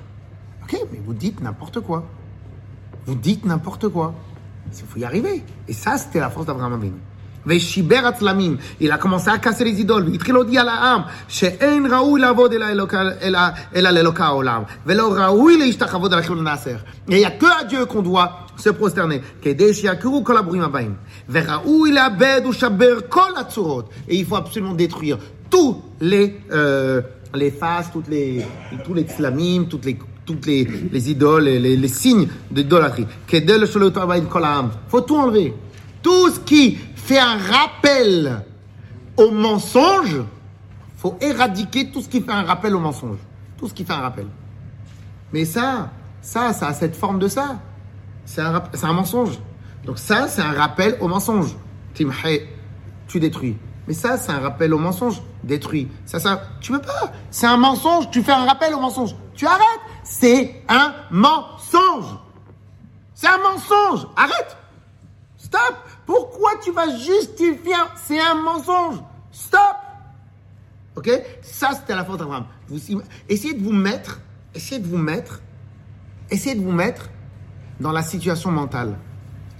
[0.64, 2.06] Ok, mais vous dites n'importe quoi.
[3.06, 4.14] Vous dites n'importe quoi.
[4.72, 5.44] Il faut y arriver.
[5.68, 6.94] Et ça, c'était la force d'Abraham Avinu.
[7.46, 12.54] Veshiber Atzlamim, il a commencé à casser les idoles, והתחיל להודיע לעם שאין ראוי לעבוד
[12.54, 13.40] אלא אלוקה- אלא
[13.76, 16.76] אלא לאלוקה העולם, ולא ראוי להשתחוות על החילול הנאסר.
[17.10, 19.23] Et il n'y a que à Dieu qu'on doit se prosterner.
[19.45, 19.57] Et
[24.11, 25.19] il faut absolument détruire
[25.51, 27.03] tous les, euh,
[27.35, 28.45] les faces, toutes les,
[28.85, 33.07] tous les slamim, toutes les toutes les, les idoles, les, les signes d'idolâtrie.
[33.33, 33.47] Il
[34.89, 35.55] faut tout enlever.
[36.03, 38.43] Tout ce qui fait un rappel
[39.17, 43.17] au mensonge, il faut éradiquer tout ce qui fait un rappel au mensonge.
[43.57, 44.27] Tout ce qui fait un rappel.
[45.33, 45.91] Mais ça,
[46.21, 47.59] ça, ça a cette forme de ça.
[48.29, 49.39] C'est un, un mensonge.
[49.85, 51.57] Donc ça, c'est un rappel au mensonge.
[51.95, 52.27] Timhe,
[53.07, 53.57] tu détruis.
[53.87, 55.23] Mais ça, c'est un rappel au mensonge.
[55.43, 55.89] Détruit.
[56.05, 57.11] Ça, ça, tu peux pas.
[57.31, 58.11] C'est un mensonge.
[58.11, 59.17] Tu fais un rappel au mensonge.
[59.35, 59.81] Tu arrêtes.
[60.05, 62.19] C'est un mensonge.
[63.15, 64.07] C'est un mensonge.
[64.15, 64.59] Arrête.
[65.39, 67.77] Stop Pourquoi tu vas justifier?
[67.97, 68.97] C'est un mensonge
[69.33, 69.77] Stop
[70.97, 71.11] Ok?
[71.41, 72.45] Ça, c'était la faute d'Abraham.
[73.27, 74.21] Essayez de vous mettre,
[74.55, 75.41] essayez de vous mettre,
[76.31, 77.09] essayez de vous mettre
[77.81, 78.97] dans la situation mentale.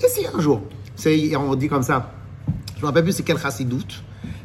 [0.03, 0.63] Essayez un jour.
[1.39, 2.13] On dit comme ça.
[2.75, 4.03] Je ne me rappelle plus c'est quel chassidoute.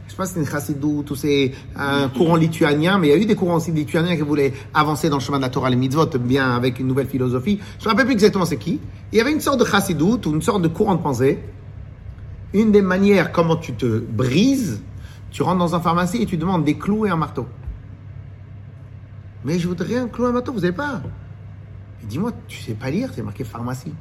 [0.08, 3.18] Je pas si c'est une chassidoute ou c'est un courant lituanien, mais il y a
[3.18, 5.76] eu des courants aussi lituaniens qui voulaient avancer dans le chemin de la Torah, les
[5.76, 7.60] mitzvot, bien avec une nouvelle philosophie.
[7.80, 8.80] Je ne me rappelle plus exactement c'est qui.
[9.12, 11.40] Il y avait une sorte de chassidoute ou une sorte de courant de pensée.
[12.54, 14.84] Une des manières comment tu te brises,
[15.32, 17.48] tu rentres dans un pharmacie et tu demandes des clous et un marteau.
[19.44, 21.02] Mais je voudrais un clou et un marteau, vous n'avez pas?
[22.08, 23.94] Dis-moi, tu sais pas lire, c'est marqué pharmacie.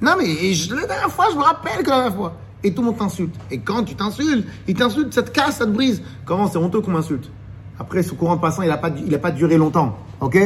[0.00, 2.36] Non, mais je- la dernière fois, je me rappelle que la dernière fois.
[2.62, 3.34] Et tout le monde t'insulte.
[3.50, 6.02] Et quand tu t'insultes, il t'insulte, ça te casse, ça te brise.
[6.24, 7.30] Comment c'est honteux qu'on m'insulte
[7.78, 9.98] Après, ce courant de passant, il n'a pas, pas duré longtemps.
[10.20, 10.38] Ok?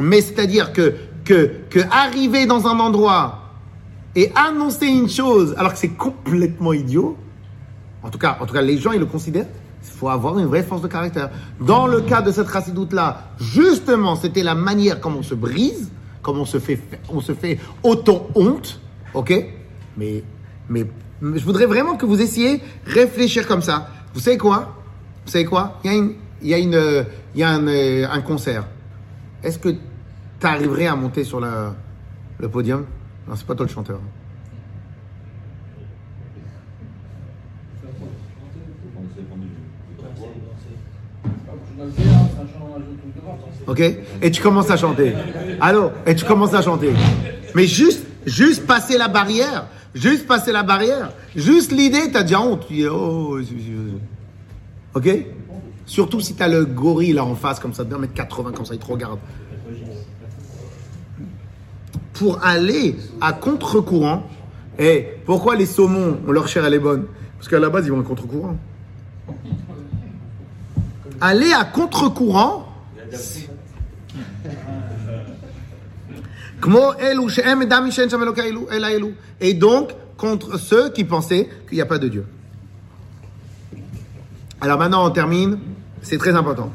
[0.00, 0.94] Mais c'est-à-dire que,
[1.24, 3.40] que, que arriver dans un endroit
[4.14, 7.16] et annoncer une chose alors que c'est complètement idiot,
[8.02, 9.46] en tout cas, en tout cas, les gens, ils le considèrent,
[9.82, 11.30] Il faut avoir une vraie force de caractère.
[11.60, 15.90] Dans le cas de cette chassidoute-là, justement, c'était la manière comme on se brise,
[16.28, 18.78] comme on se fait, on se fait auto-honte,
[19.14, 19.32] ok?
[19.96, 20.22] Mais,
[20.68, 20.84] mais
[21.22, 23.88] je voudrais vraiment que vous essayiez réfléchir comme ça.
[24.12, 24.76] Vous savez quoi?
[25.24, 25.80] Vous savez quoi?
[25.84, 26.12] Il y a, une,
[26.42, 28.66] il y a, une, il y a un, euh, un concert.
[29.42, 31.74] Est-ce que tu arriverais à monter sur la-
[32.38, 32.84] le podium?
[33.26, 33.98] Non, c'est pas toi le chanteur.
[43.68, 43.80] Ok?
[44.22, 45.14] Et tu commences à chanter.
[45.60, 45.90] Allô?
[46.06, 46.92] Et tu commences à chanter.
[47.54, 49.66] Mais juste, juste passer la barrière.
[49.94, 51.12] Juste passer la barrière.
[51.36, 52.66] Juste l'idée, t'as déjà honte.
[52.66, 53.38] Tu dis, oh,
[54.94, 55.08] ok?
[55.84, 58.80] Surtout si t'as le gorille là en face, comme ça, de 1m80, comme ça, il
[58.80, 59.18] te regarde.
[62.12, 64.24] Pour aller à contre-courant,
[64.78, 67.06] et pourquoi les saumons, on leur chair elle est bonne?
[67.36, 68.56] Parce qu'à la base, ils vont à contre-courant.
[71.20, 72.66] Aller à contre-courant,
[79.40, 82.26] Et donc, contre ceux qui pensaient qu'il n'y a pas de Dieu.
[84.60, 85.58] Alors maintenant, on termine.
[86.02, 86.72] C'est très important.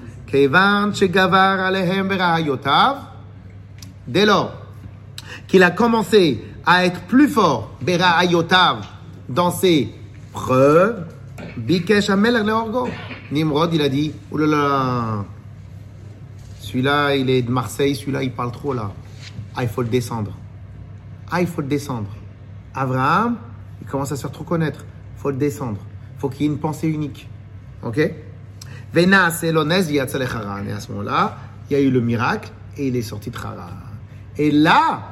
[4.07, 4.53] Dès lors
[5.47, 7.71] qu'il a commencé à être plus fort,
[9.29, 9.93] dans ses
[10.31, 11.05] preuves,
[11.57, 12.09] bikesh.
[13.31, 15.25] Nimrod, il a dit, oulala,
[16.73, 18.91] celui-là, il est de Marseille, celui-là, il parle trop là.
[19.55, 20.31] Ah, il faut le descendre.
[21.29, 22.09] Ah, il faut le descendre.
[22.73, 23.37] Abraham,
[23.79, 24.83] il commence à se faire trop connaître.
[25.15, 25.77] Il faut le descendre.
[26.17, 27.29] Il faut qu'il y ait une pensée unique.
[27.83, 27.99] Ok?
[28.95, 30.65] Elonez Yatzalech Haran.
[30.67, 31.37] Et à ce moment-là,
[31.69, 33.69] il y a eu le miracle et il est sorti de Haran.
[34.39, 35.09] Et là,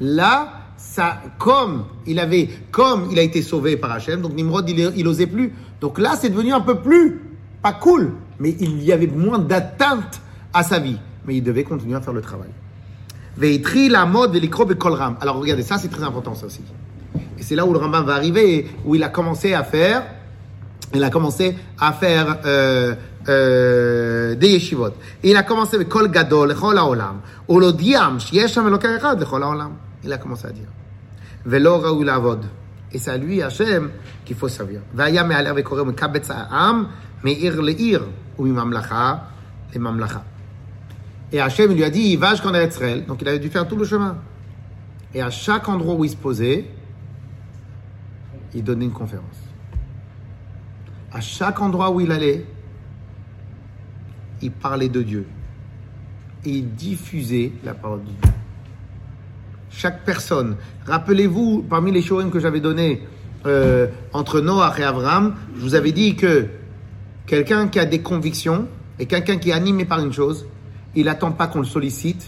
[0.00, 4.92] là, ça, comme il avait, comme il a été sauvé par Hachem, donc Nimrod, il,
[4.96, 5.52] il osait plus.
[5.78, 7.20] Donc là, c'est devenu un peu plus,
[7.60, 10.98] pas cool, mais il y avait moins d'atteinte à sa vie.
[11.26, 12.50] Mais il devait continuer à faire le travail.
[13.36, 15.16] Veitri la mode velikro bekolram.
[15.20, 16.62] Alors regardez, ça c'est très important ça aussi.
[17.38, 20.04] Et c'est là où le Rambam va arriver, où il a commencé à faire,
[20.94, 22.94] il a commencé à faire euh,
[23.28, 24.90] euh, des yeshivot.
[25.22, 29.42] Et il a commencé avec kol gadol lechol haolam, olodiam sheyesh ham elokei echad lechol
[29.42, 29.72] haolam.
[30.04, 30.68] Il a commencé à dire.
[31.44, 32.44] Velo raoul avod.
[32.92, 33.90] Et c'est à lui, Hachem,
[34.24, 34.80] qu'il faut servir.
[34.92, 36.88] Vaya me'aler vekorem mekabetz ha'am,
[37.24, 38.02] me'ir le'ir,
[38.36, 39.28] ou mimamlacha
[39.74, 40.22] le'mamlacha.
[41.32, 43.06] Et Hachem il lui a dit, va jusqu'en Eretzrel.
[43.06, 44.18] Donc il avait dû faire tout le chemin.
[45.14, 46.66] Et à chaque endroit où il se posait,
[48.54, 49.26] il donnait une conférence.
[51.10, 52.44] À chaque endroit où il allait,
[54.42, 55.26] il parlait de Dieu.
[56.44, 58.32] Il diffusait la parole de Dieu.
[59.70, 60.56] Chaque personne.
[60.86, 63.02] Rappelez-vous, parmi les shorim que j'avais donnés
[63.46, 66.48] euh, entre Noach et Abraham, je vous avais dit que
[67.26, 68.68] quelqu'un qui a des convictions
[68.98, 70.46] et quelqu'un qui est animé par une chose,
[70.94, 72.24] il n'attend pas qu'on le sollicite,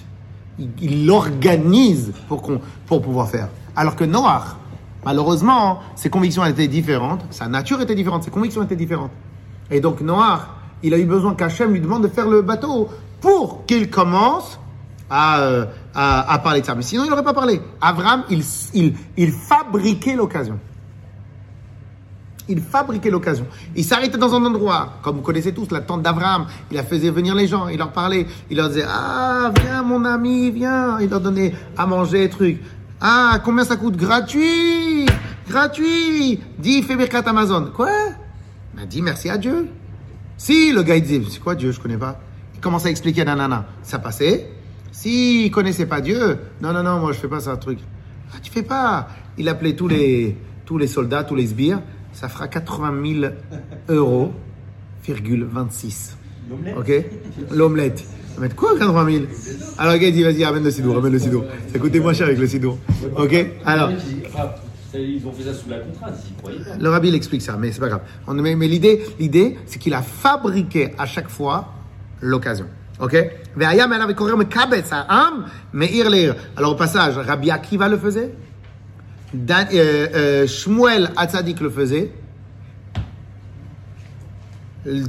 [0.59, 3.49] il- l'organise pour, qu'on- pour pouvoir faire.
[3.77, 4.57] Alors que Noach,
[5.05, 9.11] malheureusement, ses convictions étaient différentes, sa nature était différente, ses convictions étaient différentes.
[9.71, 10.41] Et donc Noach,
[10.83, 12.89] il a eu besoin qu'Hachem lui demande de faire le bateau
[13.21, 14.59] pour qu'il commence
[15.11, 16.75] à, euh, à, à parler de ça.
[16.75, 17.61] Mais sinon, il n'aurait pas parlé.
[17.81, 18.43] Abraham, il,
[18.75, 20.59] il, il fabriquait l'occasion.
[22.49, 23.47] Il fabriquait l'occasion.
[23.75, 26.47] Il s'arrêtait dans un endroit, comme vous connaissez tous, la tente d'Abraham.
[26.71, 28.27] Il a faisait venir les gens, il leur parlait.
[28.51, 30.99] Il leur disait Ah, viens mon ami, viens.
[31.01, 32.61] Il leur donnait à manger, trucs.
[33.01, 33.97] Ah, combien ça coûte?
[33.97, 35.07] Gratuit
[35.49, 36.97] Gratuit Dis, fais
[37.27, 37.71] Amazon.
[37.75, 37.91] Quoi?
[38.73, 39.69] Il m'a dit merci à Dieu.
[40.37, 41.71] Si le gars il disait C'est quoi Dieu?
[41.71, 42.21] Je connais pas.
[42.55, 43.67] Il commençait à expliquer nanana.
[43.83, 44.51] Ça passait.
[44.91, 47.79] S'il connaissait pas Dieu, non, non, non, moi je fais pas ça, truc.
[48.33, 49.09] Ah, tu fais pas.
[49.39, 51.81] Il appelait tous les, tous les soldats, tous les sbires.
[52.15, 53.33] Ça fera 80 000
[53.89, 54.33] euros,
[55.05, 56.17] virgule 26.
[56.77, 56.93] Ok?
[57.51, 57.99] L'omelette.
[57.99, 59.25] Ça va mettre quoi 80 000
[59.79, 61.45] Alors gars dit vas-y, ramène le sidour, ramène le sidour.
[61.73, 62.79] Ça coûtait moins cher avec le sidour.
[63.17, 63.35] Ok?
[63.65, 63.91] Alors,
[64.97, 66.77] Ils ont fait ça sous la contrainte, ils y croyaient pas.
[66.81, 68.03] le rabbi il explique ça, mais c'est pas grave.
[68.29, 71.73] On- mais mais l'idée, l'idée, c'est qu'il a fabriqué à chaque fois
[72.21, 72.67] l'occasion.
[73.01, 73.17] Ok?
[76.09, 76.37] Le'ir.
[76.57, 78.33] Alors au passage, Rabbi Akiva le faisait,
[79.35, 82.11] Euh, euh, Shmuel Hatzadik le faisait,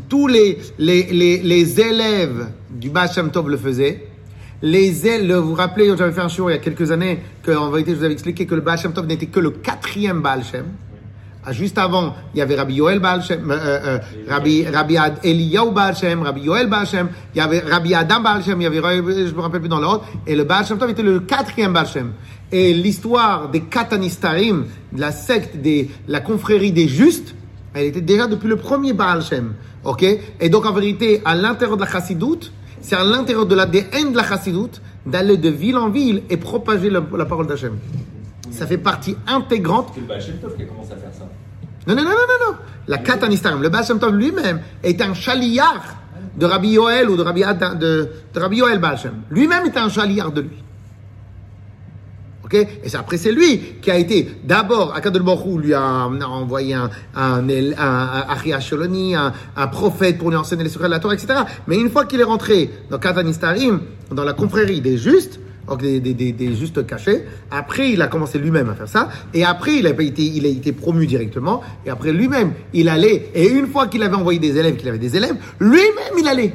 [0.09, 4.07] tous les, les, les, les élèves du Baal Shem Tov le faisaient.
[4.61, 7.51] Les élèves, vous vous rappelez, j'avais fait un show il y a quelques années, que
[7.51, 10.43] en vérité, je vous avais expliqué que le Baal Tov n'était que le quatrième Baal
[10.43, 10.65] Shem.
[11.47, 15.19] Ah, Juste avant, il y avait Rabbi Yoel Baal Shem, euh, euh, Rabbi, Rabbi Ad-
[15.23, 18.63] Eliyahu Baal Shem, Rabbi Yoel Baal Shem, il y avait Rabbi Adam Baal Shem, il
[18.63, 18.81] y avait,
[19.27, 21.87] je me rappelle plus dans l'ordre, et le Baal Shem Tov était le quatrième Baal
[21.87, 22.13] Shem.
[22.51, 27.35] Et l'histoire des Katanistarim, de la secte, des, la confrérie des justes,
[27.73, 29.53] elle était déjà depuis le premier Baal Shem.
[30.39, 32.51] Et donc, en vérité, à l'intérieur de la chassidoute,
[32.81, 36.89] c'est à l'intérieur de l'ADN de la chassidoute d'aller de ville en ville et propager
[36.89, 37.77] la, la parole d'Hachem.
[38.55, 41.27] Ça fait partie intégrante C'est le Baal Shem Tov qui a commencé à faire ça.
[41.87, 42.57] non, non, non, non, non, non.
[42.87, 43.61] La Katanistarim.
[43.61, 45.83] Le Baal Shem Tov lui-même est un chaliard
[46.37, 49.13] de Rabbi Yoel ou de Rabbi, Ad- de, de Rabbi Yoel Baal Shem.
[49.29, 50.63] Lui-même est un chaliard de lui.
[52.45, 52.53] Ok?
[52.53, 56.75] Et c'est après, c'est lui qui a été d'abord, Akadol Borou lui a, a envoyé
[56.75, 61.39] un, un, Sholoni, un, un prophète pour lui enseigner les secrets de la Torah, etc.
[61.67, 65.39] Mais une fois qu'il est rentré dans Katanistarim, dans la confrérie des justes,
[65.79, 69.91] des, justes cachés, après il a commencé lui-même à faire ça, et après il a
[70.01, 74.57] été, promu directement, et après lui-même il allait, et une fois qu'il avait envoyé des
[74.57, 76.53] élèves, qu'il avait des élèves, lui-même il allait.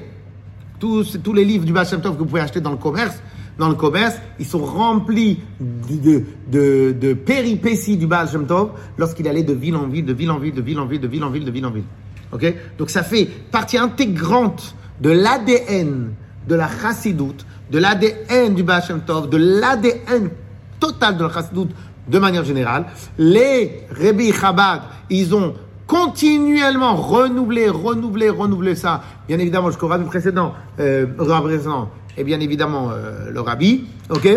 [0.79, 3.21] Tous, les livres du Baal Shem Tov que vous pouvez acheter dans le commerce,
[3.59, 9.53] dans le commerce, ils sont remplis de péripéties du Baal Shem Tov lorsqu'il allait de
[9.53, 11.45] ville en ville, de ville en ville, de ville en ville, de ville en ville,
[11.45, 11.85] de ville en ville.
[12.33, 12.55] Ok?
[12.79, 16.13] Donc ça fait partie intégrante de l'ADN
[16.49, 20.31] de la chassidoute, de l'ADN du Baal Shem Tov, de l'ADN
[20.79, 21.71] total de la chassidoute
[22.09, 22.87] de manière générale.
[23.19, 25.55] Les Rebbe Chabad, ils ont
[25.87, 29.03] continuellement renouvelé, renouvelé, renouvelé ça.
[29.29, 33.87] Bien évidemment, jusqu'au rabbi précédent, euh, précédent, et bien évidemment euh, le rabbi.
[34.09, 34.29] Ok?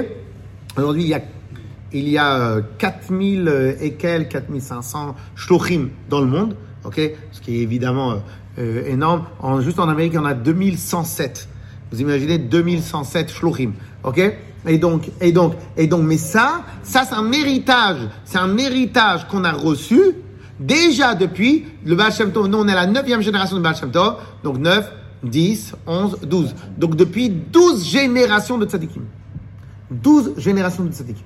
[0.78, 1.22] Aujourd'hui, il y a,
[1.92, 6.56] il y a euh, 4000 euh, et quelques, 4500 shlochim dans le monde.
[6.86, 7.00] Ok?
[7.32, 8.16] Ce qui est évidemment euh,
[8.60, 9.26] euh, énorme.
[9.40, 11.48] En, juste en Amérique, il y en a 2107.
[11.93, 13.73] Vous imaginez 2107 shlochim.
[14.05, 14.21] Ok
[14.67, 19.27] et donc, et donc, et donc, mais ça, ça c'est un héritage, c'est un héritage
[19.29, 20.01] qu'on a reçu
[20.59, 22.49] déjà depuis le Baal Shem Tov.
[22.49, 24.91] Nous, on est la neuvième génération du Baal Shem Tov, donc 9,
[25.23, 26.55] 10, 11, 12.
[26.77, 29.05] Donc depuis 12 générations de tzadikim.
[29.91, 31.25] 12 générations de tzadikim.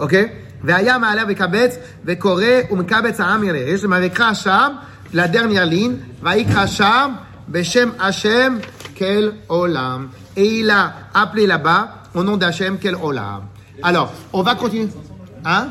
[0.00, 0.28] אוקיי?
[0.64, 3.60] והיה מעלה וקבץ וקורא ומקבץ העם יראה.
[3.60, 4.72] יש למה ויקרא שם,
[5.12, 7.12] לדרניה לין, ויקרא שם
[7.47, 8.59] Beshem Hashem,
[8.95, 10.09] quel Olam.
[10.35, 13.43] Et il a appelé là-bas, au nom d'Hachem, quel Olam.
[13.81, 14.89] Alors, on va continuer.
[15.45, 15.69] Hein?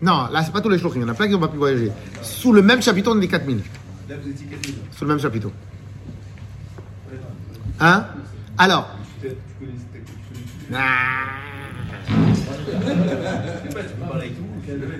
[0.00, 1.48] Non, là, c'est pas tous les jours, il y en a plein qui n'ont pas
[1.48, 1.90] pu voyager.
[2.22, 3.62] Sous le même chapiteau, on est 4000.
[4.08, 4.74] Là, vous étiez 4000.
[4.92, 5.52] Sous le même chapiteau.
[7.80, 8.04] Hein?
[8.58, 8.90] Alors.
[10.74, 11.36] Ah.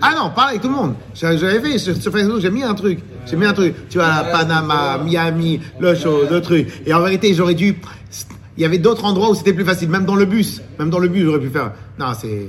[0.01, 0.95] Ah non, parle avec tout le monde.
[1.15, 3.01] J'avais fait sur, Facebook, j'ai mis un truc.
[3.27, 3.75] J'ai mis un truc.
[3.89, 6.69] Tu vois, Panama, Miami, le show, le truc.
[6.87, 7.77] Et en vérité, j'aurais dû.
[8.57, 10.63] Il y avait d'autres endroits où c'était plus facile, même dans le bus.
[10.79, 11.73] Même dans le bus, j'aurais pu faire.
[11.99, 12.49] Non, c'est.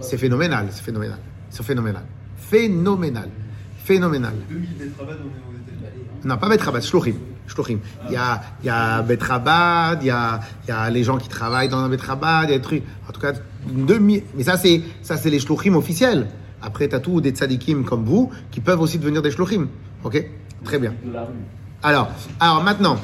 [0.00, 1.18] C'est phénoménal, c'est phénoménal.
[1.50, 2.02] C'est phénoménal.
[2.36, 3.28] Phénoménal.
[3.84, 4.34] Phénoménal.
[4.48, 6.04] 2000 Betrabad, on est aux États-Unis.
[6.24, 7.14] Non, pas Betrabad, Shlochim.
[7.48, 7.78] Shlochim.
[8.06, 11.18] Il y a, il y a Betrabad, il y a, il y a les gens
[11.18, 12.84] qui travaillent dans Betrabad, il y a des trucs.
[13.08, 13.32] En tout cas,
[13.66, 14.22] 2000.
[14.36, 16.28] Mais ça, c'est, ça, c'est les Shlochim officiels.
[16.62, 19.68] Après, tu as tous des tzadikim comme vous qui peuvent aussi devenir des Shlochim.
[20.04, 20.24] Ok?
[20.64, 20.94] Très bien.
[21.82, 22.08] Alors,
[22.38, 22.98] alors maintenant,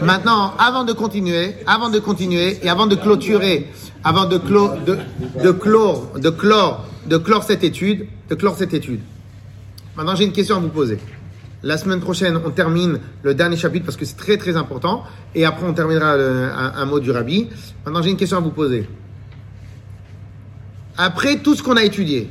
[0.00, 3.68] maintenant, avant de continuer, avant de continuer et avant de clôturer,
[4.04, 9.00] avant de clore, de, clore, de clore, de clore cette étude, de clore cette étude.
[9.96, 10.98] Maintenant, j'ai une question à vous poser.
[11.64, 15.04] La semaine prochaine, on termine le dernier chapitre parce que c'est très très important.
[15.34, 17.48] Et après, on terminera un, un mot du rabbi.
[17.84, 18.88] Maintenant, j'ai une question à vous poser.
[20.96, 22.30] Après tout ce qu'on a étudié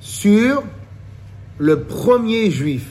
[0.00, 0.62] sur
[1.58, 2.86] le premier juif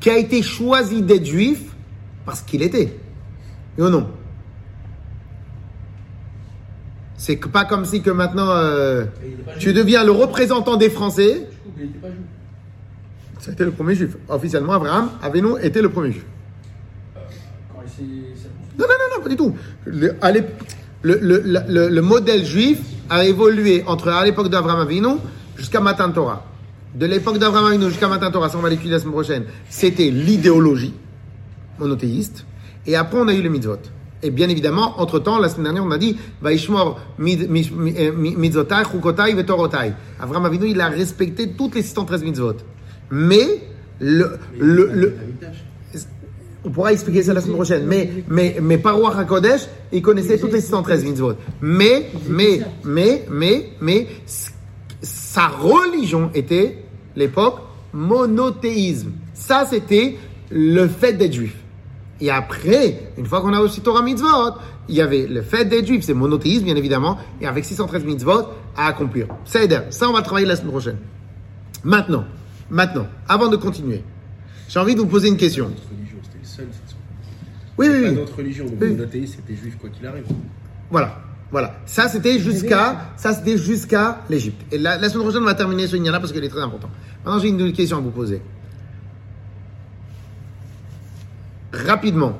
[0.00, 1.60] qui a été choisi d'être juif
[2.24, 2.98] parce qu'il était.
[3.78, 4.08] Ou non?
[7.16, 9.04] C'est pas comme si que maintenant euh,
[9.58, 11.48] tu deviens le représentant des Français.
[11.76, 12.18] Il n'était pas juif.
[13.38, 14.16] C'était le premier juif.
[14.28, 16.24] Officiellement, Abraham, Avinu était le premier juif?
[17.14, 18.78] Quand il s'est circoncis.
[18.78, 19.56] Non, non, non, non, pas du tout.
[21.02, 22.78] Le, le- le- le- le modèle juif
[23.10, 25.16] a évolué entre à l'époque d'Abraham Avinu
[25.56, 26.44] jusqu'à Matan Torah.
[26.94, 30.10] De l'époque d'Abraham Avinu jusqu'à Matan Torah, ça on va l'étudier la semaine prochaine, c'était
[30.10, 30.94] l'idéologie
[31.78, 32.44] monothéiste.
[32.86, 33.78] Et après, on a eu le mitzvot.
[34.24, 39.34] Et bien évidemment, entre-temps, la semaine dernière, on a dit Vaishmor eh, mi- mitzvotai, chukotai,
[39.34, 39.92] vetorotai.
[40.20, 42.54] Abraham Avinu, il a respecté toutes les 613 mitzvot.
[43.10, 43.62] Mais,
[44.00, 44.38] le,
[46.64, 47.86] on pourra expliquer ça la semaine prochaine.
[47.86, 49.62] Mais, mais, mais par HaKodesh,
[49.92, 51.34] il connaissait toutes les 613 mitzvot.
[51.60, 54.06] Mais, mais, mais, mais, mais,
[55.02, 56.78] sa religion était,
[57.16, 57.58] l'époque,
[57.92, 59.12] monothéisme.
[59.34, 60.16] Ça, c'était
[60.50, 61.56] le fait d'être juif.
[62.20, 64.54] Et après, une fois qu'on a aussi Torah mitzvot,
[64.88, 68.44] il y avait le fait d'être juif, c'est monothéisme, bien évidemment, et avec 613 mitzvot
[68.76, 69.26] à accomplir.
[69.44, 69.60] Ça,
[69.90, 70.98] ça, on va travailler la semaine prochaine.
[71.82, 72.24] Maintenant,
[72.70, 74.04] maintenant, avant de continuer,
[74.68, 75.68] j'ai envie de vous poser une question.
[75.68, 76.68] Notre religion, c'était le seul.
[76.70, 76.96] c'est ça.
[77.78, 78.14] Oui, oui, Pas oui.
[78.16, 78.64] d'autre religion.
[78.66, 78.88] Donc, Oui.
[78.88, 80.24] le monothéisme, c'était juif, quoi qu'il arrive.
[80.90, 81.18] Voilà.
[81.50, 81.74] Voilà.
[81.84, 84.62] Ça, c'était jusqu'à, ça, c'était jusqu'à l'Égypte.
[84.72, 86.88] Et la, la semaine prochaine, on va terminer ce Inyana parce qu'il est très important.
[87.24, 88.40] Maintenant, j'ai une question à vous poser.
[91.72, 92.38] Rapidement.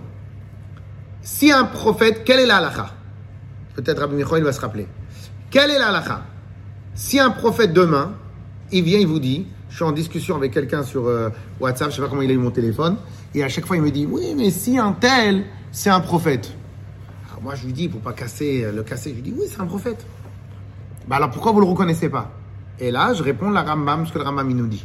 [1.22, 2.90] Si un prophète, quelle est la halakha?
[3.74, 4.86] Peut-être Rabbi Michoel va se rappeler.
[5.50, 6.22] Quelle est la halakha?
[6.94, 8.12] Si un prophète demain,
[8.70, 11.30] il vient, il vous dit, je suis en discussion avec quelqu'un sur euh,
[11.60, 12.96] WhatsApp, je sais pas comment il a eu mon téléphone,
[13.34, 16.52] et à chaque fois il me dit, oui, mais si un tel, c'est un prophète.
[17.28, 19.46] Alors moi je lui dis, pour pas casser, euh, le casser, je lui dis, oui,
[19.48, 20.04] c'est un prophète.
[21.08, 22.30] Bah alors pourquoi vous le reconnaissez pas?
[22.78, 24.84] Et là, je réponds la Rambam, ce que le Rambam il nous dit.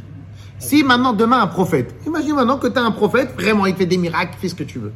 [0.58, 3.86] Si maintenant, demain, un prophète, imagine maintenant que tu as un prophète, vraiment, il fait
[3.86, 4.92] des miracles, il fait ce que tu veux.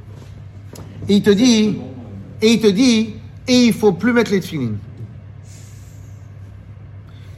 [1.09, 1.79] Et il te dit,
[2.41, 3.15] et il te dit,
[3.47, 4.79] et il faut plus mettre les tefilines.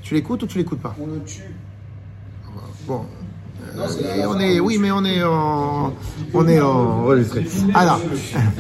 [0.03, 0.95] Tu l'écoutes ou tu l'écoutes pas?
[1.01, 1.55] On le tue.
[2.87, 3.07] Bon.
[3.77, 5.93] On est, oui, mais on est en,
[6.33, 7.45] on est en enregistré.
[7.75, 8.01] Alors,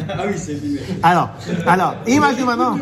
[0.08, 0.80] Ah oui, c'est filmé.
[1.02, 1.30] alors,
[1.66, 2.78] alors, imagine maintenant.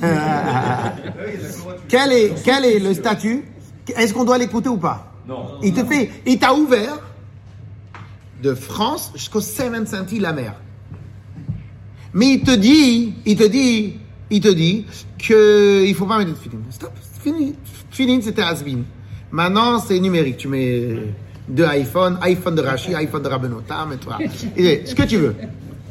[1.88, 3.44] Quel est, quel est le statut?
[3.96, 5.12] Est-ce qu'on doit l'écouter ou pas?
[5.28, 5.58] Non.
[5.62, 6.98] Il te fait, il t'a ouvert
[8.42, 10.54] de France jusqu'au 75 la mer.
[12.12, 13.98] Mais il te dit, il te dit,
[14.30, 14.86] il te dit
[15.18, 16.60] que il faut pas mettre de feeling.
[16.70, 16.92] Stop,
[17.22, 17.54] fini.
[17.90, 18.78] Feeling, c'était Asbin.
[19.30, 20.38] Maintenant, c'est numérique.
[20.38, 20.96] Tu mets
[21.48, 24.18] deux iPhone, iPhone de Rashi, iPhone de Rabbenotam, et toi.
[24.56, 25.34] Ce que tu veux.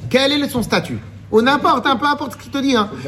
[0.10, 0.99] Quel est son statut?
[1.32, 2.76] Ou n'importe, hein, peu importe ce qu'il te dit.
[2.76, 2.90] Hein.
[3.03, 3.07] Il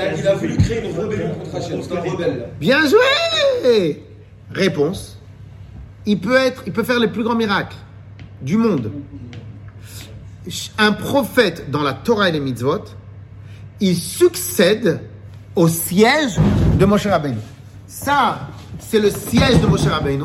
[0.00, 1.82] a, il a voulu créer une rébellion contre Hachem.
[1.82, 2.48] C'est un rebelle.
[2.58, 4.02] Bien joué
[4.50, 5.18] Réponse.
[6.06, 7.76] Il peut être, il peut faire les plus grands miracles
[8.40, 8.90] du monde.
[10.78, 12.84] Un prophète dans la Torah et les mitzvot,
[13.80, 15.02] il succède
[15.54, 16.38] au siège
[16.78, 17.36] de Moshe Rabbeinu.
[17.86, 18.48] Ça,
[18.78, 20.24] c'est le siège de Moshe Rabbeinu.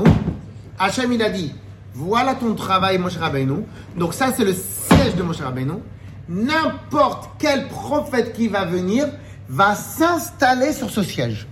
[0.79, 1.53] Hachem, il a dit,
[1.93, 3.63] voilà ton travail, Moshe Rabbeinu.
[3.97, 5.73] Donc ça, c'est le siège de Moshe Rabbeinu.
[6.29, 9.07] N'importe quel prophète qui va venir
[9.49, 11.47] va s'installer sur ce siège.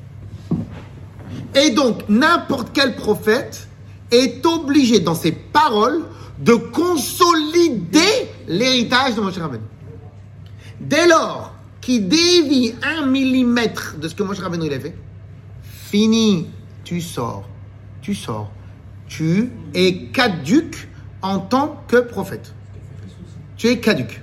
[1.55, 3.67] Et donc, n'importe quel prophète
[4.11, 6.03] est obligé, dans ses paroles,
[6.39, 9.63] de consolider l'héritage de Moshe Rabbeinu.
[10.79, 14.95] Dès lors qu'il dévie un millimètre de ce que Moshe Rabbeinu il a fait,
[15.63, 16.47] fini,
[16.91, 17.47] tu sors,
[18.01, 18.51] tu sors.
[19.07, 20.89] Tu es caduque
[21.21, 22.53] en tant que prophète.
[23.55, 24.21] Tu es caduque.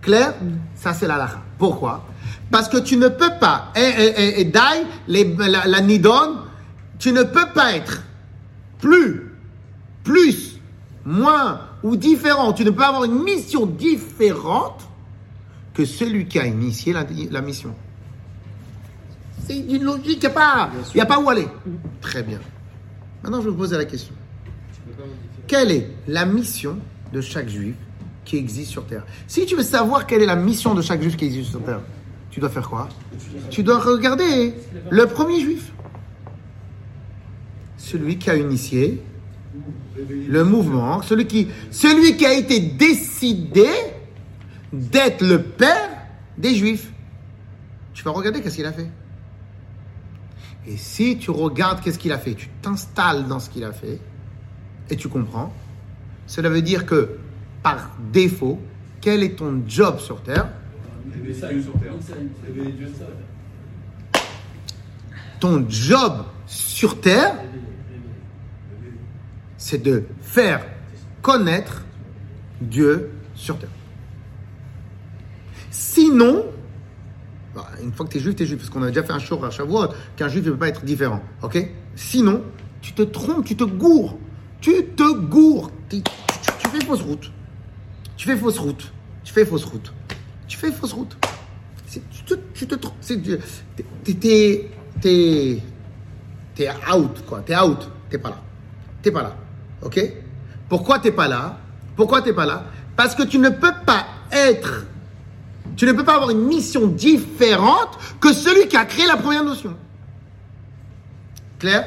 [0.00, 0.32] Clair?
[0.74, 1.42] Ça, c'est la lacha.
[1.58, 2.06] Pourquoi?
[2.50, 6.38] Parce que tu ne peux pas, et, et, et, et Dai, les- la, la Nidon,
[6.98, 8.02] tu ne peux pas être
[8.78, 9.30] plus,
[10.02, 10.58] plus,
[11.04, 12.54] moins ou différent.
[12.54, 14.88] Tu ne peux avoir une mission différente
[15.74, 17.74] que celui qui a initié la, la mission.
[19.46, 20.28] C'est une logique, il
[20.94, 21.46] n'y a, a pas où aller.
[22.00, 22.40] Très bien.
[23.22, 24.12] Maintenant, je vais vous poser la question.
[25.46, 26.78] Quelle est la mission
[27.12, 27.76] de chaque juif
[28.24, 29.04] qui existe sur Terre?
[29.28, 31.80] Si tu veux savoir quelle est la mission de chaque juif qui existe sur Terre,
[32.30, 32.88] tu dois faire quoi?
[33.50, 34.54] Tu dois regarder
[34.90, 35.72] le premier juif.
[37.76, 39.00] Celui qui a initié
[40.28, 43.68] le mouvement, celui qui, celui qui a été décidé
[44.72, 45.88] d'être le père
[46.36, 46.90] des juifs.
[47.94, 48.88] Tu vas regarder qu'est-ce qu'il a fait.
[50.66, 54.00] Et si tu regardes qu'est-ce qu'il a fait, tu t'installes dans ce qu'il a fait
[54.90, 55.52] et tu comprends,
[56.26, 57.18] cela veut dire que
[57.62, 58.60] par défaut,
[59.00, 60.48] quel est ton job sur Terre?
[61.32, 61.96] Sur terre.
[65.40, 67.36] Ton job sur Terre,
[69.58, 70.64] c'est de faire
[71.22, 71.84] connaître
[72.60, 73.68] Dieu sur Terre.
[75.70, 76.46] Sinon,
[77.56, 79.14] bah, une fois que tu es juif, tu es juif, parce qu'on a déjà fait
[79.14, 81.22] un show à Shavuot, qu'un juif ne peut pas être différent.
[81.42, 81.58] Ok?
[81.94, 82.42] Sinon,
[82.82, 84.18] tu te trompes, tu te gourres.
[84.60, 85.70] Tu te gourres.
[85.88, 86.02] Tu,
[86.70, 87.32] fais fausse route.
[88.18, 88.92] Tu fais fausse route.
[89.24, 89.92] Tu fais fausse route.
[90.46, 91.16] Tu fais fausse route.
[91.88, 93.00] Tu te, tu te trompes.
[95.00, 95.62] T'es,
[96.54, 97.40] t'es out, quoi.
[97.40, 97.90] T'es out.
[98.10, 98.42] T'es pas là.
[99.00, 99.34] T'es pas là.
[99.80, 99.98] Ok?
[100.68, 101.58] Pourquoi t'es pas là?
[101.96, 102.64] Pourquoi t'es pas là?
[102.96, 104.84] Parce que tu ne peux pas être
[105.76, 109.44] tu ne peux pas avoir une mission différente que celui qui a créé la première
[109.44, 109.74] notion.
[111.58, 111.84] Clair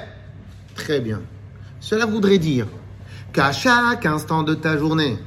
[0.75, 1.21] Très bien.
[1.79, 2.67] Cela voudrait dire
[3.33, 5.17] qu'à chaque instant de ta journée,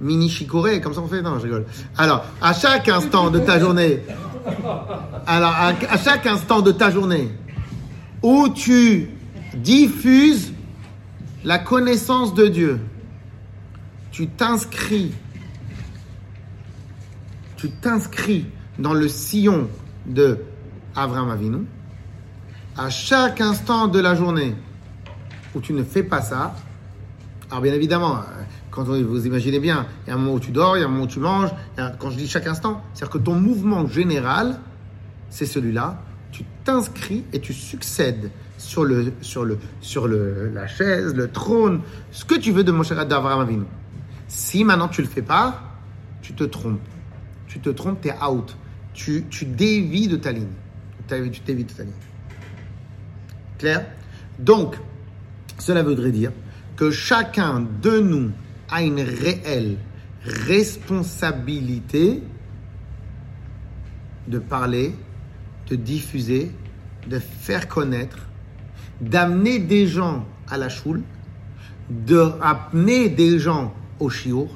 [0.00, 1.66] mini chicoré, comme ça on fait Non, je rigole.
[1.96, 4.00] Alors, à chaque instant de ta journée,
[5.26, 7.30] alors à, à chaque instant de ta journée,
[8.22, 9.10] où tu
[9.54, 10.52] diffuses
[11.44, 12.80] la connaissance de Dieu,
[14.10, 15.12] tu t'inscris
[17.64, 18.44] tu t'inscris
[18.78, 19.68] dans le sillon
[20.04, 20.40] de
[20.94, 21.64] Avram Avinu,
[22.76, 24.54] à chaque instant de la journée
[25.54, 26.54] où tu ne fais pas ça,
[27.50, 28.20] alors bien évidemment, euh,
[28.70, 30.82] Quand on- vous imaginez bien, il y a un moment où tu dors, il y
[30.82, 31.50] a un moment où tu manges.
[32.00, 34.58] quand je dis chaque instant, c'est-à-dire que ton mouvement général,
[35.30, 36.02] c'est celui-là.
[36.32, 41.82] Tu t'inscris et tu succèdes sur le sur le sur le la chaise, le trône,
[42.10, 43.64] ce que tu veux de mon cher d'Avraham Avinu.
[44.26, 45.62] Si maintenant tu le fais pas,
[46.20, 46.80] tu te trompes.
[47.54, 48.56] Tu te trompes, tu es out.
[48.94, 50.48] Tu, tu de ta ligne.
[51.06, 51.92] Tu dévis de ta ligne.
[53.58, 53.86] Clair?
[54.40, 54.74] Donc,
[55.60, 56.32] cela voudrait dire
[56.74, 58.32] que chacun de nous
[58.68, 59.76] a une réelle
[60.24, 62.24] responsabilité
[64.26, 64.92] de parler,
[65.70, 66.50] de diffuser,
[67.08, 68.18] de faire connaître,
[69.00, 71.02] d'amener des gens à la choule,
[71.88, 74.48] de ramener des gens au chiour,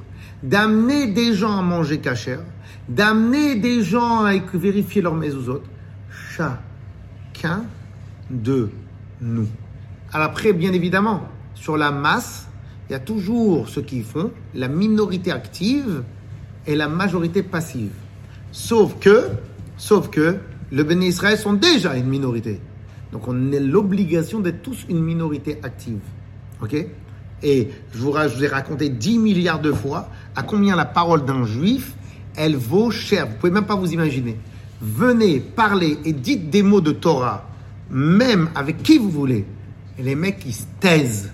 [0.43, 2.41] d'amener des gens à manger cachère,
[2.89, 5.63] d'amener des gens à vérifier leurs mezuzot.
[6.11, 7.65] Chacun
[8.31, 8.71] de
[9.21, 9.49] nous.
[10.13, 12.49] Après, bien évidemment, sur la masse,
[12.89, 16.03] il y a toujours ceux qui font la minorité active
[16.67, 17.93] et la majorité passive.
[18.53, 19.29] Sauf que,
[19.77, 20.37] sauf que,
[20.71, 22.61] le Béni Israël sont déjà une minorité.
[23.13, 26.01] Donc on a l'obligation d'être tous une minorité active.
[26.63, 26.75] Ok?
[27.43, 31.25] Et je vous, je vous ai raconté 10 milliards de fois à combien la parole
[31.25, 31.95] d'un juif,
[32.39, 33.27] elle vaut cher.
[33.27, 34.39] Vous pouvez même pas vous imaginer.
[34.81, 37.49] Venez parler et dites des mots de Torah,
[37.91, 39.45] même avec qui vous voulez.
[39.99, 41.33] Et les mecs, ils se taisent.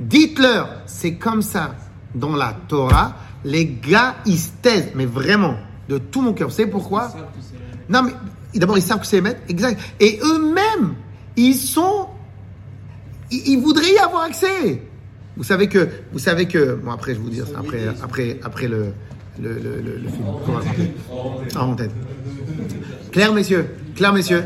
[0.00, 1.76] Dites-leur, c'est comme ça
[2.14, 3.16] dans la Torah.
[3.44, 5.56] Les gars, ils se taisent, mais vraiment,
[5.88, 6.48] de tout mon cœur.
[6.48, 7.12] Vous savez pourquoi?
[7.88, 8.12] Non, mais
[8.58, 9.80] d'abord, ils savent que c'est les maîtres, exact.
[10.00, 10.94] Et eux-mêmes,
[11.36, 12.08] ils sont.
[13.30, 14.82] Ils, ils voudraient y avoir accès.
[15.36, 15.88] Vous savez que.
[16.12, 16.74] Vous savez que.
[16.74, 18.92] Bon, après, je vais vous dire ça, après, après, après le,
[19.40, 20.26] le, film.
[20.46, 20.92] va raconter.
[21.54, 21.76] Ah, en.
[23.10, 24.44] Claire, messieurs, clair, messieurs.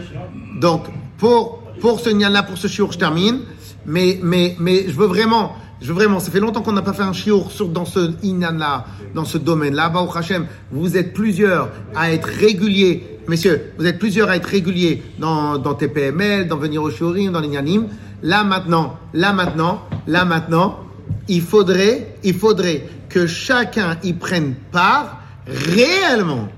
[0.61, 0.87] Donc,
[1.19, 3.41] pour, pour ce là pour ce chiour, je termine.
[3.87, 6.93] Mais, mais, mais je veux vraiment, je veux vraiment, ça fait longtemps qu'on n'a pas
[6.93, 9.89] fait un chiour sur, dans ce inyan-là, dans ce domaine-là.
[9.91, 13.21] Baruch Hashem, vous êtes plusieurs à être réguliers.
[13.29, 17.41] Messieurs, vous êtes plusieurs à être réguliers dans, dans TPML, dans venir au shiurim, dans
[17.41, 17.89] l'inyanim.
[18.23, 20.81] Là maintenant, là maintenant, là maintenant,
[21.29, 26.49] il faudrait, il faudrait que chacun y prenne part réellement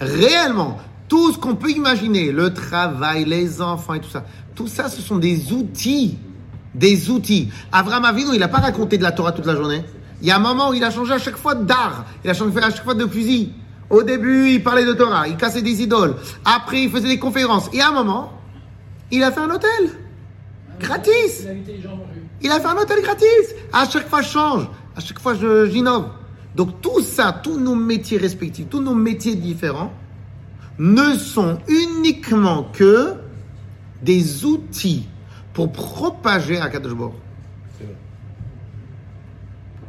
[0.00, 0.78] réellement,
[1.08, 4.24] tout ce qu'on peut imaginer, le travail, les enfants et tout ça,
[4.54, 6.18] tout ça, ce sont des outils.
[6.74, 7.50] Des outils.
[7.72, 9.82] Avraham Avinu, il n'a pas raconté de la Torah toute la journée.
[10.22, 12.04] Il y a un moment où il a changé à chaque fois d'art.
[12.24, 13.52] Il a changé à chaque fois de fusil.
[13.88, 16.14] Au début, il parlait de Torah, il cassait des idoles.
[16.44, 17.68] Après, il faisait des conférences.
[17.72, 18.32] Et à un moment,
[19.10, 19.90] il a fait un hôtel.
[20.78, 21.44] Gratis.
[22.42, 23.54] Il a fait un hôtel gratis.
[23.72, 24.68] À chaque fois, je change.
[24.96, 26.10] À chaque fois, je- j'innove.
[26.56, 29.92] Donc, tout ça, tous nos métiers respectifs, tous nos métiers différents,
[30.78, 33.12] ne sont uniquement que
[34.02, 35.06] des outils
[35.52, 36.92] pour propager à Kadosh.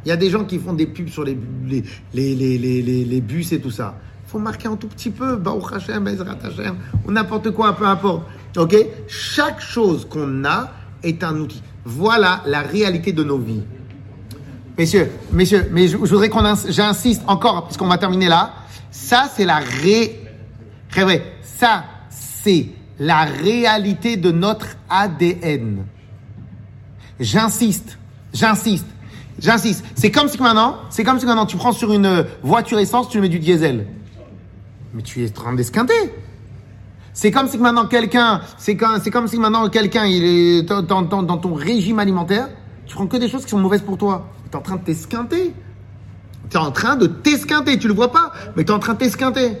[0.04, 2.82] Il y a des gens qui font des pubs sur les, les, les, les, les,
[2.82, 3.94] les- les bus et tout ça.
[4.26, 6.76] Il faut marquer un tout petit peu, Baruch Hashem, Bezrat Hashem,
[7.06, 8.24] ou n'importe quoi, peu importe.
[8.56, 8.74] Ok?
[9.08, 10.72] Chaque chose qu'on a
[11.02, 11.62] est un outil.
[11.84, 13.62] Voilà la réalité de nos vies.
[14.78, 18.54] Messieurs, messieurs, mais je, voudrais qu'on ins- j'insiste encore, parce qu'on va terminer là.
[18.90, 20.18] Ça, c'est la ré...
[20.94, 21.22] Vrai.
[21.42, 22.68] Ça, c'est
[22.98, 25.84] la réalité de notre ADN.
[27.20, 27.98] J'insiste,
[28.32, 28.86] j'insiste,
[29.38, 29.84] j'insiste.
[29.94, 33.20] C'est comme si maintenant, c'est comme si maintenant tu prends sur une voiture essence, tu
[33.20, 33.86] mets du diesel.
[34.94, 36.12] Mais tu es en train d'esquinter.
[37.14, 41.54] C'est comme si maintenant quelqu'un, c'est comme, comme si maintenant quelqu'un, il est dans, ton
[41.54, 42.48] régime alimentaire,
[42.86, 44.30] tu prends que des choses qui sont mauvaises pour toi.
[44.44, 45.52] Tu es en train de t'esquinter.
[46.48, 47.78] Tu es en train de t'esquinter.
[47.78, 49.58] Tu le vois pas, mais tu es en train de t'esquinter.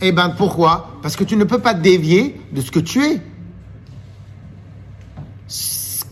[0.00, 0.98] Eh ben pourquoi?
[1.02, 3.20] Parce que tu ne peux pas dévier de ce que tu es.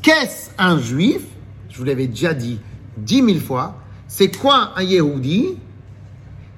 [0.02, 1.22] Qu'est-ce un juif?
[1.68, 2.58] Je vous l'avais déjà dit
[2.96, 3.76] dix mille fois.
[4.08, 5.56] C'est quoi un Yehudi?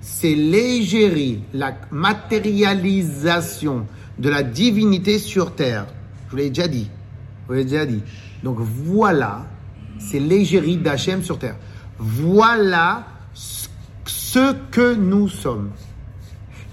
[0.01, 3.86] C'est l'égérie, la matérialisation
[4.18, 5.86] de la divinité sur terre.
[6.26, 6.88] Je vous l'ai déjà dit.
[7.48, 8.02] Vous déjà dit.
[8.42, 9.44] Donc voilà,
[9.98, 11.56] c'est l'égérie d'Hachem sur terre.
[11.98, 13.68] Voilà ce-
[14.06, 15.70] ce que nous sommes.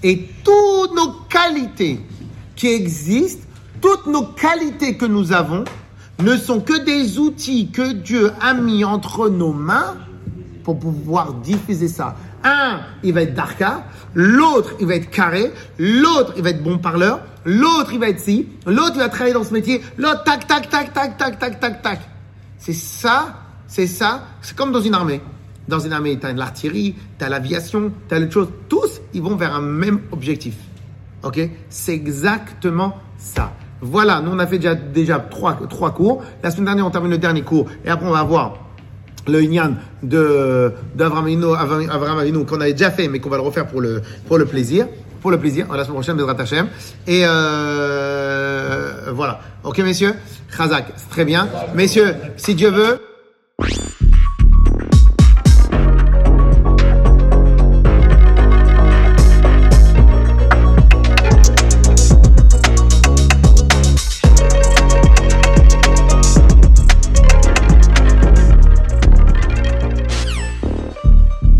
[0.02, 2.00] Et toutes nos qualités
[2.56, 3.46] qui existent,
[3.80, 5.64] toutes nos qualités que nous avons,
[6.20, 9.96] ne sont que des outils que Dieu a mis entre nos mains
[10.64, 12.16] pour pouvoir diffuser ça.
[12.44, 16.78] Un, il va être darka, l'autre, il va être carré, l'autre, il va être bon
[16.78, 20.46] parleur, l'autre il va être ci, l'autre il va travailler dans ce métier, l'autre tac,
[20.46, 22.00] tac, tac, tac, tac, tac, tac, tac.
[22.58, 23.34] C'est ça,
[23.66, 25.20] c'est ça, c'est comme dans une armée.
[25.68, 29.22] Dans une armée, tu as l'artillerie, tu as l'aviation, tu as les choses, tous ils
[29.22, 30.54] vont vers un même objectif.
[31.22, 31.40] Ok?
[31.68, 33.52] C'est exactement ça.
[33.80, 36.22] Voilà, nous on a fait déjà, déjà trois, trois cours.
[36.42, 38.58] La semaine dernière, on termine le dernier cours et après on va voir
[39.26, 43.80] le Inyan d'Avram Avinu, Avinu qu'on avait déjà fait mais qu'on va le refaire pour
[43.80, 44.86] le, pour le plaisir
[45.22, 45.66] pour le plaisir.
[45.72, 46.36] La semaine prochaine, Bezrat
[47.06, 49.40] Et euh, voilà.
[49.64, 50.14] Ok, messieurs?
[50.54, 51.48] Khazak, très bien.
[51.74, 53.00] Messieurs, si Dieu veut.